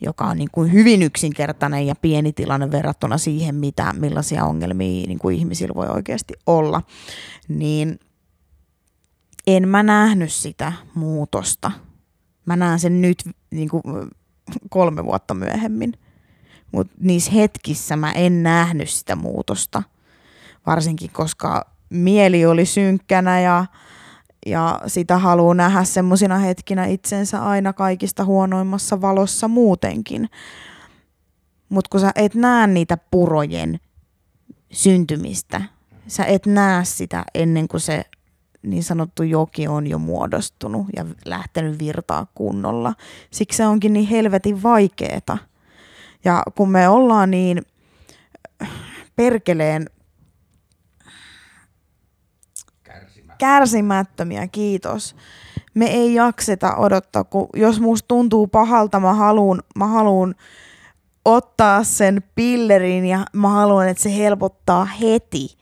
joka 0.03 0.25
on 0.25 0.37
niin 0.37 0.49
kuin 0.51 0.71
hyvin 0.71 1.01
yksinkertainen 1.01 1.87
ja 1.87 1.95
pieni 1.95 2.33
tilanne 2.33 2.71
verrattuna 2.71 3.17
siihen, 3.17 3.55
mitä, 3.55 3.93
millaisia 3.93 4.45
ongelmia 4.45 5.07
niin 5.07 5.19
kuin 5.19 5.35
ihmisillä 5.37 5.75
voi 5.75 5.87
oikeasti 5.87 6.33
olla, 6.45 6.81
niin 7.47 7.99
en 9.47 9.67
mä 9.67 9.83
nähnyt 9.83 10.31
sitä 10.31 10.73
muutosta. 10.95 11.71
Mä 12.45 12.55
näen 12.55 12.79
sen 12.79 13.01
nyt 13.01 13.23
niin 13.51 13.69
kuin 13.69 13.83
kolme 14.69 15.05
vuotta 15.05 15.33
myöhemmin. 15.33 15.93
Mutta 16.71 16.93
niissä 16.99 17.31
hetkissä 17.31 17.95
mä 17.95 18.11
en 18.11 18.43
nähnyt 18.43 18.89
sitä 18.89 19.15
muutosta. 19.15 19.83
Varsinkin 20.65 21.09
koska 21.13 21.73
mieli 21.89 22.45
oli 22.45 22.65
synkkänä 22.65 23.39
ja, 23.39 23.65
ja 24.45 24.81
sitä 24.87 25.17
haluaa 25.17 25.53
nähdä 25.53 25.83
semmoisina 25.83 26.37
hetkinä 26.37 26.85
itsensä 26.85 27.43
aina 27.43 27.73
kaikista 27.73 28.25
huonoimmassa 28.25 29.01
valossa 29.01 29.47
muutenkin. 29.47 30.29
Mutta 31.69 31.89
kun 31.89 31.99
sä 31.99 32.11
et 32.15 32.35
näe 32.35 32.67
niitä 32.67 32.97
purojen 33.11 33.79
syntymistä, 34.71 35.61
sä 36.07 36.25
et 36.25 36.45
näe 36.45 36.85
sitä 36.85 37.23
ennen 37.33 37.67
kuin 37.67 37.81
se 37.81 38.05
niin 38.63 38.83
sanottu 38.83 39.23
joki 39.23 39.67
on 39.67 39.87
jo 39.87 39.99
muodostunut 39.99 40.87
ja 40.95 41.05
lähtenyt 41.25 41.79
virtaa 41.79 42.27
kunnolla. 42.35 42.93
Siksi 43.31 43.57
se 43.57 43.67
onkin 43.67 43.93
niin 43.93 44.07
helvetin 44.07 44.63
vaikeeta. 44.63 45.37
Ja 46.25 46.43
kun 46.55 46.71
me 46.71 46.89
ollaan 46.89 47.31
niin 47.31 47.61
perkeleen 49.15 49.89
kärsimättömiä, 53.43 54.47
kiitos. 54.47 55.15
Me 55.73 55.85
ei 55.85 56.13
jakseta 56.13 56.75
odottaa, 56.75 57.23
kun 57.23 57.47
jos 57.55 57.79
musta 57.79 58.07
tuntuu 58.07 58.47
pahalta, 58.47 58.99
mä 58.99 59.13
haluun, 59.13 59.63
mä 59.75 59.87
haluun 59.87 60.35
ottaa 61.25 61.83
sen 61.83 62.23
pillerin 62.35 63.05
ja 63.05 63.25
mä 63.33 63.49
haluan, 63.49 63.87
että 63.87 64.03
se 64.03 64.17
helpottaa 64.17 64.85
heti 64.85 65.57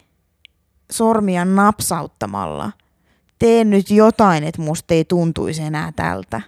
sormia 0.92 1.46
napsauttamalla. 1.46 2.72
Teen 3.40 3.70
nyt 3.70 3.90
jotain, 3.90 4.44
että 4.44 4.62
musta 4.62 4.94
ei 4.94 5.06
tuntuisi 5.06 5.62
enää 5.62 5.92
tältä. 5.96 6.42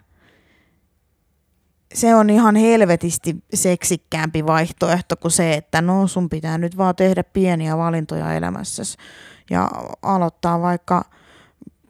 Se 1.94 2.16
on 2.16 2.30
ihan 2.30 2.56
helvetisti 2.56 3.36
seksikkäämpi 3.54 4.46
vaihtoehto 4.46 5.18
kuin 5.18 5.32
se, 5.32 5.54
että 5.54 5.82
no 5.82 6.08
sun 6.08 6.30
pitää 6.30 6.58
nyt 6.58 6.78
vaan 6.78 6.96
tehdä 6.96 7.24
pieniä 7.24 7.78
valintoja 7.78 8.34
elämässäsi 8.34 8.98
ja 9.50 9.72
aloittaa 10.02 10.62
vaikka 10.62 11.06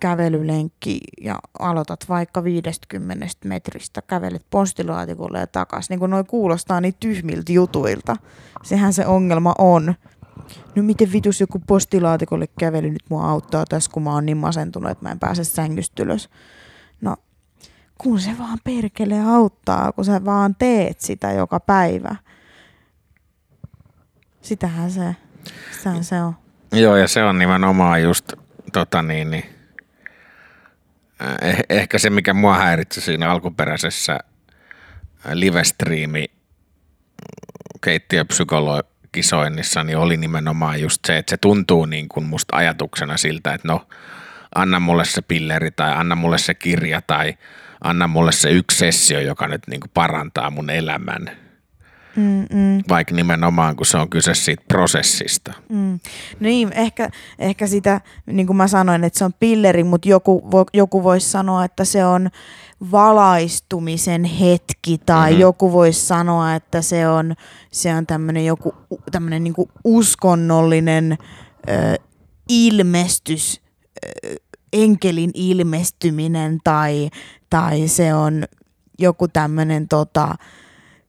kävelylenkki 0.03 0.99
ja 1.21 1.39
aloitat 1.59 2.05
vaikka 2.09 2.43
50 2.43 3.27
metristä, 3.45 4.01
kävelet 4.01 4.45
postilaatikolle 4.49 5.39
ja 5.39 5.47
takaisin. 5.47 5.87
Niin 5.89 5.99
kun 5.99 6.09
noi 6.09 6.23
kuulostaa 6.23 6.81
niin 6.81 6.95
tyhmiltä 6.99 7.51
jutuilta. 7.51 8.15
Sehän 8.63 8.93
se 8.93 9.05
ongelma 9.05 9.55
on. 9.57 9.95
No 10.75 10.83
miten 10.83 11.11
vitus 11.11 11.41
joku 11.41 11.59
postilaatikolle 11.67 12.47
kävely 12.59 12.89
nyt 12.89 13.03
mua 13.09 13.29
auttaa 13.29 13.65
tässä, 13.65 13.91
kun 13.91 14.03
mä 14.03 14.13
oon 14.13 14.25
niin 14.25 14.37
masentunut, 14.37 14.91
että 14.91 15.05
mä 15.05 15.11
en 15.11 15.19
pääse 15.19 15.43
sängystä 15.43 16.03
ylös. 16.03 16.29
No, 17.01 17.15
kun 17.97 18.19
se 18.19 18.31
vaan 18.39 18.59
perkele 18.63 19.21
auttaa, 19.21 19.91
kun 19.91 20.05
sä 20.05 20.25
vaan 20.25 20.55
teet 20.55 21.01
sitä 21.01 21.31
joka 21.31 21.59
päivä. 21.59 22.15
Sitähän 24.41 24.91
se, 24.91 25.15
sitähän 25.77 26.03
se 26.03 26.21
on. 26.21 26.35
Joo, 26.73 26.95
ja 26.95 27.07
se 27.07 27.23
on 27.23 27.39
nimenomaan 27.39 28.03
just 28.03 28.33
tota 28.73 29.01
niin, 29.01 29.31
niin 29.31 29.62
eh, 31.41 31.59
ehkä 31.69 31.99
se, 31.99 32.09
mikä 32.09 32.33
mua 32.33 32.57
häiritsi 32.57 33.01
siinä 33.01 33.31
alkuperäisessä 33.31 34.19
livestriimi 35.33 36.25
keittiöpsykologisoinnissa, 37.81 39.83
niin 39.83 39.97
oli 39.97 40.17
nimenomaan 40.17 40.81
just 40.81 41.05
se, 41.07 41.17
että 41.17 41.29
se 41.29 41.37
tuntuu 41.37 41.85
niin 41.85 42.09
kuin 42.09 42.25
musta 42.25 42.57
ajatuksena 42.57 43.17
siltä, 43.17 43.53
että 43.53 43.67
no, 43.67 43.87
anna 44.55 44.79
mulle 44.79 45.05
se 45.05 45.21
pilleri 45.21 45.71
tai 45.71 45.93
anna 45.93 46.15
mulle 46.15 46.37
se 46.37 46.53
kirja 46.53 47.01
tai 47.01 47.33
anna 47.81 48.07
mulle 48.07 48.31
se 48.31 48.49
yksi 48.49 48.77
sessio, 48.77 49.19
joka 49.19 49.47
nyt 49.47 49.61
niin 49.67 49.79
kuin 49.79 49.91
parantaa 49.93 50.49
mun 50.49 50.69
elämän– 50.69 51.29
Mm-mm. 52.15 52.83
Vaikka 52.89 53.15
nimenomaan, 53.15 53.75
kun 53.75 53.85
se 53.85 53.97
on 53.97 54.09
kyse 54.09 54.33
siitä 54.33 54.63
prosessista. 54.67 55.53
Mm. 55.69 55.99
Niin, 56.39 56.73
ehkä, 56.73 57.09
ehkä 57.39 57.67
sitä, 57.67 58.01
niin 58.25 58.47
kuin 58.47 58.57
mä 58.57 58.67
sanoin, 58.67 59.03
että 59.03 59.19
se 59.19 59.25
on 59.25 59.33
pilleri, 59.39 59.83
mutta 59.83 60.09
joku, 60.09 60.49
joku 60.73 61.03
voisi 61.03 61.29
sanoa, 61.29 61.65
että 61.65 61.85
se 61.85 62.05
on 62.05 62.29
valaistumisen 62.91 64.23
hetki 64.23 64.97
tai 65.05 65.29
mm-hmm. 65.29 65.41
joku 65.41 65.71
voisi 65.71 66.05
sanoa, 66.05 66.55
että 66.55 66.81
se 66.81 67.07
on, 67.07 67.33
se 67.71 67.95
on 67.95 68.07
tämmöinen 68.07 68.45
joku 68.45 68.75
tämmöinen 69.11 69.43
niin 69.43 69.53
uskonnollinen 69.83 71.17
ö, 71.69 71.73
ilmestys, 72.49 73.61
ö, 74.05 74.35
enkelin 74.73 75.31
ilmestyminen 75.33 76.59
tai, 76.63 77.09
tai 77.49 77.87
se 77.87 78.13
on 78.13 78.43
joku 78.99 79.27
tämmöinen 79.27 79.87
tota, 79.87 80.35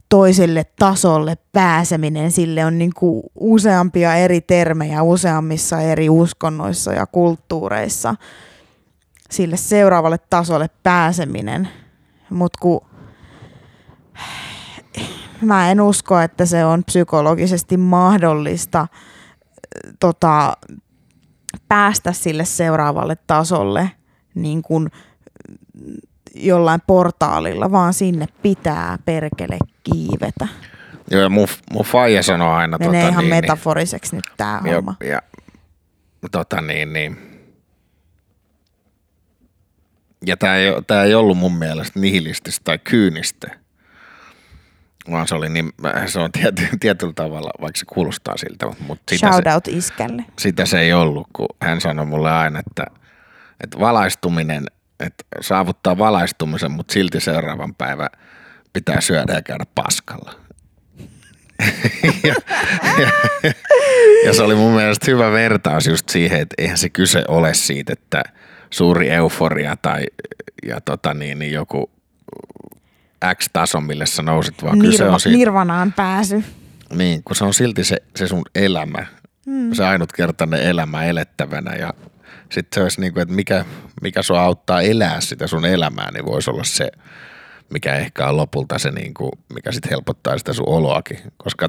toiselle 0.09 0.65
tasolle 0.79 1.37
pääseminen, 1.53 2.33
sille 2.33 2.65
on 2.65 2.79
niin 2.79 2.95
kuin 2.95 3.23
useampia 3.35 4.15
eri 4.15 4.41
termejä 4.41 5.03
useammissa 5.03 5.81
eri 5.81 6.09
uskonnoissa 6.09 6.93
ja 6.93 7.07
kulttuureissa. 7.07 8.15
Sille 9.31 9.57
seuraavalle 9.57 10.19
tasolle 10.31 10.71
pääseminen. 10.83 11.69
Mutta 12.31 12.59
kun 12.63 12.81
mä 15.41 15.71
en 15.71 15.81
usko, 15.81 16.21
että 16.21 16.47
se 16.47 16.65
on 16.65 16.85
psykologisesti 16.85 17.77
mahdollista 17.77 18.87
tota, 20.01 20.57
päästä 21.69 22.13
sille 22.13 22.45
seuraavalle 22.45 23.17
tasolle 23.27 23.91
niin 24.35 24.63
kuin 24.63 24.91
jollain 26.35 26.81
portaalilla, 26.87 27.73
vaan 27.73 27.95
sinne 27.95 28.27
pitää 28.43 28.99
perkele 29.05 29.59
kiivetä. 29.83 30.49
Joo, 31.11 31.23
ja 31.23 31.29
mun, 31.29 31.49
mun 31.73 31.85
faija 31.85 32.23
sanoo 32.23 32.53
aina... 32.53 32.79
Menee 32.79 33.01
tota, 33.03 33.13
ihan 33.13 33.25
niin, 33.25 33.31
niin- 33.31 33.45
metaforiseksi 33.45 34.13
niin, 34.13 34.23
nyt 34.27 34.37
tää 34.37 34.61
ja, 34.65 34.75
homma. 34.75 34.95
Ja, 35.05 35.23
tota 36.31 36.61
niin, 36.61 36.93
niin. 36.93 37.19
Ja 40.27 40.37
tää 40.37 40.57
ei, 40.57 40.73
tää 40.87 41.05
ei 41.05 41.15
ollut 41.15 41.39
mun 41.39 41.55
mielestä 41.59 42.01
nihilististä 42.01 42.61
tai 42.65 42.79
kyynistä, 42.79 43.59
vaan 45.11 45.29
se 45.29 45.35
oli 45.35 45.49
niin, 45.49 45.73
se 46.07 46.21
on 46.21 46.33
tiety, 46.33 46.69
tietyllä 46.81 47.13
tavalla, 47.13 47.51
vaikka 47.61 47.79
se 47.79 47.85
kuulostaa 47.85 48.37
siltä. 48.37 48.67
Mutta 48.87 49.15
sitä 49.15 49.29
Shout 49.29 49.45
se, 49.45 49.55
out 49.55 49.69
iskälle. 49.69 50.25
Sitä 50.39 50.67
se 50.67 50.81
ei 50.81 50.93
ollut, 50.93 51.27
kun 51.33 51.49
hän 51.63 51.81
sanoi 51.81 52.07
mulle 52.07 52.33
aina, 52.33 52.59
että, 52.59 52.87
että 53.61 53.79
valaistuminen, 53.81 54.67
että 55.07 55.25
saavuttaa 55.41 55.99
valaistumisen, 55.99 56.73
mutta 56.73 56.93
silti 56.93 57.21
seuraavan 57.21 57.75
päivän– 57.75 58.09
pitää 58.75 59.01
syödä 59.01 59.33
ja 59.33 59.43
käydä 59.43 59.65
paskalla. 59.75 60.35
ja, 62.25 62.35
ja, 63.01 63.11
ja 64.25 64.35
se 64.35 64.43
oli 64.43 64.55
mun 64.55 64.75
mielestä 64.75 65.11
hyvä 65.11 65.31
vertaus 65.33 65.87
just 65.87 66.09
siihen, 66.09 66.41
että 66.41 66.55
eihän 66.59 66.79
se 66.79 66.91
kyse 66.91 67.25
ole 67.29 67.55
siitä, 67.55 67.93
että 67.93 68.23
suuri 68.71 69.11
euforia 69.11 69.77
tai 69.83 70.05
ja 70.67 70.81
tota 70.81 71.15
niin, 71.15 71.39
niin 71.39 71.53
joku 71.53 71.91
X-taso, 73.35 73.81
mille 73.81 74.07
sä 74.07 74.23
nousit, 74.23 74.63
vaan 74.63 74.79
Nirva, 74.79 75.13
on 75.13 75.21
siitä, 75.21 75.39
nirvanaan 75.39 75.93
pääsy. 75.93 76.45
niin, 76.95 77.25
kun 77.25 77.37
se 77.37 77.45
on 77.45 77.55
silti 77.55 77.85
se, 77.85 77.97
se 78.17 78.27
sun 78.27 78.43
elämä, 78.55 79.07
mm. 79.47 79.73
se 79.73 79.85
ainutkertainen 79.85 80.61
elämä 80.61 81.05
elettävänä 81.05 81.75
ja 81.77 81.95
sitten 82.51 82.75
se 82.75 82.83
olisi 82.83 83.01
niin 83.01 83.13
kuin, 83.13 83.23
että 83.23 83.35
mikä, 83.35 83.65
mikä 84.03 84.23
sua 84.23 84.41
auttaa 84.41 84.81
elää 84.81 85.21
sitä 85.21 85.47
sun 85.47 85.65
elämää, 85.65 86.11
niin 86.11 86.25
voisi 86.25 86.51
olla 86.51 86.65
se, 86.65 86.91
mikä 87.71 87.95
ehkä 87.95 88.29
on 88.29 88.37
lopulta 88.37 88.79
se, 88.79 88.91
niin 88.91 89.15
kuin, 89.15 89.31
mikä 89.55 89.73
sitten 89.73 89.91
helpottaa 89.91 90.39
sitä 90.39 90.53
sun 90.53 90.69
oloakin, 90.69 91.19
koska 91.37 91.69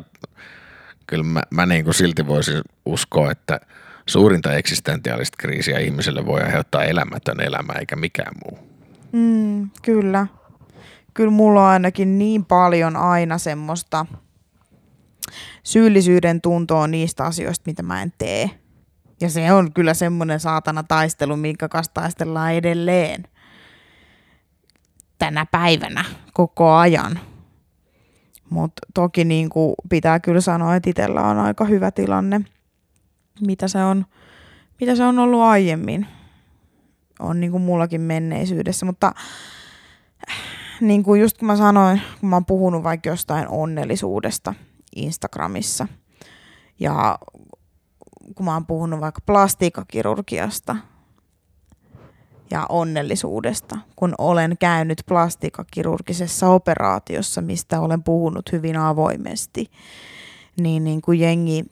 kyllä 1.07 1.23
mä, 1.23 1.41
mä 1.49 1.65
niin 1.65 1.84
kuin 1.84 1.93
silti 1.93 2.28
voisin 2.28 2.61
uskoa, 2.86 3.32
että 3.32 3.59
suurinta 4.05 4.53
eksistentiaalista 4.53 5.36
kriisiä 5.39 5.80
ihmiselle 5.80 6.26
voi 6.26 6.41
aiheuttaa 6.41 6.84
elämätön 6.84 7.41
elämä 7.41 7.73
eikä 7.80 7.95
mikään 7.95 8.34
muu. 8.43 8.59
Mm, 9.11 9.69
kyllä. 9.82 10.28
Kyllä 11.13 11.32
mulla 11.32 11.61
on 11.61 11.69
ainakin 11.69 12.17
niin 12.17 12.45
paljon 12.45 12.95
aina 12.95 13.38
semmoista 13.38 14.05
syyllisyyden 15.63 16.41
tuntoa 16.41 16.88
niistä 16.88 17.23
asioista, 17.23 17.63
mitä 17.65 17.84
mä 17.84 18.01
en 18.01 18.13
tee. 18.17 18.49
Ja 19.22 19.30
se 19.30 19.51
on 19.51 19.74
kyllä 19.74 19.93
semmoinen 19.93 20.39
saatana 20.39 20.84
taistelu, 20.84 21.38
minkä 21.38 21.70
kanssa 21.70 21.93
taistellaan 21.93 22.53
edelleen 22.53 23.28
tänä 25.18 25.45
päivänä 25.45 26.05
koko 26.34 26.74
ajan. 26.74 27.20
Mutta 28.49 28.82
toki 28.93 29.26
niin 29.26 29.49
kuin 29.49 29.76
pitää 29.89 30.20
kyllä 30.20 30.41
sanoa, 30.41 30.76
että 30.76 30.89
itsellä 30.89 31.22
on 31.22 31.39
aika 31.39 31.66
hyvä 31.66 31.91
tilanne, 31.91 32.41
mitä 33.41 33.68
se 33.68 33.84
on, 33.84 34.05
mitä 34.80 34.95
se 34.95 35.03
on 35.03 35.20
ollut 35.20 35.41
aiemmin. 35.41 36.07
On 37.20 37.39
niin 37.39 37.51
kuin 37.51 37.63
mullakin 37.63 38.01
menneisyydessä, 38.01 38.86
mutta 38.86 39.11
niin 40.82 41.03
kuin 41.03 41.22
just 41.22 41.38
kun 41.38 41.45
mä 41.45 41.55
sanoin, 41.55 42.01
kun 42.20 42.30
mä 42.30 42.36
oon 42.36 42.45
puhunut 42.45 42.84
vaikka 42.84 43.09
jostain 43.09 43.47
onnellisuudesta 43.47 44.53
Instagramissa 44.95 45.88
ja 46.80 47.20
kun 48.36 48.45
mä 48.45 48.53
oon 48.53 48.65
puhunut 48.65 48.99
vaikka 49.01 49.21
plastiikkakirurgiasta 49.26 50.76
ja 52.51 52.65
onnellisuudesta, 52.69 53.78
kun 53.95 54.15
olen 54.17 54.57
käynyt 54.59 55.01
plastiikkakirurgisessa 55.07 56.49
operaatiossa, 56.49 57.41
mistä 57.41 57.80
olen 57.80 58.03
puhunut 58.03 58.51
hyvin 58.51 58.78
avoimesti, 58.78 59.71
niin, 60.59 60.84
niin 60.84 61.01
kuin 61.01 61.19
jengi, 61.19 61.65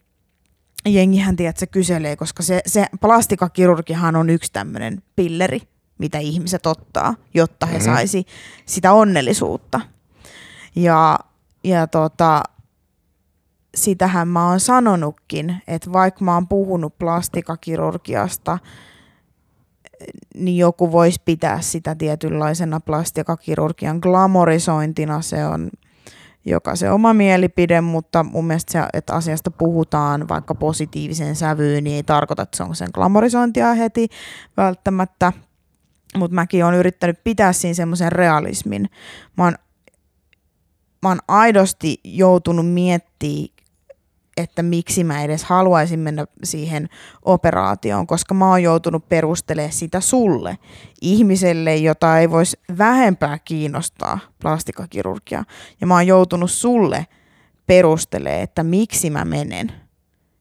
jengihän 0.86 1.36
tiedät, 1.36 1.58
se 1.58 1.68
kyselee, 1.68 2.16
koska 2.16 2.44
se, 2.44 2.62
se 2.66 2.86
plastiikkakirurgihan 3.02 4.16
on 4.16 4.30
yksi 4.30 4.52
tämmöinen 4.54 5.04
pilleri, 5.16 5.62
mitä 5.98 6.18
ihmiset 6.20 6.66
ottaa, 6.66 7.16
jotta 7.34 7.66
he 7.66 7.78
Mhm. 7.78 7.86
saisi 7.86 8.26
sitä 8.66 8.94
onnellisuutta. 8.94 9.82
Ja, 10.76 11.20
ja 11.64 11.88
tota, 11.88 12.44
sitähän 13.76 14.28
mä 14.28 14.50
oon 14.50 14.60
sanonutkin, 14.60 15.56
että 15.68 15.94
vaikka 15.94 16.26
mä 16.26 16.34
oon 16.34 16.48
puhunut 16.48 16.98
plastikakirurgiasta, 16.98 18.60
niin 20.36 20.58
joku 20.58 20.92
voisi 20.92 21.22
pitää 21.26 21.62
sitä 21.62 21.96
tietynlaisena 21.96 22.80
plastikakirurgian 22.80 24.00
glamorisointina. 24.02 25.22
Se 25.22 25.46
on 25.46 25.70
joka 26.46 26.76
se 26.76 26.92
oma 26.92 27.14
mielipide, 27.14 27.82
mutta 27.82 28.24
mun 28.24 28.46
mielestä 28.46 28.72
se, 28.72 28.80
että 28.94 29.14
asiasta 29.14 29.52
puhutaan 29.52 30.28
vaikka 30.28 30.56
positiiviseen 30.56 31.36
sävyyn, 31.36 31.84
niin 31.84 31.96
ei 31.96 32.04
tarkoita, 32.04 32.42
että 32.42 32.58
se 32.58 32.64
on 32.64 32.76
sen 32.76 32.90
glamorisointia 32.94 33.74
heti 33.74 34.08
välttämättä. 34.58 35.34
Mutta 36.18 36.36
mäkin 36.36 36.66
olen 36.66 36.80
yrittänyt 36.80 37.24
pitää 37.24 37.54
siinä 37.54 37.74
semmoisen 37.74 38.12
realismin. 38.12 38.90
Mä 39.38 39.44
oon, 39.44 39.56
mä 41.02 41.10
oon 41.10 41.20
aidosti 41.28 42.00
joutunut 42.04 42.74
miettimään, 42.74 43.53
että 44.38 44.64
miksi 44.64 45.04
mä 45.04 45.24
edes 45.24 45.44
haluaisin 45.44 46.00
mennä 46.00 46.26
siihen 46.44 46.90
operaatioon, 47.26 48.08
koska 48.08 48.34
mä 48.34 48.50
oon 48.50 48.64
joutunut 48.64 49.10
perustelemaan 49.10 49.72
sitä 49.74 50.00
sulle, 50.00 50.58
ihmiselle, 51.02 51.76
jota 51.76 52.20
ei 52.20 52.32
voisi 52.32 52.60
vähempää 52.78 53.40
kiinnostaa 53.40 54.20
plastikakirurgia. 54.42 55.44
Ja 55.82 55.88
mä 55.88 55.94
oon 55.94 56.08
joutunut 56.08 56.52
sulle 56.52 57.08
perustelemaan, 57.68 58.42
että 58.42 58.64
miksi 58.64 59.10
mä 59.10 59.26
menen. 59.26 59.72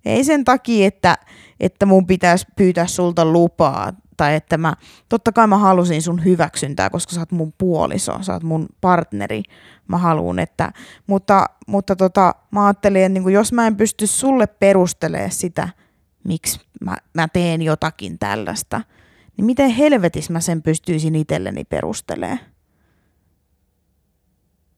Ei 0.04 0.24
sen 0.24 0.44
takia, 0.44 0.86
että, 0.86 1.18
että 1.60 1.86
mun 1.86 2.06
pitäisi 2.06 2.46
pyytää 2.56 2.86
sulta 2.86 3.24
lupaa 3.24 3.92
tai 4.22 4.34
että 4.34 4.58
mä, 4.58 4.74
totta 5.08 5.32
kai 5.32 5.46
mä 5.46 5.58
halusin 5.58 6.02
sun 6.02 6.24
hyväksyntää, 6.24 6.90
koska 6.90 7.12
sä 7.12 7.20
oot 7.20 7.32
mun 7.32 7.52
puoliso, 7.58 8.18
sä 8.20 8.32
oot 8.32 8.42
mun 8.42 8.68
partneri, 8.80 9.42
mä 9.88 9.98
haluan, 9.98 10.38
että, 10.38 10.72
mutta, 11.06 11.46
mutta 11.66 11.96
tota, 11.96 12.34
mä 12.50 12.66
ajattelin, 12.66 13.02
että 13.02 13.08
niin 13.08 13.22
kuin 13.22 13.34
jos 13.34 13.52
mä 13.52 13.66
en 13.66 13.76
pysty 13.76 14.06
sulle 14.06 14.46
perustelemaan 14.46 15.30
sitä, 15.30 15.68
miksi 16.24 16.60
mä, 16.80 16.96
mä 17.14 17.28
teen 17.28 17.62
jotakin 17.62 18.18
tällaista, 18.18 18.80
niin 19.36 19.44
miten 19.44 19.70
helvetissä 19.70 20.32
mä 20.32 20.40
sen 20.40 20.62
pystyisin 20.62 21.14
itselleni 21.14 21.64
perustelemaan? 21.64 22.38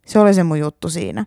Se 0.07 0.19
oli 0.19 0.35
se 0.35 0.45
mun 0.45 0.59
juttu 0.59 0.89
siinä. 0.89 1.25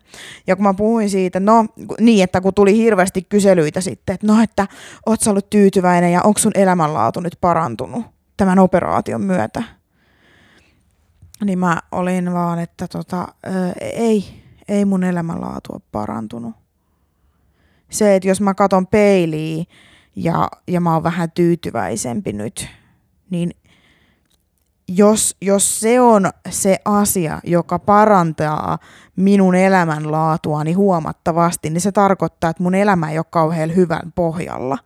Ja 0.47 0.55
kun 0.55 0.63
mä 0.63 0.73
puhuin 0.73 1.09
siitä, 1.09 1.39
no 1.39 1.65
niin, 1.99 2.23
että 2.23 2.41
kun 2.41 2.53
tuli 2.53 2.77
hirveästi 2.77 3.21
kyselyitä 3.21 3.81
sitten, 3.81 4.13
että 4.13 4.27
no, 4.27 4.41
että 4.43 4.67
oot 5.05 5.21
sä 5.21 5.29
ollut 5.29 5.49
tyytyväinen 5.49 6.11
ja 6.11 6.21
onko 6.23 6.39
sun 6.39 6.51
elämänlaatu 6.55 7.19
nyt 7.19 7.37
parantunut 7.41 8.05
tämän 8.37 8.59
operaation 8.59 9.21
myötä? 9.21 9.63
Niin 11.45 11.59
mä 11.59 11.81
olin 11.91 12.33
vaan, 12.33 12.59
että 12.59 12.87
tota, 12.87 13.27
ö, 13.47 13.71
ei, 13.81 14.43
ei 14.67 14.85
mun 14.85 15.03
elämänlaatu 15.03 15.73
ole 15.73 15.81
parantunut. 15.91 16.55
Se, 17.89 18.15
että 18.15 18.27
jos 18.27 18.41
mä 18.41 18.53
katon 18.53 18.87
peiliin 18.87 19.65
ja, 20.15 20.49
ja 20.67 20.81
mä 20.81 20.93
oon 20.93 21.03
vähän 21.03 21.31
tyytyväisempi 21.31 22.33
nyt, 22.33 22.67
niin 23.29 23.51
jos, 24.87 25.35
jos 25.41 25.79
se 25.79 26.01
on 26.01 26.29
se 26.49 26.79
asia, 26.85 27.39
joka 27.43 27.79
parantaa 27.79 28.77
minun 29.15 29.55
elämänlaatuani 29.55 30.73
huomattavasti, 30.73 31.69
niin 31.69 31.81
se 31.81 31.91
tarkoittaa, 31.91 32.49
että 32.49 32.63
mun 32.63 32.75
elämä 32.75 33.11
ei 33.11 33.17
ole 33.17 33.25
kauhean 33.29 33.75
hyvän 33.75 34.13
pohjalla. 34.15 34.77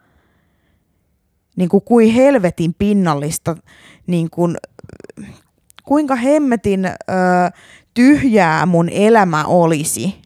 Niin 1.56 1.70
kuin 1.70 1.84
kuin 1.84 2.12
helvetin 2.12 2.74
pinnallista, 2.74 3.56
niin 4.08 4.30
kuin, 4.30 4.58
kuinka 5.84 6.16
hemmetin 6.16 6.86
ö, 6.86 6.92
tyhjää 7.94 8.66
mun 8.66 8.90
elämä 8.90 9.46
olisi, 9.46 10.22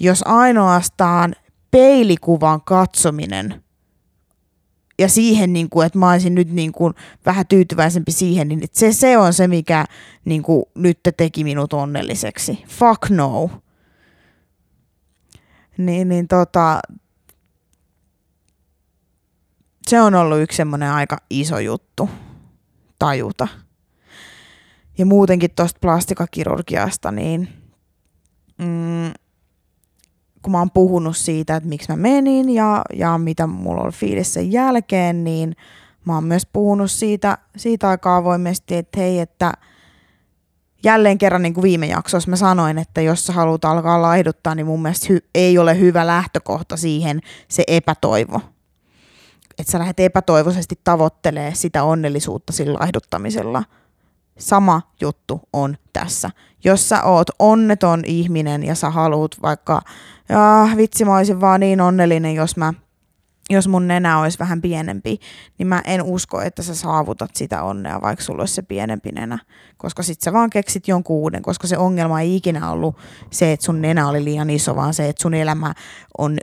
jos 0.00 0.22
ainoastaan 0.26 1.34
peilikuvan 1.70 2.60
katsominen 2.60 3.62
ja 4.98 5.08
siihen, 5.08 5.52
niin 5.52 5.70
kuin, 5.70 5.86
että 5.86 5.98
mä 5.98 6.10
olisin 6.10 6.34
nyt 6.34 6.50
niin 6.50 6.72
kuin, 6.72 6.94
vähän 7.26 7.46
tyytyväisempi 7.46 8.12
siihen, 8.12 8.48
niin 8.48 8.62
se, 8.72 8.92
se 8.92 9.18
on 9.18 9.32
se, 9.32 9.48
mikä 9.48 9.84
niin 10.24 10.42
kuin, 10.42 10.64
nyt 10.74 10.98
teki 11.16 11.44
minut 11.44 11.72
onnelliseksi. 11.72 12.64
Fuck 12.68 13.10
no. 13.10 13.50
Niin, 15.78 16.08
niin 16.08 16.28
tota, 16.28 16.80
se 19.88 20.00
on 20.00 20.14
ollut 20.14 20.40
yksi 20.40 20.56
semmoinen 20.56 20.90
aika 20.90 21.18
iso 21.30 21.58
juttu 21.58 22.10
tajuta. 22.98 23.48
Ja 24.98 25.06
muutenkin 25.06 25.50
tuosta 25.56 25.78
plastikakirurgiasta, 25.80 27.12
niin 27.12 27.48
mm, 28.58 29.12
kun 30.42 30.52
mä 30.52 30.58
oon 30.58 30.70
puhunut 30.70 31.16
siitä, 31.16 31.56
että 31.56 31.68
miksi 31.68 31.88
mä 31.90 31.96
menin 31.96 32.50
ja, 32.50 32.82
ja 32.94 33.18
mitä 33.18 33.46
mulla 33.46 33.82
oli 33.82 33.92
fiilis 33.92 34.34
sen 34.34 34.52
jälkeen, 34.52 35.24
niin 35.24 35.56
mä 36.04 36.14
oon 36.14 36.24
myös 36.24 36.46
puhunut 36.52 36.90
siitä, 36.90 37.38
siitä 37.56 37.88
aikaa 37.88 38.16
avoimesti, 38.16 38.76
että 38.76 39.00
hei, 39.00 39.18
että 39.18 39.52
jälleen 40.84 41.18
kerran 41.18 41.42
niin 41.42 41.54
kuin 41.54 41.62
viime 41.62 41.86
jaksossa 41.86 42.30
mä 42.30 42.36
sanoin, 42.36 42.78
että 42.78 43.00
jos 43.00 43.26
sä 43.26 43.32
haluat 43.32 43.64
alkaa 43.64 44.02
laihduttaa, 44.02 44.54
niin 44.54 44.66
mun 44.66 44.82
mielestä 44.82 45.06
hy- 45.14 45.28
ei 45.34 45.58
ole 45.58 45.78
hyvä 45.78 46.06
lähtökohta 46.06 46.76
siihen 46.76 47.20
se 47.48 47.64
epätoivo. 47.66 48.40
Että 49.58 49.72
sä 49.72 49.78
lähdet 49.78 50.00
epätoivoisesti 50.00 50.80
tavoittelee 50.84 51.54
sitä 51.54 51.84
onnellisuutta 51.84 52.52
sillä 52.52 52.78
laihduttamisella. 52.80 53.64
Sama 54.38 54.82
juttu 55.00 55.40
on 55.52 55.76
tässä. 55.92 56.30
Jos 56.64 56.88
sä 56.88 57.02
oot 57.02 57.26
onneton 57.38 58.02
ihminen 58.04 58.64
ja 58.64 58.74
sä 58.74 58.90
haluat 58.90 59.42
vaikka, 59.42 59.82
ah, 60.28 60.76
vitsi 60.76 61.04
mä 61.04 61.16
olisin 61.16 61.40
vaan 61.40 61.60
niin 61.60 61.80
onnellinen, 61.80 62.34
jos 62.34 62.56
mä 62.56 62.74
jos 63.50 63.68
mun 63.68 63.88
nenä 63.88 64.20
olisi 64.20 64.38
vähän 64.38 64.60
pienempi, 64.60 65.18
niin 65.58 65.66
mä 65.66 65.82
en 65.84 66.02
usko, 66.02 66.40
että 66.40 66.62
sä 66.62 66.74
saavutat 66.74 67.30
sitä 67.36 67.62
onnea, 67.62 68.00
vaikka 68.00 68.24
sulla 68.24 68.42
olisi 68.42 68.54
se 68.54 68.62
pienempi 68.62 69.12
nenä. 69.12 69.38
Koska 69.76 70.02
sit 70.02 70.20
sä 70.20 70.32
vaan 70.32 70.50
keksit 70.50 70.88
jonkun 70.88 71.16
uuden, 71.16 71.42
koska 71.42 71.66
se 71.66 71.78
ongelma 71.78 72.20
ei 72.20 72.36
ikinä 72.36 72.70
ollut 72.70 72.96
se, 73.30 73.52
että 73.52 73.66
sun 73.66 73.82
nenä 73.82 74.08
oli 74.08 74.24
liian 74.24 74.50
iso, 74.50 74.76
vaan 74.76 74.94
se, 74.94 75.08
että 75.08 75.22
sun 75.22 75.34
elämä 75.34 75.74
on, 76.18 76.38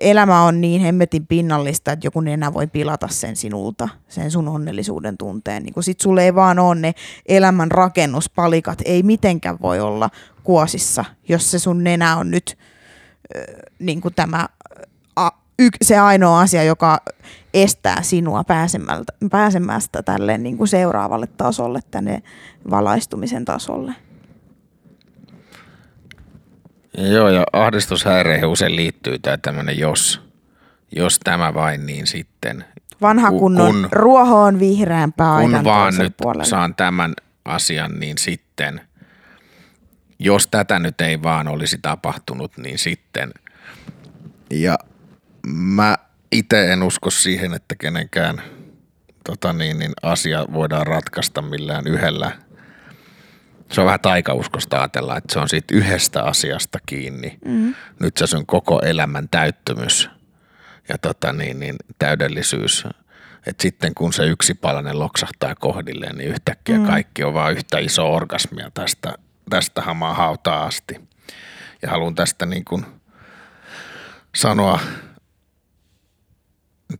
elämä 0.00 0.42
on 0.42 0.60
niin 0.60 0.80
hemmetin 0.80 1.26
pinnallista, 1.26 1.92
että 1.92 2.06
joku 2.06 2.20
nenä 2.20 2.54
voi 2.54 2.66
pilata 2.66 3.08
sen 3.08 3.36
sinulta, 3.36 3.88
sen 4.08 4.30
sun 4.30 4.48
onnellisuuden 4.48 5.18
tunteen. 5.18 5.62
Niin 5.62 5.82
sit 5.82 6.00
sulle 6.00 6.24
ei 6.24 6.34
vaan 6.34 6.58
ole 6.58 6.74
ne 6.74 6.94
elämän 7.26 7.70
rakennuspalikat, 7.70 8.78
ei 8.84 9.02
mitenkään 9.02 9.58
voi 9.62 9.80
olla 9.80 10.10
kuosissa, 10.44 11.04
jos 11.28 11.50
se 11.50 11.58
sun 11.58 11.84
nenä 11.84 12.16
on 12.16 12.30
nyt 12.30 12.58
äh, 13.36 13.44
niin 13.78 14.00
kuin 14.00 14.14
tämä 14.14 14.48
a, 15.16 15.30
se 15.82 15.98
ainoa 15.98 16.40
asia, 16.40 16.64
joka 16.64 17.00
estää 17.54 18.02
sinua 18.02 18.44
pääsemästä 19.30 20.02
tälle 20.02 20.38
niin 20.38 20.56
kuin 20.56 20.68
seuraavalle 20.68 21.26
tasolle, 21.26 21.80
tänne 21.90 22.22
valaistumisen 22.70 23.44
tasolle. 23.44 23.94
Joo, 26.96 27.28
ja 27.28 27.44
ahdistushäireihin 27.52 28.46
usein 28.46 28.76
liittyy 28.76 29.18
tämä 29.18 29.36
tämmöinen 29.36 29.78
jos. 29.78 30.20
Jos 30.96 31.20
tämä 31.24 31.54
vain, 31.54 31.86
niin 31.86 32.06
sitten. 32.06 32.64
Vanha 33.02 33.30
kunnon 33.30 33.72
kun, 33.72 33.88
ruoho 33.92 34.42
on 34.42 34.60
vihreämpää 34.60 35.40
Kun 35.40 35.64
vaan 35.64 35.94
nyt 35.98 36.14
puolelle. 36.16 36.44
saan 36.44 36.74
tämän 36.74 37.14
asian, 37.44 38.00
niin 38.00 38.18
sitten. 38.18 38.80
Jos 40.18 40.46
tätä 40.46 40.78
nyt 40.78 41.00
ei 41.00 41.22
vaan 41.22 41.48
olisi 41.48 41.78
tapahtunut, 41.82 42.56
niin 42.56 42.78
sitten. 42.78 43.30
Ja 44.50 44.78
mä 45.46 45.96
itse 46.32 46.72
en 46.72 46.82
usko 46.82 47.10
siihen, 47.10 47.54
että 47.54 47.74
kenenkään 47.74 48.42
tota 49.24 49.52
niin, 49.52 49.78
niin 49.78 49.92
asia 50.02 50.44
voidaan 50.52 50.86
ratkaista 50.86 51.42
millään 51.42 51.86
yhdellä– 51.86 52.32
se 53.72 53.80
on 53.80 53.86
vähän 53.86 54.00
taikauskosta 54.00 54.78
ajatella, 54.78 55.16
että 55.16 55.32
se 55.32 55.38
on 55.38 55.48
siitä 55.48 55.74
yhdestä 55.74 56.22
asiasta 56.22 56.78
kiinni. 56.86 57.38
Mm. 57.44 57.74
Nyt 58.00 58.16
se 58.16 58.36
on 58.36 58.46
koko 58.46 58.80
elämän 58.80 59.28
täyttymys 59.28 60.10
ja 60.88 60.98
tota 60.98 61.32
niin, 61.32 61.60
niin 61.60 61.76
täydellisyys. 61.98 62.84
että 63.46 63.62
sitten 63.62 63.94
kun 63.94 64.12
se 64.12 64.26
yksi 64.26 64.54
palanen 64.54 64.98
loksahtaa 64.98 65.54
kohdilleen, 65.54 66.16
niin 66.16 66.30
yhtäkkiä 66.30 66.78
mm. 66.78 66.86
kaikki 66.86 67.24
on 67.24 67.34
vaan 67.34 67.52
yhtä 67.52 67.78
iso 67.78 68.14
orgasmia 68.14 68.70
tästä, 68.74 69.14
tästä 69.50 69.82
hamaa 69.82 70.14
hautaa 70.14 70.64
asti. 70.64 71.00
Ja 71.82 71.90
haluan 71.90 72.14
tästä 72.14 72.46
niin 72.46 72.64
kuin 72.64 72.86
sanoa 74.34 74.80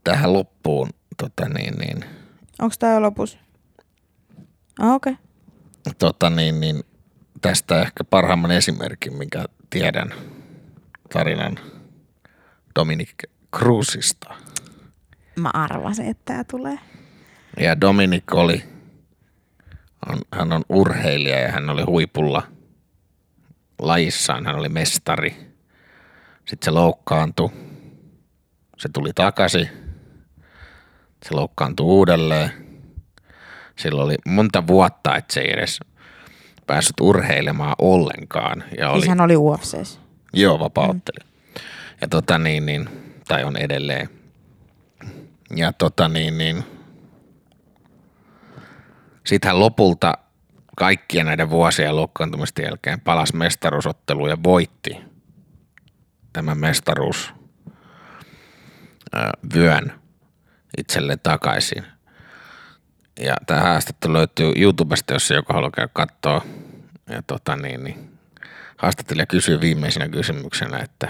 tähän 0.05 0.33
loppuun. 0.33 0.91
Tota 1.17 1.49
niin, 1.49 1.75
niin. 1.79 2.05
Onko 2.59 2.75
tämä 2.79 2.93
jo 2.93 3.03
lopussa? 3.03 3.39
Ah, 4.79 4.95
okei. 4.95 5.13
Okay 5.13 5.26
tota 5.99 6.31
niin, 6.31 6.61
niin 6.61 6.85
tästä 7.41 7.83
ehkä 7.83 8.05
parhaimman 8.05 8.51
esimerkin, 8.51 9.17
minkä 9.17 9.45
tiedän 9.71 10.15
tarinan 11.13 11.59
Dominic 12.79 13.11
Cruzista. 13.57 14.35
Mä 15.37 15.51
arvasin, 15.55 16.07
että 16.07 16.23
tämä 16.25 16.45
tulee. 16.45 16.79
Ja 17.61 17.81
Dominic 17.81 18.35
oli, 18.35 18.65
on, 20.09 20.19
hän 20.33 20.53
on 20.53 20.65
urheilija 20.69 21.39
ja 21.39 21.53
hän 21.53 21.71
oli 21.71 21.83
huipulla 21.83 22.43
lajissaan, 23.79 24.47
hän 24.47 24.57
oli 24.57 24.69
mestari. 24.69 25.31
Sitten 26.37 26.65
se 26.65 26.71
loukkaantui, 26.71 27.51
se 28.79 28.89
tuli 28.93 29.11
takaisin, 29.15 29.69
se 31.25 31.35
loukkaantui 31.35 31.87
uudelleen, 31.87 32.66
sillä 33.77 34.03
oli 34.03 34.15
monta 34.27 34.67
vuotta, 34.67 35.17
että 35.17 35.35
se 35.35 35.41
ei 35.41 35.53
edes 35.53 35.81
päässyt 36.67 37.01
urheilemaan 37.01 37.75
ollenkaan. 37.79 38.65
Ja 38.79 38.91
oli, 38.91 39.01
siis 39.01 39.09
hän 39.09 39.21
oli 39.21 39.37
UFCs. 39.37 40.01
Joo, 40.33 40.59
vapautteli. 40.59 41.25
Mm. 41.25 41.61
Ja 42.01 42.09
tota 42.09 42.39
niin, 42.39 42.67
niin, 42.67 42.89
tai 43.29 43.45
on 43.45 43.57
edelleen. 43.57 44.09
Ja 45.57 45.73
tota 45.73 46.09
niin, 46.09 46.39
niin. 46.39 46.65
Sitten 49.27 49.61
lopulta 49.61 50.19
kaikkien 50.77 51.27
näiden 51.27 51.51
vuosien 51.51 51.97
loukkaantumisten 51.97 52.65
jälkeen 52.65 53.01
palasi 53.01 53.37
mestaruusottelu 53.37 54.27
ja 54.27 54.37
voitti 54.43 54.97
tämän 56.33 56.59
mestaruus 56.59 57.35
vyön 59.55 59.93
itselleen 60.79 61.21
takaisin. 61.23 61.96
Ja 63.21 63.37
tämä 63.47 63.61
haastattelu 63.61 64.13
löytyy 64.13 64.53
YouTubesta, 64.57 65.13
jos 65.13 65.31
joku 65.31 65.53
haluaa 65.53 65.71
käydä 65.71 65.91
katsoa. 65.93 66.45
Ja 67.11 67.23
tota 67.27 67.57
niin, 67.57 67.85
niin 67.85 68.19
haastattelija 68.77 69.27
kysyy 69.27 69.61
viimeisenä 69.61 70.09
kysymyksenä, 70.09 70.79
että, 70.79 71.09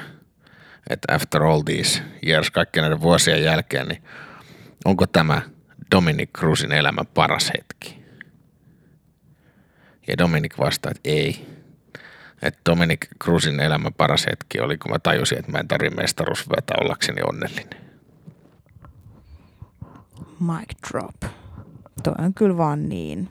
että 0.91 1.15
after 1.15 1.43
all 1.43 1.63
these 1.63 2.03
years, 2.27 2.51
kaikkien 2.51 2.83
näiden 2.83 3.01
vuosien 3.01 3.45
jälkeen, 3.45 3.89
niin 3.89 4.03
onko 4.85 5.07
tämä 5.07 5.43
Dominic 5.95 6.31
Cruzin 6.39 6.73
elämän 6.73 7.07
paras 7.07 7.53
hetki? 7.59 8.05
Ja 10.09 10.19
Dominic 10.19 10.59
vastaa, 10.59 10.91
että 10.91 11.11
ei. 11.11 11.47
Että 12.43 12.61
Dominic 12.71 13.07
Cruzin 13.25 13.61
elämän 13.61 13.95
paras 13.95 14.27
hetki 14.27 14.61
oli, 14.61 14.79
kun 14.79 14.91
mä 14.91 14.99
tajusin, 14.99 15.39
että 15.39 15.53
mä 15.53 15.59
en 15.59 15.69
tarvitse 15.69 15.97
mestaruusvyötä 15.97 16.75
ollakseni 16.81 17.23
onnellinen. 17.23 17.87
Mic 20.41 20.91
drop 20.91 21.36
toi 22.07 22.25
on 22.25 22.35
kyllä 22.35 22.57
vaan 22.57 22.89
niin, 22.89 23.29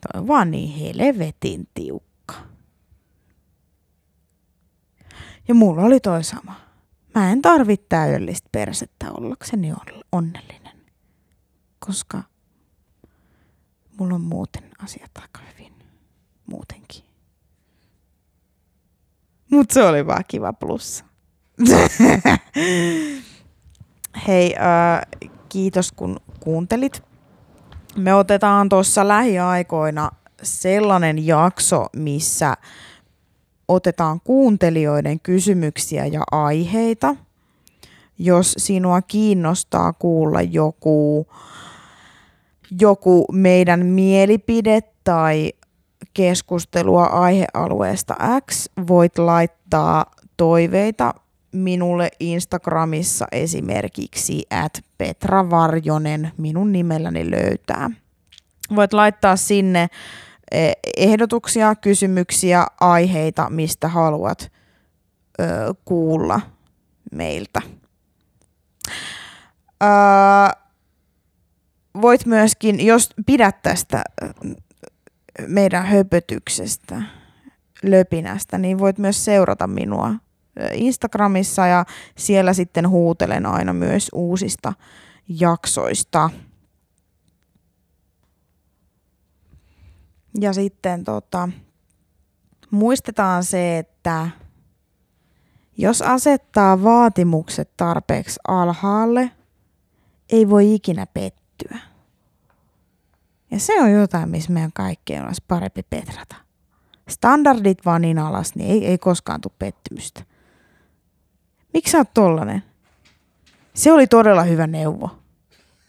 toi 0.00 0.20
on 0.20 0.28
vaan 0.28 0.50
niin 0.50 0.78
helvetin 0.78 1.68
tiukka. 1.74 2.34
Ja 5.48 5.54
mulla 5.54 5.82
oli 5.82 6.00
toi 6.00 6.24
sama. 6.24 6.54
Mä 7.14 7.32
en 7.32 7.42
tarvi 7.42 7.76
täydellistä 7.76 8.48
persettä 8.52 9.12
ollakseni 9.12 9.72
onnellinen, 10.12 10.76
koska 11.86 12.22
mulla 13.98 14.14
on 14.14 14.20
muuten 14.20 14.70
asiat 14.78 15.10
aika 15.18 15.40
hyvin. 15.52 15.72
Muutenkin. 16.46 17.04
Mut 19.50 19.70
se 19.70 19.82
oli 19.82 20.06
vaan 20.06 20.24
kiva 20.28 20.52
plussa. 20.52 21.04
Hei, 24.28 24.54
äh, 24.56 25.30
kiitos 25.48 25.92
kun 25.92 26.20
kuuntelit. 26.40 27.11
Me 27.96 28.14
otetaan 28.14 28.68
tuossa 28.68 29.08
lähiaikoina 29.08 30.10
sellainen 30.42 31.26
jakso, 31.26 31.86
missä 31.96 32.56
otetaan 33.68 34.20
kuuntelijoiden 34.20 35.20
kysymyksiä 35.20 36.06
ja 36.06 36.22
aiheita. 36.30 37.16
Jos 38.18 38.54
sinua 38.58 39.02
kiinnostaa 39.02 39.92
kuulla 39.92 40.42
joku, 40.42 41.26
joku 42.80 43.26
meidän 43.32 43.86
mielipide 43.86 44.80
tai 45.04 45.52
keskustelua 46.14 47.04
aihealueesta 47.04 48.16
X, 48.50 48.68
voit 48.88 49.18
laittaa 49.18 50.06
toiveita 50.36 51.14
minulle 51.52 52.10
Instagramissa 52.20 53.26
esimerkiksi 53.32 54.42
at 54.50 54.84
Petra 54.98 55.50
Varjonen 55.50 56.32
minun 56.36 56.72
nimelläni 56.72 57.30
löytää. 57.30 57.90
Voit 58.76 58.92
laittaa 58.92 59.36
sinne 59.36 59.88
e, 60.50 60.72
ehdotuksia, 60.96 61.74
kysymyksiä, 61.74 62.66
aiheita, 62.80 63.50
mistä 63.50 63.88
haluat 63.88 64.52
ö, 65.40 65.44
kuulla 65.84 66.40
meiltä. 67.12 67.62
Ö, 69.82 69.86
voit 72.02 72.26
myöskin, 72.26 72.86
jos 72.86 73.10
pidät 73.26 73.62
tästä 73.62 74.04
meidän 75.46 75.86
höpötyksestä, 75.86 77.02
löpinästä, 77.82 78.58
niin 78.58 78.78
voit 78.78 78.98
myös 78.98 79.24
seurata 79.24 79.66
minua 79.66 80.14
Instagramissa 80.72 81.66
ja 81.66 81.84
siellä 82.16 82.52
sitten 82.52 82.88
huutelen 82.88 83.46
aina 83.46 83.72
myös 83.72 84.08
uusista 84.14 84.72
jaksoista. 85.28 86.30
Ja 90.40 90.52
sitten 90.52 91.04
tota, 91.04 91.48
muistetaan 92.70 93.44
se, 93.44 93.78
että 93.78 94.28
jos 95.76 96.02
asettaa 96.02 96.82
vaatimukset 96.82 97.70
tarpeeksi 97.76 98.40
alhaalle, 98.48 99.30
ei 100.30 100.48
voi 100.48 100.74
ikinä 100.74 101.06
pettyä. 101.06 101.78
Ja 103.50 103.58
se 103.58 103.80
on 103.82 103.92
jotain, 103.92 104.28
missä 104.28 104.52
meidän 104.52 104.72
kaikkien 104.72 105.24
olisi 105.26 105.44
parempi 105.48 105.82
petrata. 105.82 106.36
Standardit 107.08 107.78
vaan 107.84 108.02
niin 108.02 108.18
alas, 108.18 108.54
niin 108.54 108.70
ei, 108.70 108.86
ei 108.86 108.98
koskaan 108.98 109.40
tule 109.40 109.52
pettymystä. 109.58 110.24
Miksi 111.74 111.92
sä 111.92 111.98
oot 111.98 112.14
tollanen? 112.14 112.62
Se 113.74 113.92
oli 113.92 114.06
todella 114.06 114.42
hyvä 114.42 114.66
neuvo. 114.66 115.10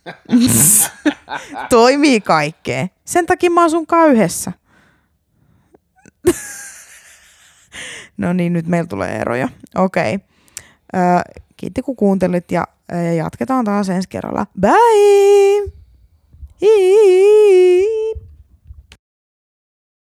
Toimii 1.70 2.22
kaikkeen. 2.22 2.90
Sen 3.06 3.26
takia 3.26 3.50
mä 3.50 3.64
asun 3.64 3.86
yhdessä. 4.12 4.52
no 8.18 8.34
niin, 8.34 8.54
nyt 8.54 8.68
meillä 8.68 8.88
tulee 8.88 9.18
eroja. 9.18 9.50
Okei. 9.76 10.16
Okay. 10.16 10.28
Öö, 10.96 11.02
kiitti 11.58 11.82
kun 11.82 11.96
kuuntelit 11.96 12.52
ja 12.52 12.68
öö, 12.94 13.02
jatketaan 13.02 13.66
taas 13.66 13.90
ensi 13.90 14.10
kerralla. 14.10 14.48
Bye! 14.60 15.72
Hii! 16.62 17.86